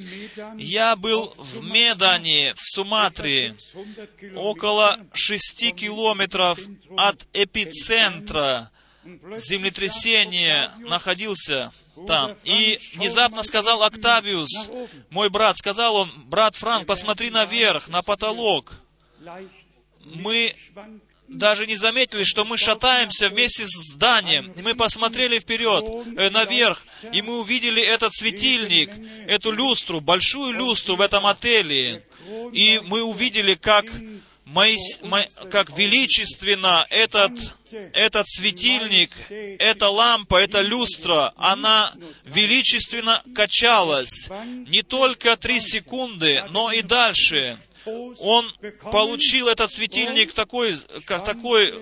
Я 0.57 0.95
был 0.95 1.33
в 1.37 1.61
Медане, 1.61 2.53
в 2.55 2.69
Суматре, 2.69 3.55
около 4.35 4.99
шести 5.13 5.71
километров 5.71 6.59
от 6.97 7.25
эпицентра 7.33 8.71
землетрясения 9.37 10.71
находился 10.79 11.71
там. 12.07 12.35
И 12.43 12.79
внезапно 12.95 13.43
сказал 13.43 13.83
Октавиус, 13.83 14.69
мой 15.09 15.29
брат, 15.29 15.57
сказал 15.57 15.95
он, 15.95 16.11
брат 16.25 16.55
Франк, 16.55 16.87
посмотри 16.87 17.29
наверх, 17.29 17.87
на 17.87 18.01
потолок. 18.01 18.81
Мы 20.03 20.55
даже 21.31 21.65
не 21.65 21.77
заметили, 21.77 22.23
что 22.23 22.45
мы 22.45 22.57
шатаемся 22.57 23.29
вместе 23.29 23.65
с 23.65 23.93
зданием. 23.93 24.53
Мы 24.61 24.75
посмотрели 24.75 25.39
вперед, 25.39 25.85
э, 26.17 26.29
наверх, 26.29 26.85
и 27.11 27.21
мы 27.21 27.39
увидели 27.39 27.81
этот 27.81 28.13
светильник, 28.13 28.91
эту 29.27 29.51
люстру, 29.51 30.01
большую 30.01 30.53
люстру 30.53 30.95
в 30.95 31.01
этом 31.01 31.25
отеле. 31.25 32.03
И 32.51 32.81
мы 32.83 33.01
увидели, 33.01 33.55
как, 33.55 33.85
Моис, 34.45 35.01
мо, 35.01 35.25
как 35.49 35.77
величественно 35.77 36.85
этот, 36.89 37.31
этот 37.71 38.27
светильник, 38.27 39.11
эта 39.29 39.87
лампа, 39.87 40.35
эта 40.35 40.61
люстра, 40.61 41.33
она 41.37 41.93
величественно 42.25 43.23
качалась. 43.33 44.29
Не 44.67 44.81
только 44.81 45.37
три 45.37 45.61
секунды, 45.61 46.43
но 46.49 46.73
и 46.73 46.81
дальше 46.81 47.57
он 47.85 48.51
получил 48.91 49.47
этот 49.47 49.71
светильник 49.71 50.33
такой, 50.33 50.75
как 51.05 51.23
такой 51.23 51.73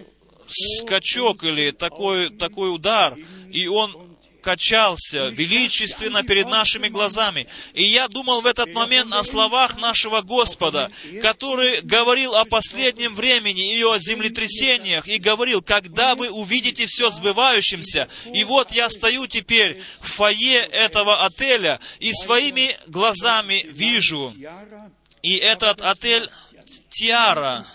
скачок 0.47 1.43
или 1.43 1.71
такой, 1.71 2.29
такой 2.29 2.73
удар, 2.73 3.15
и 3.51 3.67
он 3.67 4.09
качался 4.41 5.29
величественно 5.29 6.23
перед 6.23 6.47
нашими 6.47 6.87
глазами. 6.87 7.47
И 7.73 7.83
я 7.83 8.07
думал 8.07 8.41
в 8.41 8.45
этот 8.45 8.73
момент 8.73 9.13
о 9.13 9.23
словах 9.23 9.77
нашего 9.77 10.21
Господа, 10.21 10.91
который 11.21 11.81
говорил 11.81 12.35
о 12.35 12.45
последнем 12.45 13.15
времени 13.15 13.77
и 13.77 13.83
о 13.83 13.97
землетрясениях, 13.97 15.07
и 15.07 15.17
говорил, 15.17 15.61
когда 15.61 16.15
вы 16.15 16.29
увидите 16.29 16.85
все 16.87 17.09
сбывающимся, 17.09 18.07
и 18.33 18.43
вот 18.43 18.71
я 18.71 18.89
стою 18.89 19.27
теперь 19.27 19.81
в 19.99 20.07
фойе 20.07 20.59
этого 20.59 21.25
отеля, 21.25 21.79
и 21.99 22.13
своими 22.13 22.77
глазами 22.87 23.65
вижу, 23.69 24.33
и 25.21 25.35
этот 25.37 25.81
отель 25.81 26.29
Тиара 26.89 27.65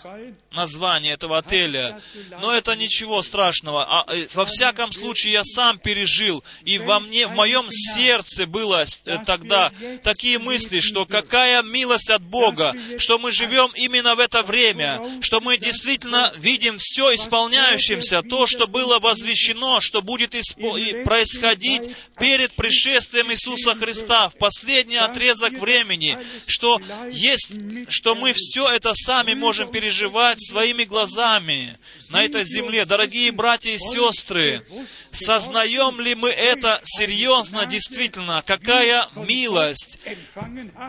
название 0.55 1.13
этого 1.13 1.37
отеля. 1.37 2.01
Но 2.41 2.53
это 2.53 2.75
ничего 2.75 3.21
страшного. 3.21 3.85
А, 3.87 4.05
э, 4.13 4.27
во 4.33 4.45
всяком 4.45 4.91
случае, 4.91 5.33
я 5.33 5.43
сам 5.43 5.77
пережил, 5.77 6.43
и 6.63 6.77
во 6.79 6.99
мне, 6.99 7.27
в 7.27 7.31
моем 7.31 7.67
сердце 7.69 8.47
было 8.47 8.85
э, 9.05 9.17
тогда 9.25 9.71
такие 10.03 10.39
мысли, 10.39 10.79
что 10.79 11.05
какая 11.05 11.61
милость 11.63 12.09
от 12.09 12.21
Бога, 12.21 12.73
что 12.97 13.19
мы 13.19 13.31
живем 13.31 13.71
именно 13.75 14.15
в 14.15 14.19
это 14.19 14.43
время, 14.43 15.01
что 15.21 15.41
мы 15.41 15.57
действительно 15.57 16.33
видим 16.37 16.77
все 16.79 17.13
исполняющимся, 17.15 18.21
то, 18.21 18.47
что 18.47 18.67
было 18.67 18.99
возвещено, 18.99 19.79
что 19.81 20.01
будет 20.01 20.35
испо- 20.35 21.03
происходить 21.03 21.83
перед 22.19 22.51
пришествием 22.53 23.31
Иисуса 23.31 23.75
Христа 23.75 24.29
в 24.29 24.37
последний 24.37 24.97
отрезок 24.97 25.53
времени, 25.53 26.17
что 26.47 26.79
есть, 27.11 27.51
что 27.89 28.15
мы 28.15 28.33
все 28.33 28.69
это 28.69 28.93
сами 28.93 29.33
можем 29.33 29.69
переживать 29.69 30.44
своими 30.47 30.83
глазами 30.83 31.77
на 32.09 32.23
этой 32.23 32.43
земле. 32.43 32.85
Дорогие 32.85 33.31
братья 33.31 33.71
и 33.71 33.77
сестры, 33.77 34.65
сознаем 35.11 35.99
ли 35.99 36.15
мы 36.15 36.29
это 36.29 36.79
серьезно, 36.83 37.65
действительно, 37.65 38.43
какая 38.45 39.09
милость 39.15 39.99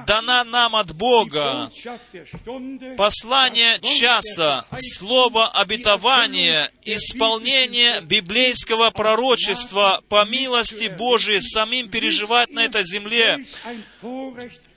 дана 0.06 0.44
нам 0.44 0.76
от 0.76 0.94
Бога? 0.94 1.70
Послание 2.96 3.80
часа, 3.80 4.66
слово 4.78 5.48
обетования, 5.48 6.70
исполнение 6.82 8.00
библейского 8.02 8.90
пророчества 8.90 10.02
по 10.08 10.24
милости 10.24 10.88
Божией 10.88 11.40
самим 11.40 11.88
переживать 11.88 12.50
на 12.50 12.64
этой 12.64 12.84
земле. 12.84 13.46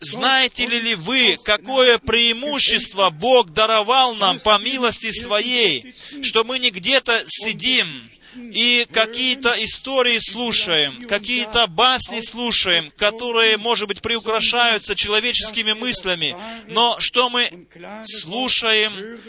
Знаете 0.01 0.65
ли 0.65 0.95
вы, 0.95 1.37
какое 1.43 1.97
преимущество 1.97 3.09
Бог 3.09 3.51
даровал 3.51 4.15
нам 4.15 4.39
по 4.39 4.57
милости 4.57 5.11
Своей, 5.11 5.95
что 6.23 6.43
мы 6.43 6.59
не 6.59 6.71
где-то 6.71 7.23
сидим, 7.25 8.09
и 8.35 8.87
какие-то 8.91 9.53
истории 9.63 10.19
слушаем, 10.19 11.07
какие-то 11.07 11.67
басни 11.67 12.21
слушаем, 12.21 12.91
которые, 12.95 13.57
может 13.57 13.87
быть, 13.87 14.01
приукрашаются 14.01 14.95
человеческими 14.95 15.73
мыслями, 15.73 16.35
но 16.67 16.99
что 16.99 17.29
мы 17.29 17.67
слушаем? 18.05 19.19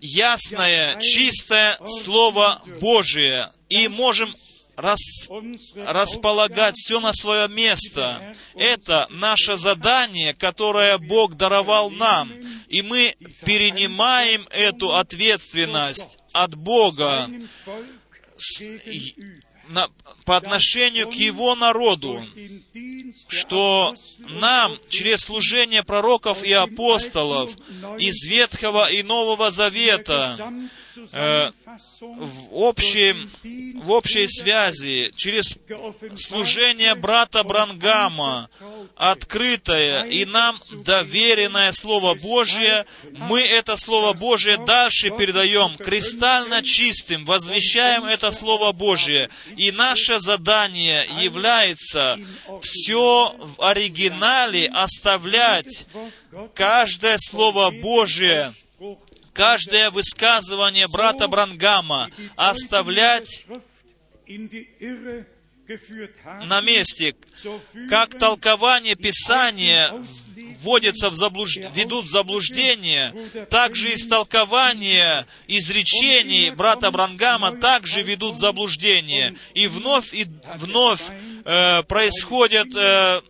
Ясное, 0.00 0.98
чистое 1.00 1.78
Слово 1.84 2.62
Божие, 2.80 3.50
и 3.68 3.88
можем 3.88 4.34
рас, 4.80 5.28
располагать 5.76 6.76
все 6.76 7.00
на 7.00 7.12
свое 7.12 7.48
место. 7.48 8.34
Это 8.54 9.06
наше 9.10 9.56
задание, 9.56 10.34
которое 10.34 10.98
Бог 10.98 11.36
даровал 11.36 11.90
нам. 11.90 12.32
И 12.68 12.82
мы 12.82 13.14
перенимаем 13.44 14.46
эту 14.50 14.94
ответственность 14.94 16.18
от 16.32 16.54
Бога 16.54 17.28
с, 18.38 18.62
на, 19.68 19.88
по 20.24 20.36
отношению 20.36 21.08
к 21.08 21.14
Его 21.14 21.54
народу, 21.54 22.24
что 23.28 23.94
нам 24.20 24.78
через 24.88 25.20
служение 25.20 25.82
пророков 25.82 26.42
и 26.42 26.52
апостолов 26.52 27.52
из 27.98 28.24
Ветхого 28.24 28.90
и 28.90 29.02
Нового 29.02 29.50
Завета 29.50 30.52
э, 31.12 31.50
в, 32.00 32.64
общем, 32.64 33.30
в 33.82 33.90
общей 33.90 34.26
связи, 34.28 35.12
через 35.16 35.56
служение 36.16 36.94
брата 36.94 37.42
Брангама, 37.42 38.48
открытое 38.96 40.04
и 40.04 40.24
нам 40.24 40.58
доверенное 40.70 41.72
Слово 41.72 42.14
Божье, 42.14 42.86
мы 43.12 43.40
это 43.40 43.76
Слово 43.76 44.12
Божье 44.12 44.56
дальше 44.58 45.10
передаем 45.10 45.76
кристально 45.76 46.62
чистым, 46.62 47.24
возвещаем 47.24 48.04
это 48.04 48.30
Слово 48.30 48.72
Божье. 48.72 49.30
И 49.56 49.72
наше 49.72 50.18
задание 50.18 51.06
является 51.20 52.18
все 52.62 53.34
в 53.38 53.62
оригинале 53.62 54.68
оставлять 54.68 55.86
каждое 56.54 57.16
Слово 57.18 57.70
Божье 57.70 58.52
каждое 59.32 59.90
высказывание 59.90 60.88
брата 60.88 61.28
Брангама 61.28 62.10
оставлять 62.36 63.44
на 66.44 66.60
месте, 66.60 67.14
как 67.88 68.18
толкование 68.18 68.96
Писания 68.96 69.92
вводятся 70.60 71.10
в 71.10 71.14
заблуж... 71.14 71.56
ведут 71.74 72.06
в 72.06 72.10
заблуждение, 72.10 73.14
также 73.50 73.94
истолкование 73.94 75.26
изречений 75.46 76.50
брата 76.50 76.90
Брангама 76.90 77.52
также 77.52 78.02
ведут 78.02 78.34
в 78.34 78.38
заблуждение. 78.38 79.36
И 79.54 79.66
вновь 79.66 80.12
и 80.12 80.26
вновь 80.56 81.02
э, 81.44 81.82
происходят 81.84 82.68
э, 82.74 83.20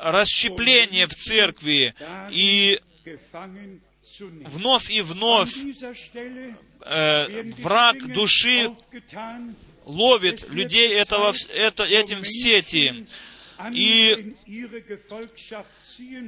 расщепления 0.00 1.06
в 1.06 1.14
церкви, 1.14 1.94
и 2.30 2.80
вновь 4.20 4.90
и 4.90 5.02
вновь 5.02 5.54
э, 6.82 7.42
враг 7.58 8.06
души 8.12 8.70
ловит 9.84 10.48
людей 10.50 10.92
этого, 10.94 11.34
это, 11.54 11.84
этим 11.84 12.22
в 12.22 12.28
сети. 12.28 13.06
И 13.72 14.34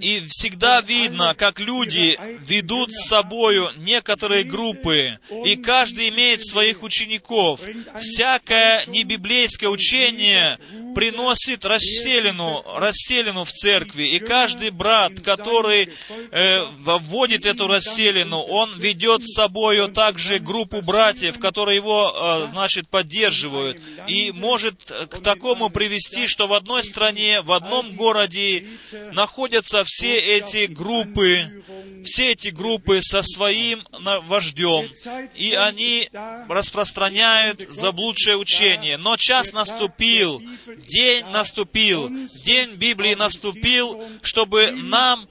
и 0.02 0.22
всегда 0.28 0.80
видно, 0.80 1.34
как 1.34 1.60
люди 1.60 2.18
ведут 2.46 2.92
с 2.92 3.08
собою 3.08 3.70
некоторые 3.76 4.44
группы, 4.44 5.18
и 5.44 5.56
каждый 5.56 6.08
имеет 6.10 6.44
своих 6.44 6.82
учеников. 6.82 7.60
Всякое 8.00 8.84
небиблейское 8.86 9.70
учение 9.70 10.58
приносит 10.94 11.64
расселину, 11.64 12.64
расселину 12.76 13.44
в 13.44 13.50
церкви, 13.50 14.08
и 14.08 14.18
каждый 14.18 14.70
брат, 14.70 15.20
который 15.20 15.90
э, 16.30 16.64
вводит 16.78 17.46
эту 17.46 17.66
расселину, 17.66 18.40
он 18.40 18.78
ведет 18.78 19.22
с 19.24 19.34
собою 19.34 19.88
также 19.88 20.38
группу 20.38 20.82
братьев, 20.82 21.38
которые 21.38 21.76
его, 21.76 22.12
э, 22.14 22.48
значит, 22.50 22.88
поддерживают, 22.88 23.80
и 24.06 24.32
может 24.32 24.92
к 25.10 25.22
такому 25.22 25.70
привести, 25.70 26.26
что 26.26 26.46
в 26.46 26.52
одной 26.52 26.84
стране, 26.84 27.40
в 27.40 27.52
одном 27.52 27.92
городе 27.92 28.66
находятся 29.12 29.61
находятся 29.62 29.84
все 29.86 30.18
эти 30.18 30.66
группы, 30.66 31.62
все 32.04 32.32
эти 32.32 32.48
группы 32.48 33.00
со 33.00 33.22
своим 33.22 33.86
вождем, 34.24 34.90
и 35.34 35.54
они 35.54 36.08
распространяют 36.48 37.66
заблудшее 37.68 38.36
учение. 38.36 38.96
Но 38.96 39.16
час 39.16 39.52
наступил, 39.52 40.42
день 40.88 41.24
наступил, 41.26 42.10
день 42.44 42.74
Библии 42.74 43.14
наступил, 43.14 44.02
чтобы 44.22 44.72
нам 44.72 45.28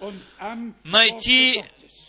найти 0.84 1.64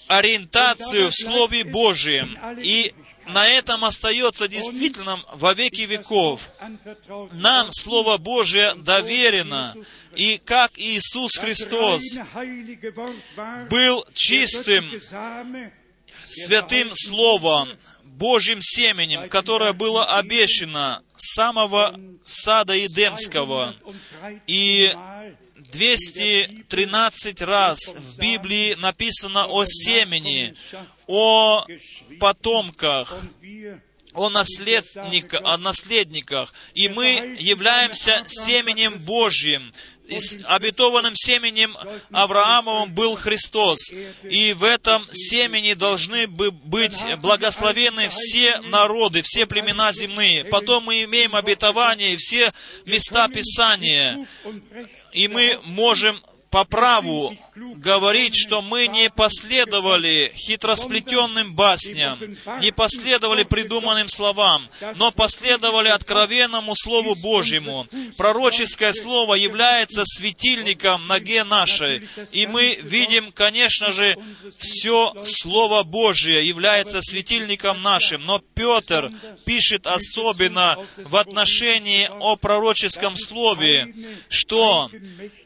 ориентацию 0.06 1.10
в 1.10 1.14
Слове 1.14 1.64
Божьем 1.64 2.38
и 2.62 2.92
на 3.26 3.46
этом 3.46 3.84
остается 3.84 4.48
действительным 4.48 5.24
во 5.32 5.54
веки 5.54 5.82
веков. 5.82 6.50
Нам 7.32 7.68
Слово 7.72 8.18
Божие 8.18 8.74
доверено, 8.74 9.74
и 10.14 10.40
как 10.44 10.78
Иисус 10.78 11.32
Христос 11.36 12.02
был 13.70 14.04
чистым, 14.14 14.90
святым 16.24 16.90
Словом, 16.94 17.78
Божьим 18.02 18.58
семенем, 18.60 19.28
которое 19.28 19.72
было 19.72 20.16
обещано 20.16 21.02
с 21.16 21.34
самого 21.34 21.98
сада 22.24 22.78
Эдемского. 22.78 23.74
И 24.46 24.92
213 25.72 27.42
раз 27.42 27.94
в 27.94 28.18
Библии 28.18 28.74
написано 28.74 29.46
о 29.46 29.64
семени, 29.64 30.54
о 31.06 31.66
потомках, 32.20 33.24
о, 34.12 34.28
наследник, 34.30 35.34
о 35.42 35.56
наследниках. 35.56 36.52
И 36.74 36.88
мы 36.88 37.36
являемся 37.38 38.22
семенем 38.26 38.98
Божьим. 38.98 39.72
С 40.18 40.38
обетованным 40.44 41.14
семенем 41.16 41.76
Авраамовым 42.10 42.92
был 42.92 43.16
Христос. 43.16 43.92
И 44.22 44.52
в 44.52 44.64
этом 44.64 45.06
семени 45.12 45.74
должны 45.74 46.26
быть 46.26 46.96
благословены 47.18 48.08
все 48.08 48.60
народы, 48.60 49.22
все 49.22 49.46
племена 49.46 49.92
земные. 49.92 50.44
Потом 50.44 50.84
мы 50.84 51.02
имеем 51.04 51.34
обетование 51.34 52.16
все 52.16 52.52
места 52.84 53.28
Писания. 53.28 54.26
И 55.12 55.28
мы 55.28 55.60
можем 55.64 56.22
по 56.52 56.66
праву 56.66 57.34
говорит, 57.76 58.34
что 58.36 58.60
мы 58.60 58.86
не 58.86 59.08
последовали 59.08 60.32
хитросплетенным 60.36 61.54
басням, 61.54 62.18
не 62.60 62.70
последовали 62.72 63.42
придуманным 63.42 64.10
словам, 64.10 64.68
но 64.96 65.10
последовали 65.10 65.88
откровенному 65.88 66.74
Слову 66.76 67.14
Божьему. 67.14 67.86
Пророческое 68.18 68.92
Слово 68.92 69.34
является 69.34 70.02
светильником 70.04 71.06
ноге 71.06 71.44
нашей, 71.44 72.06
и 72.32 72.46
мы 72.46 72.78
видим, 72.82 73.32
конечно 73.32 73.90
же, 73.90 74.18
все 74.58 75.14
Слово 75.22 75.84
Божие 75.84 76.46
является 76.46 77.00
светильником 77.00 77.82
нашим, 77.82 78.26
но 78.26 78.40
Петр 78.40 79.10
пишет 79.46 79.86
особенно 79.86 80.76
в 80.98 81.16
отношении 81.16 82.10
о 82.20 82.36
пророческом 82.36 83.16
Слове, 83.16 83.94
что 84.28 84.90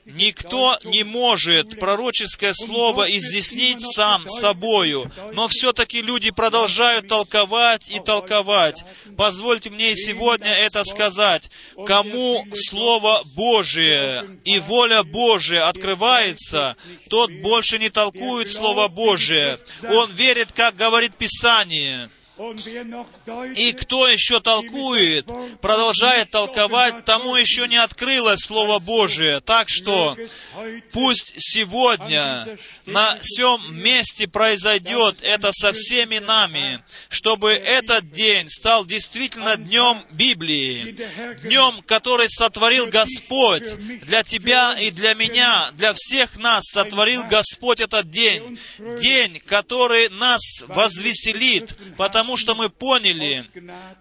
Никто 0.06 0.78
не 0.84 1.02
может 1.02 1.80
пророческое 1.80 2.52
слово 2.54 3.16
изъяснить 3.16 3.80
сам 3.82 4.24
собою, 4.28 5.10
но 5.32 5.48
все-таки 5.48 6.00
люди 6.00 6.30
продолжают 6.30 7.08
толковать 7.08 7.90
и 7.90 7.98
толковать. 7.98 8.84
Позвольте 9.16 9.68
мне 9.68 9.96
сегодня 9.96 10.52
это 10.52 10.84
сказать. 10.84 11.50
Кому 11.86 12.46
Слово 12.54 13.22
Божие 13.34 14.24
и 14.44 14.60
воля 14.60 15.02
Божия 15.02 15.66
открывается, 15.66 16.76
тот 17.10 17.32
больше 17.32 17.80
не 17.80 17.90
толкует 17.90 18.48
Слово 18.48 18.86
Божие. 18.86 19.58
Он 19.82 20.12
верит, 20.12 20.52
как 20.52 20.76
говорит 20.76 21.16
Писание. 21.16 22.10
И 22.38 23.72
кто 23.72 24.08
еще 24.08 24.40
толкует, 24.40 25.26
продолжает 25.62 26.30
толковать, 26.30 27.04
тому 27.06 27.34
еще 27.34 27.66
не 27.66 27.78
открылось 27.78 28.40
Слово 28.40 28.78
Божие. 28.78 29.40
Так 29.40 29.68
что 29.70 30.16
пусть 30.92 31.32
сегодня 31.38 32.58
на 32.84 33.18
всем 33.20 33.74
месте 33.74 34.28
произойдет 34.28 35.16
это 35.22 35.50
со 35.52 35.72
всеми 35.72 36.18
нами, 36.18 36.84
чтобы 37.08 37.52
этот 37.52 38.10
день 38.10 38.50
стал 38.50 38.84
действительно 38.84 39.56
днем 39.56 40.04
Библии, 40.10 40.94
днем, 41.42 41.82
который 41.86 42.28
сотворил 42.28 42.86
Господь 42.86 43.64
для 44.02 44.22
тебя 44.22 44.74
и 44.78 44.90
для 44.90 45.14
меня, 45.14 45.70
для 45.72 45.94
всех 45.94 46.36
нас 46.36 46.64
сотворил 46.66 47.24
Господь 47.24 47.80
этот 47.80 48.10
день. 48.10 48.58
День, 49.00 49.40
который 49.40 50.10
нас 50.10 50.42
возвеселит, 50.68 51.74
потому 51.96 52.26
потому 52.27 52.36
что 52.39 52.57
мы 52.57 52.69
поняли, 52.69 53.44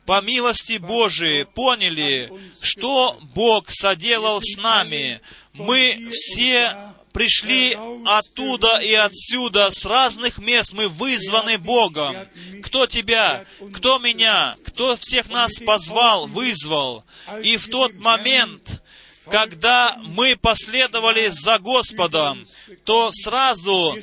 по 0.07 0.19
милости 0.21 0.77
Божией, 0.77 1.45
поняли, 1.45 2.31
что 2.59 3.19
Бог 3.35 3.69
соделал 3.69 4.41
с 4.41 4.57
нами. 4.57 5.21
Мы 5.53 6.09
все 6.11 6.75
пришли 7.13 7.77
оттуда 8.03 8.79
и 8.79 8.93
отсюда, 8.95 9.69
с 9.69 9.85
разных 9.85 10.39
мест 10.39 10.73
мы 10.73 10.87
вызваны 10.89 11.59
Богом. 11.59 12.27
Кто 12.63 12.87
тебя, 12.87 13.45
кто 13.73 13.99
меня, 13.99 14.55
кто 14.65 14.95
всех 14.95 15.29
нас 15.29 15.59
позвал, 15.59 16.25
вызвал. 16.25 17.03
И 17.43 17.57
в 17.57 17.69
тот 17.69 17.93
момент, 17.93 18.81
когда 19.25 19.97
мы 20.03 20.35
последовали 20.35 21.27
за 21.29 21.59
Господом, 21.59 22.45
то 22.83 23.11
сразу 23.11 23.97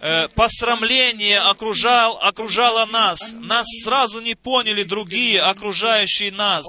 э, 0.00 0.28
посрамление 0.28 1.40
окружал, 1.40 2.18
окружало 2.20 2.86
нас. 2.86 3.34
Нас 3.34 3.66
сразу 3.84 4.20
не 4.20 4.34
поняли 4.34 4.82
другие, 4.82 5.40
окружающие 5.40 6.32
нас. 6.32 6.64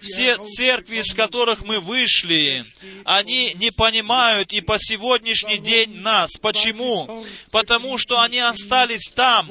Все 0.00 0.36
церкви, 0.36 0.98
из 0.98 1.14
которых 1.14 1.64
мы 1.64 1.80
вышли, 1.80 2.64
они 3.04 3.54
не 3.54 3.70
понимают 3.70 4.52
и 4.52 4.60
по 4.60 4.78
сегодняшний 4.78 5.58
день 5.58 5.96
нас. 5.96 6.32
Почему? 6.40 7.24
Потому 7.50 7.98
что 7.98 8.20
они 8.20 8.38
остались 8.38 9.10
там, 9.14 9.50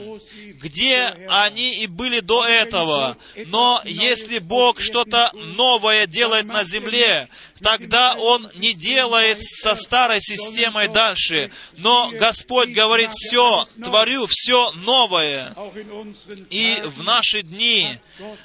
где 0.55 1.15
они 1.29 1.75
и 1.83 1.87
были 1.87 2.19
до 2.19 2.45
этого. 2.45 3.17
Но 3.45 3.81
если 3.85 4.39
Бог 4.39 4.81
что-то 4.81 5.31
новое 5.33 6.07
делает 6.07 6.45
на 6.45 6.63
земле, 6.63 7.29
тогда 7.61 8.15
Он 8.15 8.49
не 8.55 8.73
делает 8.73 9.43
со 9.43 9.75
старой 9.75 10.21
системой 10.21 10.87
дальше. 10.87 11.51
Но 11.77 12.11
Господь 12.11 12.69
говорит, 12.69 13.11
все, 13.13 13.67
творю 13.83 14.27
все 14.29 14.71
новое. 14.71 15.55
И 16.49 16.81
в 16.85 17.03
наши 17.03 17.41
дни 17.41 17.99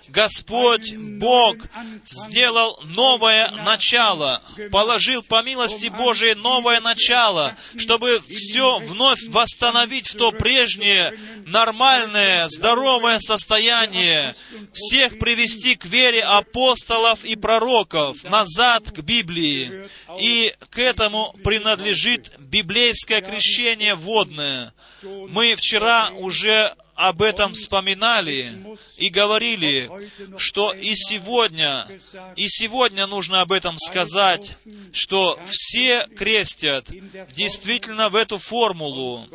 Господь 0.09 0.95
Бог 0.95 1.57
сделал 2.05 2.81
новое 2.85 3.51
начало, 3.51 4.43
положил 4.71 5.23
по 5.23 5.43
милости 5.43 5.87
Божией 5.87 6.35
новое 6.35 6.81
начало, 6.81 7.57
чтобы 7.77 8.21
все 8.29 8.79
вновь 8.81 9.23
восстановить 9.29 10.09
в 10.09 10.17
то 10.17 10.33
прежнее 10.33 11.17
нормальное, 11.47 12.49
здоровое 12.49 13.19
состояние, 13.19 14.35
всех 14.73 15.19
привести 15.19 15.75
к 15.77 15.85
вере 15.85 16.23
апостолов 16.23 17.25
и 17.25 17.37
пророков, 17.37 18.23
назад 18.25 18.91
к 18.91 19.00
Библии. 19.03 19.85
И 20.19 20.55
к 20.71 20.79
этому 20.79 21.35
принадлежит 21.45 22.33
библейское 22.39 23.21
крещение 23.21 23.95
водное. 23.95 24.73
Мы 25.03 25.57
вчера 25.57 26.11
уже 26.11 26.75
об 27.01 27.23
этом 27.23 27.55
вспоминали 27.55 28.77
и 28.99 29.09
говорили, 29.09 29.91
что 30.37 30.73
и 30.75 30.95
сегодня, 30.95 31.89
и 32.37 32.47
сегодня 32.49 33.07
нужно 33.07 33.41
об 33.41 33.53
этом 33.53 33.79
сказать, 33.79 34.53
что 34.93 35.41
все 35.47 36.07
крестят 36.15 36.91
действительно 37.35 38.11
в 38.11 38.17
эту 38.17 38.37
формулу. 38.37 39.27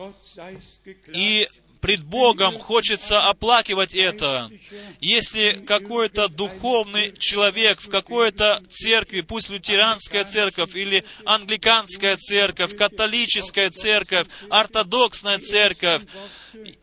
И 1.11 1.49
пред 1.85 2.03
Богом 2.03 2.57
хочется 2.57 3.27
оплакивать 3.29 3.93
это. 3.93 4.49
Если 5.01 5.63
какой-то 5.67 6.29
духовный 6.29 7.15
человек 7.15 7.79
в 7.79 7.89
какой-то 7.89 8.63
церкви, 8.71 9.21
пусть 9.21 9.51
лютеранская 9.51 10.25
церковь 10.25 10.75
или 10.75 11.05
англиканская 11.25 12.17
церковь, 12.17 12.75
католическая 12.75 13.69
церковь, 13.69 14.25
ортодоксная 14.49 15.37
церковь, 15.37 16.01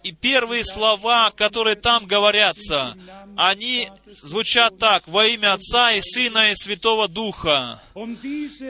и 0.05 0.13
первые 0.13 0.65
слова, 0.65 1.33
которые 1.35 1.75
там 1.75 2.07
говорятся, 2.07 2.97
они 3.37 3.89
звучат 4.07 4.79
так, 4.79 5.09
во 5.09 5.27
имя 5.27 5.55
Отца 5.55 5.93
и 5.93 6.01
Сына 6.01 6.53
и 6.53 6.55
Святого 6.55 7.09
Духа. 7.09 7.83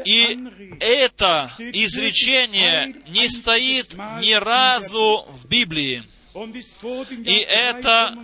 И 0.06 0.38
это 0.80 1.50
изречение 1.58 2.94
не 3.08 3.28
стоит 3.28 3.94
ни 4.20 4.32
разу 4.32 5.26
в 5.28 5.46
Библии. 5.46 6.04
И 6.34 7.36
это 7.48 8.16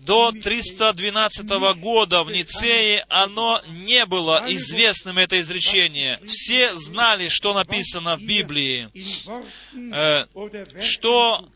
до 0.00 0.32
312 0.32 1.48
года 1.78 2.24
в 2.24 2.32
Ницее 2.32 3.04
оно 3.08 3.60
не 3.68 4.04
было 4.06 4.44
известным, 4.48 5.18
это 5.18 5.40
изречение. 5.40 6.20
Все 6.26 6.74
знали, 6.76 7.28
что 7.28 7.54
написано 7.54 8.16
в 8.16 8.22
Библии, 8.22 8.88
э, 9.74 10.26
что 10.82 11.48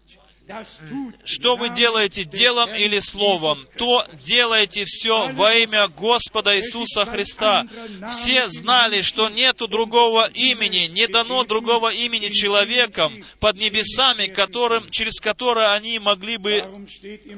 что 1.25 1.57
вы 1.57 1.71
делаете 1.71 2.25
делом 2.25 2.75
или 2.75 2.99
словом, 2.99 3.61
то 3.79 4.07
делайте 4.25 4.85
все 4.85 5.29
во 5.31 5.55
имя 5.55 5.89
Господа 5.89 6.57
Иисуса 6.57 7.05
Христа. 7.07 7.65
Все 8.13 8.49
знали, 8.49 9.03
что 9.03 9.29
нету 9.29 9.69
другого 9.69 10.29
имени, 10.35 10.89
не 10.89 11.07
дано 11.07 11.45
другого 11.45 11.93
имени 11.93 12.29
человекам 12.31 13.25
под 13.39 13.57
небесами, 13.57 14.27
которым, 14.27 14.91
через 14.91 15.21
которое 15.21 15.73
они 15.73 15.99
могли 15.99 16.37
бы 16.39 16.65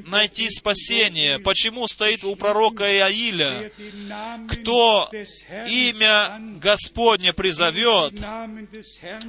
найти 0.07 0.49
спасение. 0.49 1.39
Почему 1.39 1.87
стоит 1.87 2.23
у 2.23 2.35
пророка 2.35 2.85
Иаиля? 2.85 3.71
Кто 4.49 5.11
имя 5.67 6.39
Господне 6.59 7.33
призовет, 7.33 8.13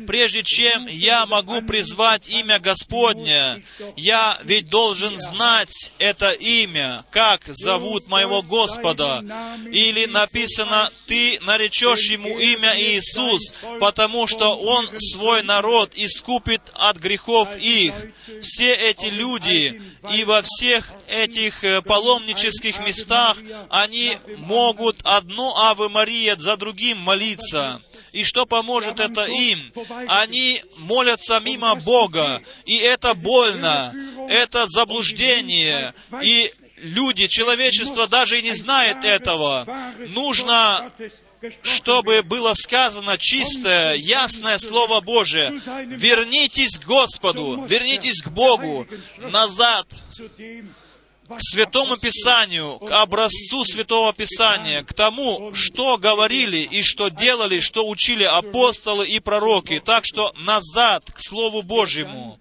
прежде 0.06 0.42
чем 0.42 0.86
я 0.86 1.26
могу 1.26 1.60
призвать 1.62 2.28
имя 2.28 2.58
Господне, 2.58 3.62
я 3.96 4.38
ведь 4.44 4.68
должен 4.68 5.18
знать 5.18 5.92
это 5.98 6.32
имя, 6.32 7.04
как 7.10 7.42
зовут 7.46 8.08
моего 8.08 8.42
Господа. 8.42 9.24
Или 9.70 10.06
написано, 10.06 10.90
ты 11.06 11.38
наречешь 11.42 12.10
ему 12.10 12.38
имя 12.38 12.74
Иисус, 12.78 13.54
потому 13.80 14.26
что 14.26 14.56
он 14.56 14.88
свой 14.98 15.42
народ 15.42 15.92
искупит 15.94 16.62
от 16.74 16.98
грехов 16.98 17.48
их. 17.56 17.94
Все 18.42 18.74
эти 18.74 19.06
люди 19.06 19.80
и 20.12 20.24
во 20.24 20.42
всех 20.42 20.92
этих 21.08 21.64
э, 21.64 21.82
паломнических 21.82 22.80
местах, 22.80 23.36
они 23.68 24.18
могут 24.36 24.98
одну 25.04 25.54
Аве 25.56 25.88
Мария 25.88 26.36
за 26.36 26.56
другим 26.56 26.98
молиться. 26.98 27.80
И 28.16 28.24
что 28.24 28.46
поможет 28.46 28.98
это 28.98 29.26
им? 29.26 29.74
Они 30.08 30.62
молятся 30.78 31.38
мимо 31.38 31.74
Бога, 31.74 32.42
и 32.64 32.76
это 32.76 33.12
больно, 33.12 33.92
это 34.30 34.66
заблуждение, 34.66 35.92
и 36.22 36.50
люди, 36.78 37.26
человечество 37.26 38.08
даже 38.08 38.38
и 38.38 38.42
не 38.42 38.52
знает 38.52 39.04
этого. 39.04 39.66
Нужно 40.08 40.90
чтобы 41.62 42.22
было 42.22 42.54
сказано 42.54 43.18
чистое, 43.18 43.94
ясное 43.94 44.56
Слово 44.56 45.02
Божие. 45.02 45.60
Вернитесь 45.84 46.78
к 46.78 46.84
Господу, 46.86 47.66
вернитесь 47.68 48.22
к 48.22 48.30
Богу, 48.30 48.88
назад, 49.18 49.86
Святому 51.38 51.96
Писанию, 51.96 52.78
к 52.78 52.90
образцу 52.90 53.64
Святого 53.64 54.12
Писания, 54.12 54.82
к 54.82 54.94
тому, 54.94 55.54
что 55.54 55.98
говорили 55.98 56.58
и 56.58 56.82
что 56.82 57.08
делали, 57.08 57.60
что 57.60 57.88
учили 57.88 58.24
апостолы 58.24 59.06
и 59.08 59.20
пророки. 59.20 59.80
Так 59.84 60.04
что 60.06 60.32
назад, 60.36 61.04
к 61.12 61.18
Слову 61.18 61.62
Божьему. 61.62 62.38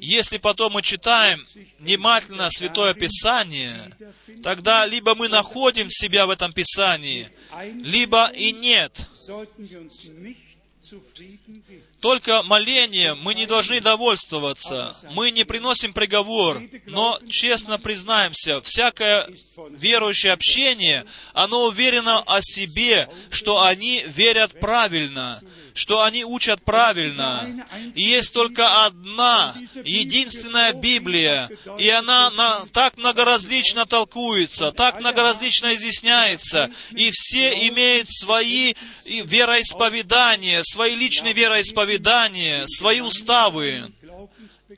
Если 0.00 0.38
потом 0.38 0.72
мы 0.72 0.82
читаем 0.82 1.44
внимательно 1.78 2.48
Святое 2.50 2.94
Писание, 2.94 3.92
тогда 4.42 4.86
либо 4.86 5.14
мы 5.14 5.28
находим 5.28 5.90
себя 5.90 6.26
в 6.26 6.30
этом 6.30 6.52
Писании, 6.52 7.30
либо 7.82 8.28
и 8.28 8.52
нет. 8.52 9.06
Только 12.00 12.42
молением 12.42 13.18
мы 13.20 13.34
не 13.34 13.46
должны 13.46 13.80
довольствоваться. 13.80 14.96
Мы 15.10 15.30
не 15.30 15.44
приносим 15.44 15.92
приговор, 15.92 16.62
но 16.86 17.18
честно 17.28 17.78
признаемся, 17.78 18.60
всякое 18.60 19.28
верующее 19.70 20.32
общение, 20.32 21.06
оно 21.32 21.64
уверено 21.64 22.20
о 22.20 22.40
себе, 22.42 23.08
что 23.30 23.62
они 23.62 24.04
верят 24.06 24.60
правильно, 24.60 25.40
что 25.76 26.02
они 26.02 26.24
учат 26.24 26.64
правильно. 26.64 27.68
И 27.94 28.02
есть 28.02 28.32
только 28.32 28.86
одна, 28.86 29.54
единственная 29.84 30.72
Библия, 30.72 31.50
и 31.78 31.88
она 31.90 32.30
на, 32.30 32.64
так 32.72 32.96
многоразлично 32.96 33.84
толкуется, 33.84 34.72
так 34.72 34.98
многоразлично 34.98 35.74
изъясняется, 35.74 36.70
и 36.90 37.10
все 37.12 37.68
имеют 37.68 38.08
свои 38.10 38.74
вероисповедания, 39.04 40.62
свои 40.62 40.94
личные 40.94 41.34
вероисповедания, 41.34 42.64
свои 42.66 43.00
уставы. 43.00 43.92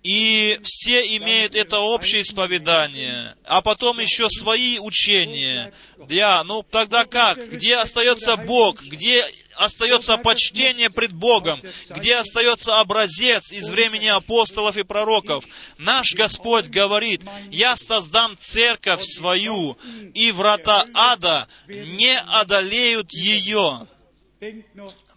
И 0.02 0.60
все 0.62 1.16
имеют 1.16 1.54
это 1.54 1.78
общее 1.78 2.22
исповедание, 2.22 3.34
а 3.44 3.62
потом 3.62 3.98
еще 3.98 4.28
свои 4.28 4.78
учения. 4.78 5.72
Да, 6.08 6.44
ну 6.44 6.62
тогда 6.62 7.04
как? 7.04 7.50
Где 7.50 7.76
остается 7.76 8.36
Бог? 8.36 8.82
Где 8.82 9.24
остается 9.59 10.16
почтение 10.18 10.89
пред 10.89 11.12
Богом, 11.12 11.60
где 11.90 12.16
остается 12.16 12.78
образец 12.80 13.51
из 13.51 13.68
времени 13.68 14.06
апостолов 14.06 14.76
и 14.76 14.85
пророков. 14.85 15.44
Наш 15.76 16.14
Господь 16.14 16.66
говорит, 16.66 17.22
«Я 17.51 17.76
создам 17.76 18.36
церковь 18.39 19.02
свою, 19.05 19.76
и 20.14 20.30
врата 20.30 20.86
ада 20.94 21.48
не 21.66 22.18
одолеют 22.18 23.12
ее». 23.12 23.86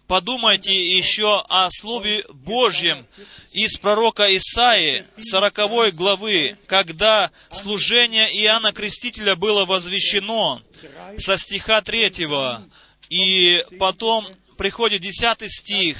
Подумайте 0.08 0.74
еще 0.74 1.42
о 1.48 1.68
Слове 1.70 2.24
Божьем 2.28 3.06
из 3.52 3.78
пророка 3.78 4.36
Исаии, 4.36 5.06
40 5.18 5.94
главы, 5.94 6.58
когда 6.66 7.30
служение 7.50 8.28
Иоанна 8.42 8.72
Крестителя 8.72 9.36
было 9.36 9.64
возвещено 9.64 10.60
со 11.16 11.38
стиха 11.38 11.80
3 11.80 12.26
и 13.12 13.62
потом 13.78 14.26
приходит 14.56 15.02
десятый 15.02 15.50
стих, 15.50 15.98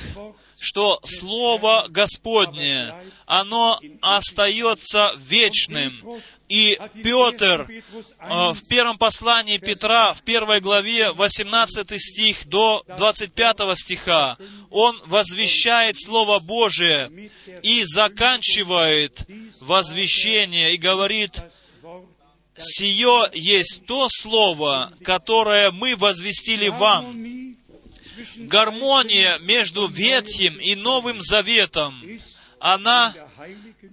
что 0.59 0.98
Слово 1.05 1.84
Господне, 1.90 2.94
оно 3.26 3.78
остается 4.01 5.12
вечным. 5.18 6.01
И 6.48 6.78
Петр 7.02 7.68
э, 7.68 8.52
в 8.52 8.66
первом 8.66 8.97
послании 8.97 9.59
Петра, 9.59 10.14
в 10.14 10.22
первой 10.22 10.60
главе, 10.60 11.12
18 11.12 12.01
стих 12.01 12.47
до 12.47 12.82
25 12.97 13.59
стиха, 13.76 14.39
он 14.70 14.98
возвещает 15.05 15.97
Слово 15.98 16.39
Божие 16.39 17.30
и 17.62 17.84
заканчивает 17.84 19.26
возвещение 19.60 20.74
и 20.74 20.78
говорит, 20.78 21.43
«Сие 22.62 23.30
есть 23.34 23.84
то 23.86 24.09
Слово, 24.10 24.93
которое 25.05 25.70
мы 25.70 25.97
возвестили 25.97 26.68
вам». 26.68 27.56
Гармония 28.36 29.39
между 29.39 29.89
Ветхим 29.89 30.59
и 30.59 30.74
Новым 30.74 31.22
Заветом, 31.22 32.02
она 32.59 33.14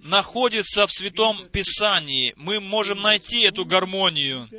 находится 0.04 0.86
в 0.88 0.92
Святом 0.92 1.48
Писании. 1.48 2.34
Мы 2.38 2.60
можем 2.60 3.02
найти 3.02 3.42
эту 3.42 3.66
гармонию. 3.66 4.50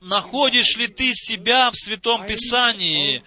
Находишь 0.00 0.76
ли 0.76 0.86
ты 0.86 1.12
себя 1.14 1.70
в 1.70 1.76
Святом 1.76 2.26
Писании, 2.26 3.22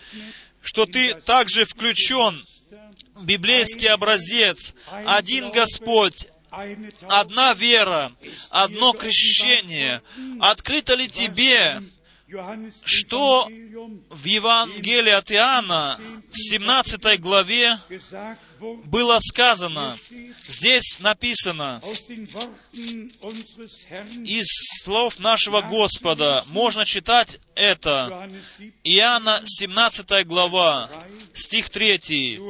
что 0.62 0.86
ты 0.86 1.16
также 1.16 1.66
включен 1.66 2.44
в 3.16 3.26
библейский 3.26 3.90
образец, 3.90 4.76
один 4.92 5.52
Господь, 5.52 6.28
одна 6.50 7.54
вера, 7.54 8.12
одно 8.50 8.94
крещение. 8.94 10.02
Открыто 10.40 10.96
ли 10.96 11.08
тебе, 11.08 11.82
что 12.84 13.48
в 14.10 14.26
Евангелии 14.26 15.12
от 15.12 15.32
Иоанна 15.32 15.98
в 16.30 16.38
17 16.38 17.20
главе 17.22 17.80
было 18.84 19.18
сказано, 19.20 19.98
здесь 20.48 21.00
написано, 21.00 21.82
из 24.26 24.48
слов 24.84 25.20
нашего 25.20 25.62
Господа, 25.62 26.44
можно 26.48 26.86
читать 26.86 27.40
это, 27.56 28.30
Иоанна 28.84 29.42
17 29.46 30.28
глава, 30.28 30.90
стих 31.34 31.70
3. 31.70 32.42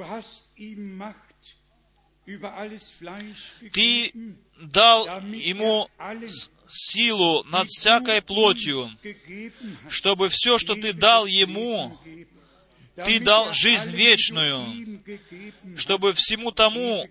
Ты 3.71 4.11
дал 4.59 5.07
ему 5.31 5.89
силу 6.69 7.43
над 7.45 7.69
всякой 7.69 8.21
плотью, 8.21 8.91
чтобы 9.89 10.29
все, 10.29 10.57
что 10.57 10.75
Ты 10.75 10.93
дал 10.93 11.25
Ему, 11.25 11.97
Ты 13.05 13.19
дал 13.19 13.53
жизнь 13.53 13.91
вечную, 13.91 14.99
чтобы 15.77 16.13
всему 16.13 16.51
тому, 16.51 17.07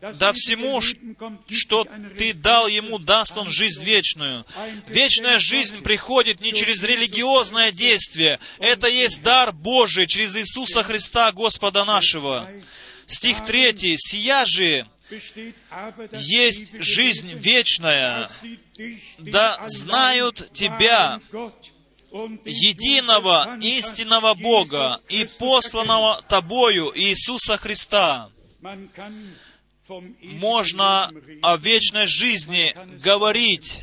да 0.00 0.32
всему, 0.32 0.80
что 0.80 1.86
Ты 2.16 2.34
дал 2.34 2.68
Ему, 2.68 2.98
даст 2.98 3.36
Он 3.36 3.50
жизнь 3.50 3.82
вечную. 3.82 4.44
Вечная 4.86 5.38
жизнь 5.38 5.82
приходит 5.82 6.40
не 6.40 6.52
через 6.52 6.82
религиозное 6.82 7.72
действие. 7.72 8.38
Это 8.58 8.88
есть 8.88 9.22
дар 9.22 9.52
Божий 9.52 10.06
через 10.06 10.36
Иисуса 10.36 10.82
Христа, 10.82 11.32
Господа 11.32 11.84
нашего. 11.84 12.48
Стих 13.08 13.44
3. 13.44 13.96
«Сия 13.96 14.44
же 14.46 14.86
есть 16.12 16.72
жизнь 16.78 17.32
вечная, 17.32 18.28
да 19.18 19.60
знают 19.66 20.50
Тебя, 20.52 21.20
единого 22.44 23.58
истинного 23.60 24.34
Бога 24.34 25.00
и 25.08 25.26
посланного 25.38 26.22
Тобою 26.28 26.92
Иисуса 26.94 27.56
Христа. 27.56 28.30
Можно 30.22 31.10
о 31.42 31.56
вечной 31.56 32.06
жизни 32.06 32.74
говорить, 33.02 33.78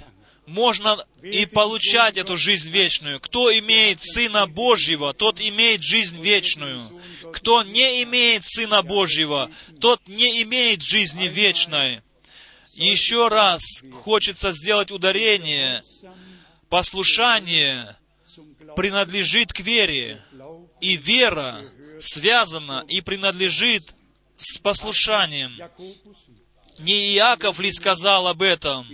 можно 0.46 1.04
и 1.24 1.46
получать 1.48 2.18
эту 2.18 2.38
жизнь 2.38 2.70
вечную. 2.70 3.20
Кто 3.20 3.52
имеет 3.58 4.02
Сына 4.02 4.46
Божьего, 4.46 5.14
тот 5.14 5.40
имеет 5.42 5.84
жизнь 5.84 6.22
вечную. 6.22 6.95
Кто 7.36 7.64
не 7.64 8.02
имеет 8.03 8.45
Сына 8.45 8.82
Божьего, 8.82 9.52
тот 9.82 10.07
не 10.07 10.41
имеет 10.44 10.82
жизни 10.82 11.26
вечной. 11.26 12.02
Еще 12.74 13.28
раз 13.28 13.62
хочется 14.03 14.53
сделать 14.53 14.90
ударение. 14.90 15.84
Послушание 16.70 17.98
принадлежит 18.78 19.52
к 19.52 19.60
вере, 19.60 20.24
и 20.80 20.95
вера 20.95 21.62
связана 21.99 22.86
и 22.88 23.02
принадлежит 23.02 23.94
с 24.38 24.57
послушанием. 24.57 25.60
Не 26.80 27.16
Иаков 27.16 27.60
ли 27.60 27.72
сказал 27.74 28.28
об 28.28 28.41
этом? 28.41 28.88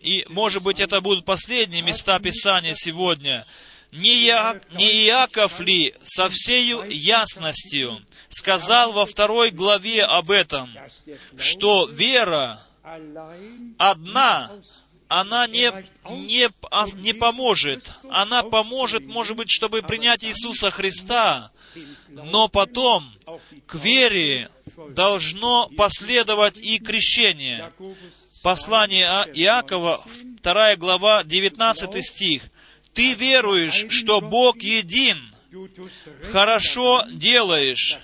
И, 0.00 0.24
может 0.28 0.62
быть, 0.62 0.78
это 0.78 1.00
будут 1.00 1.24
последние 1.24 1.82
места 1.82 2.20
Писания 2.20 2.74
сегодня 2.74 3.44
не, 3.92 4.24
Я, 4.24 4.60
не 4.72 5.06
Иаков 5.06 5.60
ли 5.60 5.94
со 6.04 6.28
всею 6.28 6.88
ясностью 6.90 8.00
сказал 8.28 8.92
во 8.92 9.06
второй 9.06 9.50
главе 9.50 10.04
об 10.04 10.30
этом, 10.30 10.70
что 11.38 11.86
вера 11.86 12.62
одна, 13.78 14.52
она 15.08 15.46
не, 15.46 15.72
не, 16.10 16.48
не 17.02 17.12
поможет. 17.14 17.90
Она 18.10 18.42
поможет, 18.42 19.06
может 19.06 19.36
быть, 19.36 19.50
чтобы 19.50 19.82
принять 19.82 20.24
Иисуса 20.24 20.70
Христа, 20.70 21.50
но 22.08 22.48
потом 22.48 23.10
к 23.66 23.74
вере 23.76 24.50
должно 24.90 25.68
последовать 25.76 26.58
и 26.58 26.78
крещение. 26.78 27.72
Послание 28.42 29.06
А- 29.08 29.26
Иакова, 29.32 30.04
2 30.42 30.76
глава, 30.76 31.24
19 31.24 32.02
стих. 32.04 32.44
«Ты 32.98 33.14
веруешь, 33.14 33.86
что 33.90 34.20
Бог 34.20 34.60
един, 34.60 35.32
хорошо 36.32 37.04
делаешь, 37.12 38.00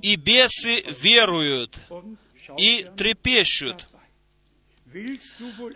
и 0.00 0.16
бесы 0.16 0.82
веруют 1.02 1.78
и 2.56 2.86
трепещут. 2.96 3.86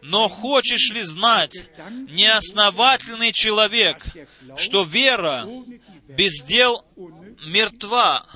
Но 0.01 0.29
хочешь 0.29 0.91
ли 0.95 1.03
знать, 1.03 1.69
неосновательный 2.09 3.33
человек, 3.33 4.07
что 4.57 4.85
вера 4.85 5.47
без 6.09 6.43
дел 6.43 6.87
мертва? 7.45 8.27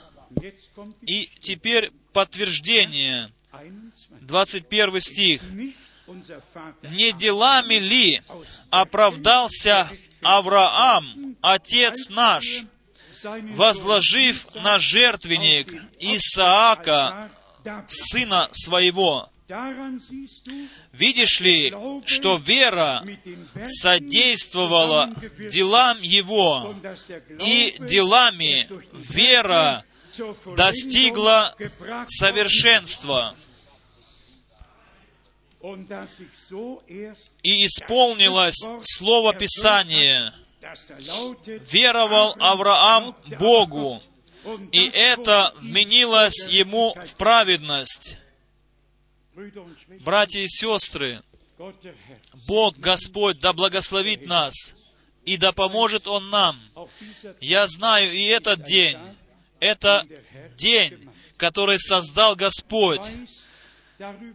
И 1.06 1.30
теперь 1.40 1.90
подтверждение, 2.12 3.32
21. 4.20 4.26
21 4.26 5.00
стих. 5.00 5.42
«Не 6.82 7.12
делами 7.12 7.74
ли 7.74 8.22
оправдался 8.70 9.88
Авраам, 10.22 11.36
отец 11.40 12.08
наш, 12.10 12.64
возложив 13.22 14.54
на 14.54 14.78
жертвенник 14.78 15.72
Исаака, 15.98 17.30
сына 17.88 18.48
своего?» 18.52 19.28
Видишь 20.92 21.40
ли, 21.40 21.74
что 22.06 22.36
вера 22.36 23.04
содействовала 23.64 25.12
делам 25.50 25.98
его, 26.00 26.74
и 27.38 27.76
делами 27.80 28.68
вера 28.92 29.84
достигла 30.56 31.54
совершенства 32.06 33.36
и 37.42 37.66
исполнилось 37.66 38.60
Слово 38.82 39.34
Писания. 39.34 40.34
Веровал 41.70 42.34
Авраам 42.38 43.16
Богу, 43.38 44.02
и 44.72 44.88
это 44.92 45.54
вменилось 45.60 46.46
ему 46.48 46.94
в 46.94 47.14
праведность. 47.14 48.18
Братья 50.00 50.40
и 50.40 50.48
сестры, 50.48 51.22
Бог 52.46 52.76
Господь 52.78 53.40
да 53.40 53.52
благословит 53.52 54.26
нас, 54.26 54.74
и 55.24 55.36
да 55.36 55.52
поможет 55.52 56.06
Он 56.06 56.30
нам. 56.30 56.60
Я 57.40 57.66
знаю, 57.68 58.12
и 58.12 58.24
этот 58.24 58.64
день, 58.64 58.98
это 59.60 60.06
день, 60.56 61.08
который 61.36 61.78
создал 61.78 62.34
Господь. 62.36 63.02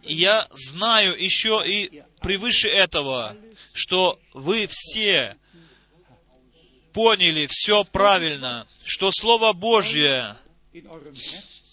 Я 0.02 0.48
знаю 0.52 1.22
еще 1.22 1.62
и 1.66 2.02
превыше 2.20 2.68
этого, 2.68 3.36
что 3.72 4.18
вы 4.32 4.66
все 4.68 5.36
поняли 6.92 7.46
все 7.48 7.84
правильно, 7.84 8.66
что 8.84 9.10
Слово 9.12 9.52
Божье 9.52 10.36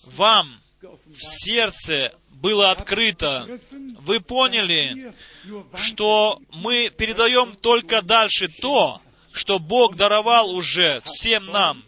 вам 0.06 0.62
в 0.82 1.20
сердце 1.20 2.14
было 2.30 2.72
открыто. 2.72 3.60
Вы 4.00 4.20
поняли, 4.20 5.14
что 5.76 6.40
мы 6.52 6.90
передаем 6.90 7.56
только 7.56 8.02
дальше 8.02 8.48
то, 8.48 9.02
что 9.32 9.60
Бог 9.60 9.96
даровал 9.96 10.52
уже 10.52 11.02
всем 11.06 11.46
нам. 11.46 11.84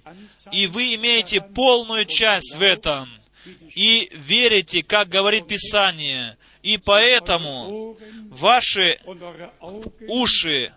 И 0.52 0.68
вы 0.68 0.96
имеете 0.96 1.42
полную 1.42 2.06
часть 2.06 2.56
в 2.56 2.62
этом. 2.62 3.10
И 3.76 4.10
верите, 4.14 4.84
как 4.84 5.10
говорит 5.10 5.48
Писание. 5.48 6.38
И 6.64 6.78
поэтому 6.78 7.98
ваши 8.30 9.00
уши 10.08 10.74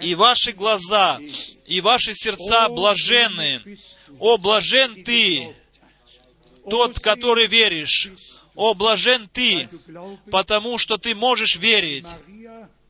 и 0.00 0.14
ваши 0.14 0.52
глаза 0.52 1.20
и 1.66 1.80
ваши 1.80 2.14
сердца 2.14 2.68
блаженны. 2.68 3.78
О, 4.18 4.36
блажен 4.38 5.04
ты, 5.04 5.54
тот, 6.68 6.98
который 7.00 7.46
веришь. 7.46 8.10
О, 8.54 8.74
блажен 8.74 9.28
ты, 9.32 9.68
потому 10.30 10.78
что 10.78 10.98
ты 10.98 11.14
можешь 11.14 11.56
верить. 11.56 12.06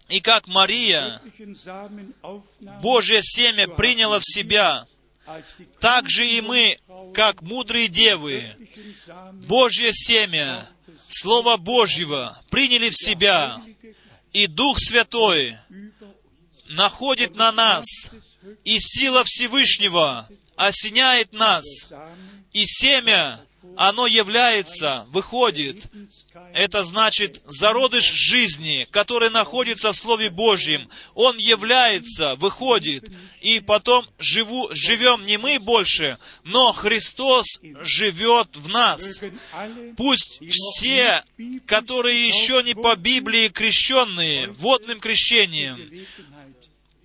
И 0.09 0.21
как 0.21 0.49
Мария 0.49 1.23
Божье 2.83 3.21
семя 3.23 3.69
приняло 3.69 4.19
в 4.19 4.25
себя, 4.25 4.87
так 5.81 6.09
же 6.09 6.27
и 6.27 6.41
мы, 6.41 6.79
как 7.15 7.43
мудрые 7.43 7.89
девы, 7.89 8.55
Божье 9.33 9.93
семя, 9.93 10.69
Слово 11.09 11.57
Божьего 11.57 12.41
приняли 12.51 12.91
в 12.91 12.97
себя, 12.97 13.63
и 14.33 14.47
Дух 14.47 14.79
Святой 14.79 15.57
находит 16.69 17.35
на 17.35 17.53
нас, 17.53 17.85
и 18.65 18.79
сила 18.79 19.25
Всевышнего 19.25 20.29
осеняет 20.57 21.33
нас, 21.33 21.65
и 22.53 22.65
семя, 22.65 23.41
оно 23.83 24.07
является, 24.07 25.07
выходит. 25.09 25.87
Это 26.53 26.85
значит 26.85 27.41
зародыш 27.47 28.05
жизни, 28.05 28.87
который 28.91 29.31
находится 29.31 29.95
в 29.95 29.97
Слове 29.97 30.29
Божьем. 30.29 30.91
Он 31.15 31.39
является, 31.39 32.37
выходит. 32.37 33.11
И 33.41 33.59
потом 33.61 34.07
живу, 34.19 34.69
живем 34.73 35.23
не 35.23 35.39
мы 35.39 35.59
больше, 35.59 36.19
но 36.45 36.73
Христос 36.73 37.47
живет 37.81 38.55
в 38.55 38.69
нас. 38.69 39.23
Пусть 39.97 40.41
все, 40.51 41.25
которые 41.65 42.29
еще 42.29 42.63
не 42.63 42.75
по 42.75 42.97
Библии 42.97 43.49
крещенные, 43.49 44.49
водным 44.49 45.01
крещением, 45.01 46.07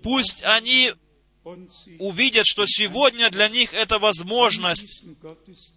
пусть 0.04 0.44
они 0.44 0.92
увидят, 2.00 2.46
что 2.48 2.66
сегодня 2.66 3.30
для 3.30 3.50
них 3.50 3.74
эта 3.74 4.00
возможность 4.00 5.04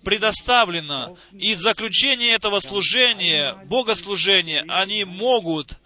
предоставлена. 0.02 1.14
И 1.32 1.54
в 1.54 1.60
заключении 1.60 2.32
этого 2.32 2.60
служения, 2.60 3.54
богослужения, 3.66 4.64
они 4.68 5.04
могут 5.04 5.78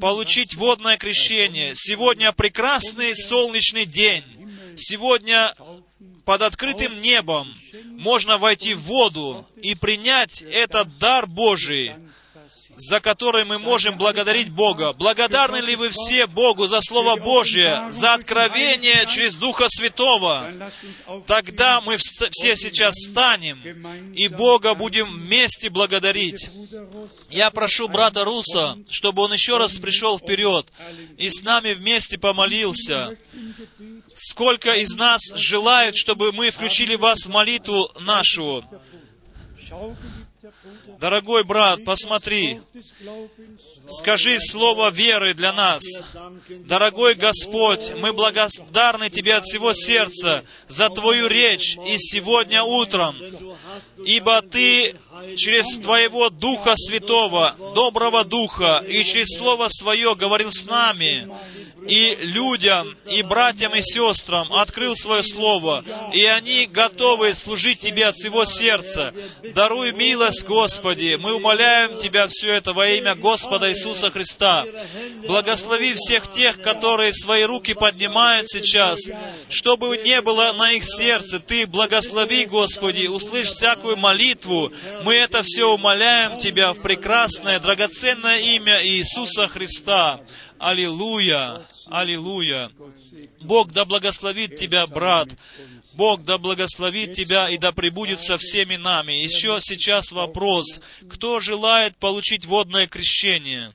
получить 0.00 0.54
водное 0.54 0.96
крещение. 0.96 1.74
Сегодня 1.74 2.32
прекрасный 2.32 3.16
солнечный 3.16 3.86
день. 3.86 4.24
Сегодня 4.76 5.54
под 6.24 6.42
открытым 6.42 7.00
небом 7.00 7.52
можно 7.90 8.38
войти 8.38 8.74
в 8.74 8.82
воду 8.82 9.46
и 9.56 9.74
принять 9.74 10.42
этот 10.42 10.98
дар 10.98 11.26
Божий, 11.26 11.94
за 12.76 13.00
который 13.00 13.44
мы 13.44 13.58
можем 13.58 13.96
благодарить 13.98 14.50
Бога. 14.50 14.92
Благодарны 14.94 15.56
ли 15.58 15.76
вы 15.76 15.90
все 15.90 16.26
Богу 16.26 16.66
за 16.66 16.80
Слово 16.80 17.16
Божье, 17.16 17.86
за 17.90 18.14
откровение 18.14 19.06
через 19.06 19.36
Духа 19.36 19.66
Святого? 19.68 20.52
Тогда 21.26 21.80
мы 21.80 21.94
вс- 21.94 22.28
все 22.30 22.56
сейчас 22.56 22.94
встанем 22.94 24.12
и 24.14 24.28
Бога 24.28 24.74
будем 24.74 25.06
вместе 25.06 25.70
благодарить. 25.70 26.48
Я 27.30 27.50
прошу 27.50 27.88
брата 27.88 28.24
Руса, 28.24 28.76
чтобы 28.90 29.22
он 29.22 29.32
еще 29.32 29.58
раз 29.58 29.74
пришел 29.78 30.18
вперед 30.18 30.66
и 31.18 31.30
с 31.30 31.42
нами 31.42 31.74
вместе 31.74 32.18
помолился. 32.18 33.16
Сколько 34.16 34.74
из 34.74 34.94
нас 34.96 35.20
желают, 35.34 35.96
чтобы 35.96 36.32
мы 36.32 36.50
включили 36.50 36.94
вас 36.94 37.26
в 37.26 37.28
молитву 37.28 37.90
нашу? 38.00 38.64
Дорогой 41.02 41.42
брат, 41.42 41.84
посмотри, 41.84 42.60
скажи 43.88 44.38
слово 44.38 44.92
веры 44.92 45.34
для 45.34 45.52
нас. 45.52 45.82
Дорогой 46.48 47.14
Господь, 47.14 47.92
мы 47.96 48.12
благодарны 48.12 49.10
Тебе 49.10 49.34
от 49.34 49.44
всего 49.44 49.72
сердца 49.72 50.44
за 50.68 50.90
Твою 50.90 51.26
речь 51.26 51.76
и 51.88 51.98
сегодня 51.98 52.62
утром, 52.62 53.16
ибо 54.06 54.42
Ты 54.42 54.94
через 55.36 55.78
Твоего 55.78 56.30
Духа 56.30 56.74
Святого, 56.76 57.56
доброго 57.74 58.24
Духа, 58.24 58.84
и 58.86 59.02
через 59.04 59.36
Слово 59.36 59.68
Свое 59.68 60.14
говорил 60.14 60.52
с 60.52 60.64
нами, 60.64 61.28
и 61.86 62.16
людям, 62.20 62.96
и 63.10 63.22
братьям, 63.22 63.74
и 63.74 63.82
сестрам 63.82 64.52
открыл 64.52 64.94
свое 64.96 65.22
Слово, 65.22 65.84
и 66.12 66.24
они 66.24 66.66
готовы 66.66 67.34
служить 67.34 67.80
Тебе 67.80 68.06
от 68.06 68.16
всего 68.16 68.44
сердца. 68.44 69.12
Даруй 69.54 69.92
милость, 69.92 70.46
Господи, 70.46 71.18
мы 71.20 71.34
умоляем 71.34 71.98
Тебя 71.98 72.28
все 72.28 72.52
это 72.52 72.72
во 72.72 72.88
имя 72.88 73.14
Господа 73.14 73.70
Иисуса 73.70 74.10
Христа. 74.10 74.64
Благослови 75.26 75.94
всех 75.94 76.32
тех, 76.32 76.60
которые 76.60 77.12
свои 77.12 77.44
руки 77.44 77.74
поднимают 77.74 78.48
сейчас, 78.48 79.00
чтобы 79.48 79.98
не 79.98 80.20
было 80.20 80.52
на 80.52 80.72
их 80.72 80.84
сердце. 80.84 81.40
Ты 81.40 81.66
благослови, 81.66 82.46
Господи, 82.46 83.06
услышь 83.06 83.48
всякую 83.48 83.96
молитву. 83.96 84.72
Мы 85.02 85.11
это 85.16 85.42
все 85.42 85.72
умоляем 85.72 86.38
Тебя 86.38 86.72
в 86.72 86.82
прекрасное, 86.82 87.60
драгоценное 87.60 88.38
имя 88.38 88.84
Иисуса 88.86 89.48
Христа. 89.48 90.20
Аллилуйя! 90.58 91.66
Аллилуйя! 91.88 92.70
Бог 93.40 93.72
да 93.72 93.84
благословит 93.84 94.56
тебя, 94.56 94.86
брат. 94.86 95.28
Бог 95.94 96.24
да 96.24 96.38
благословит 96.38 97.14
тебя 97.14 97.50
и 97.50 97.58
да 97.58 97.72
пребудет 97.72 98.20
со 98.20 98.38
всеми 98.38 98.76
нами. 98.76 99.12
Еще 99.12 99.58
сейчас 99.60 100.10
вопрос, 100.12 100.80
кто 101.08 101.40
желает 101.40 101.96
получить 101.96 102.46
водное 102.46 102.86
крещение? 102.86 103.74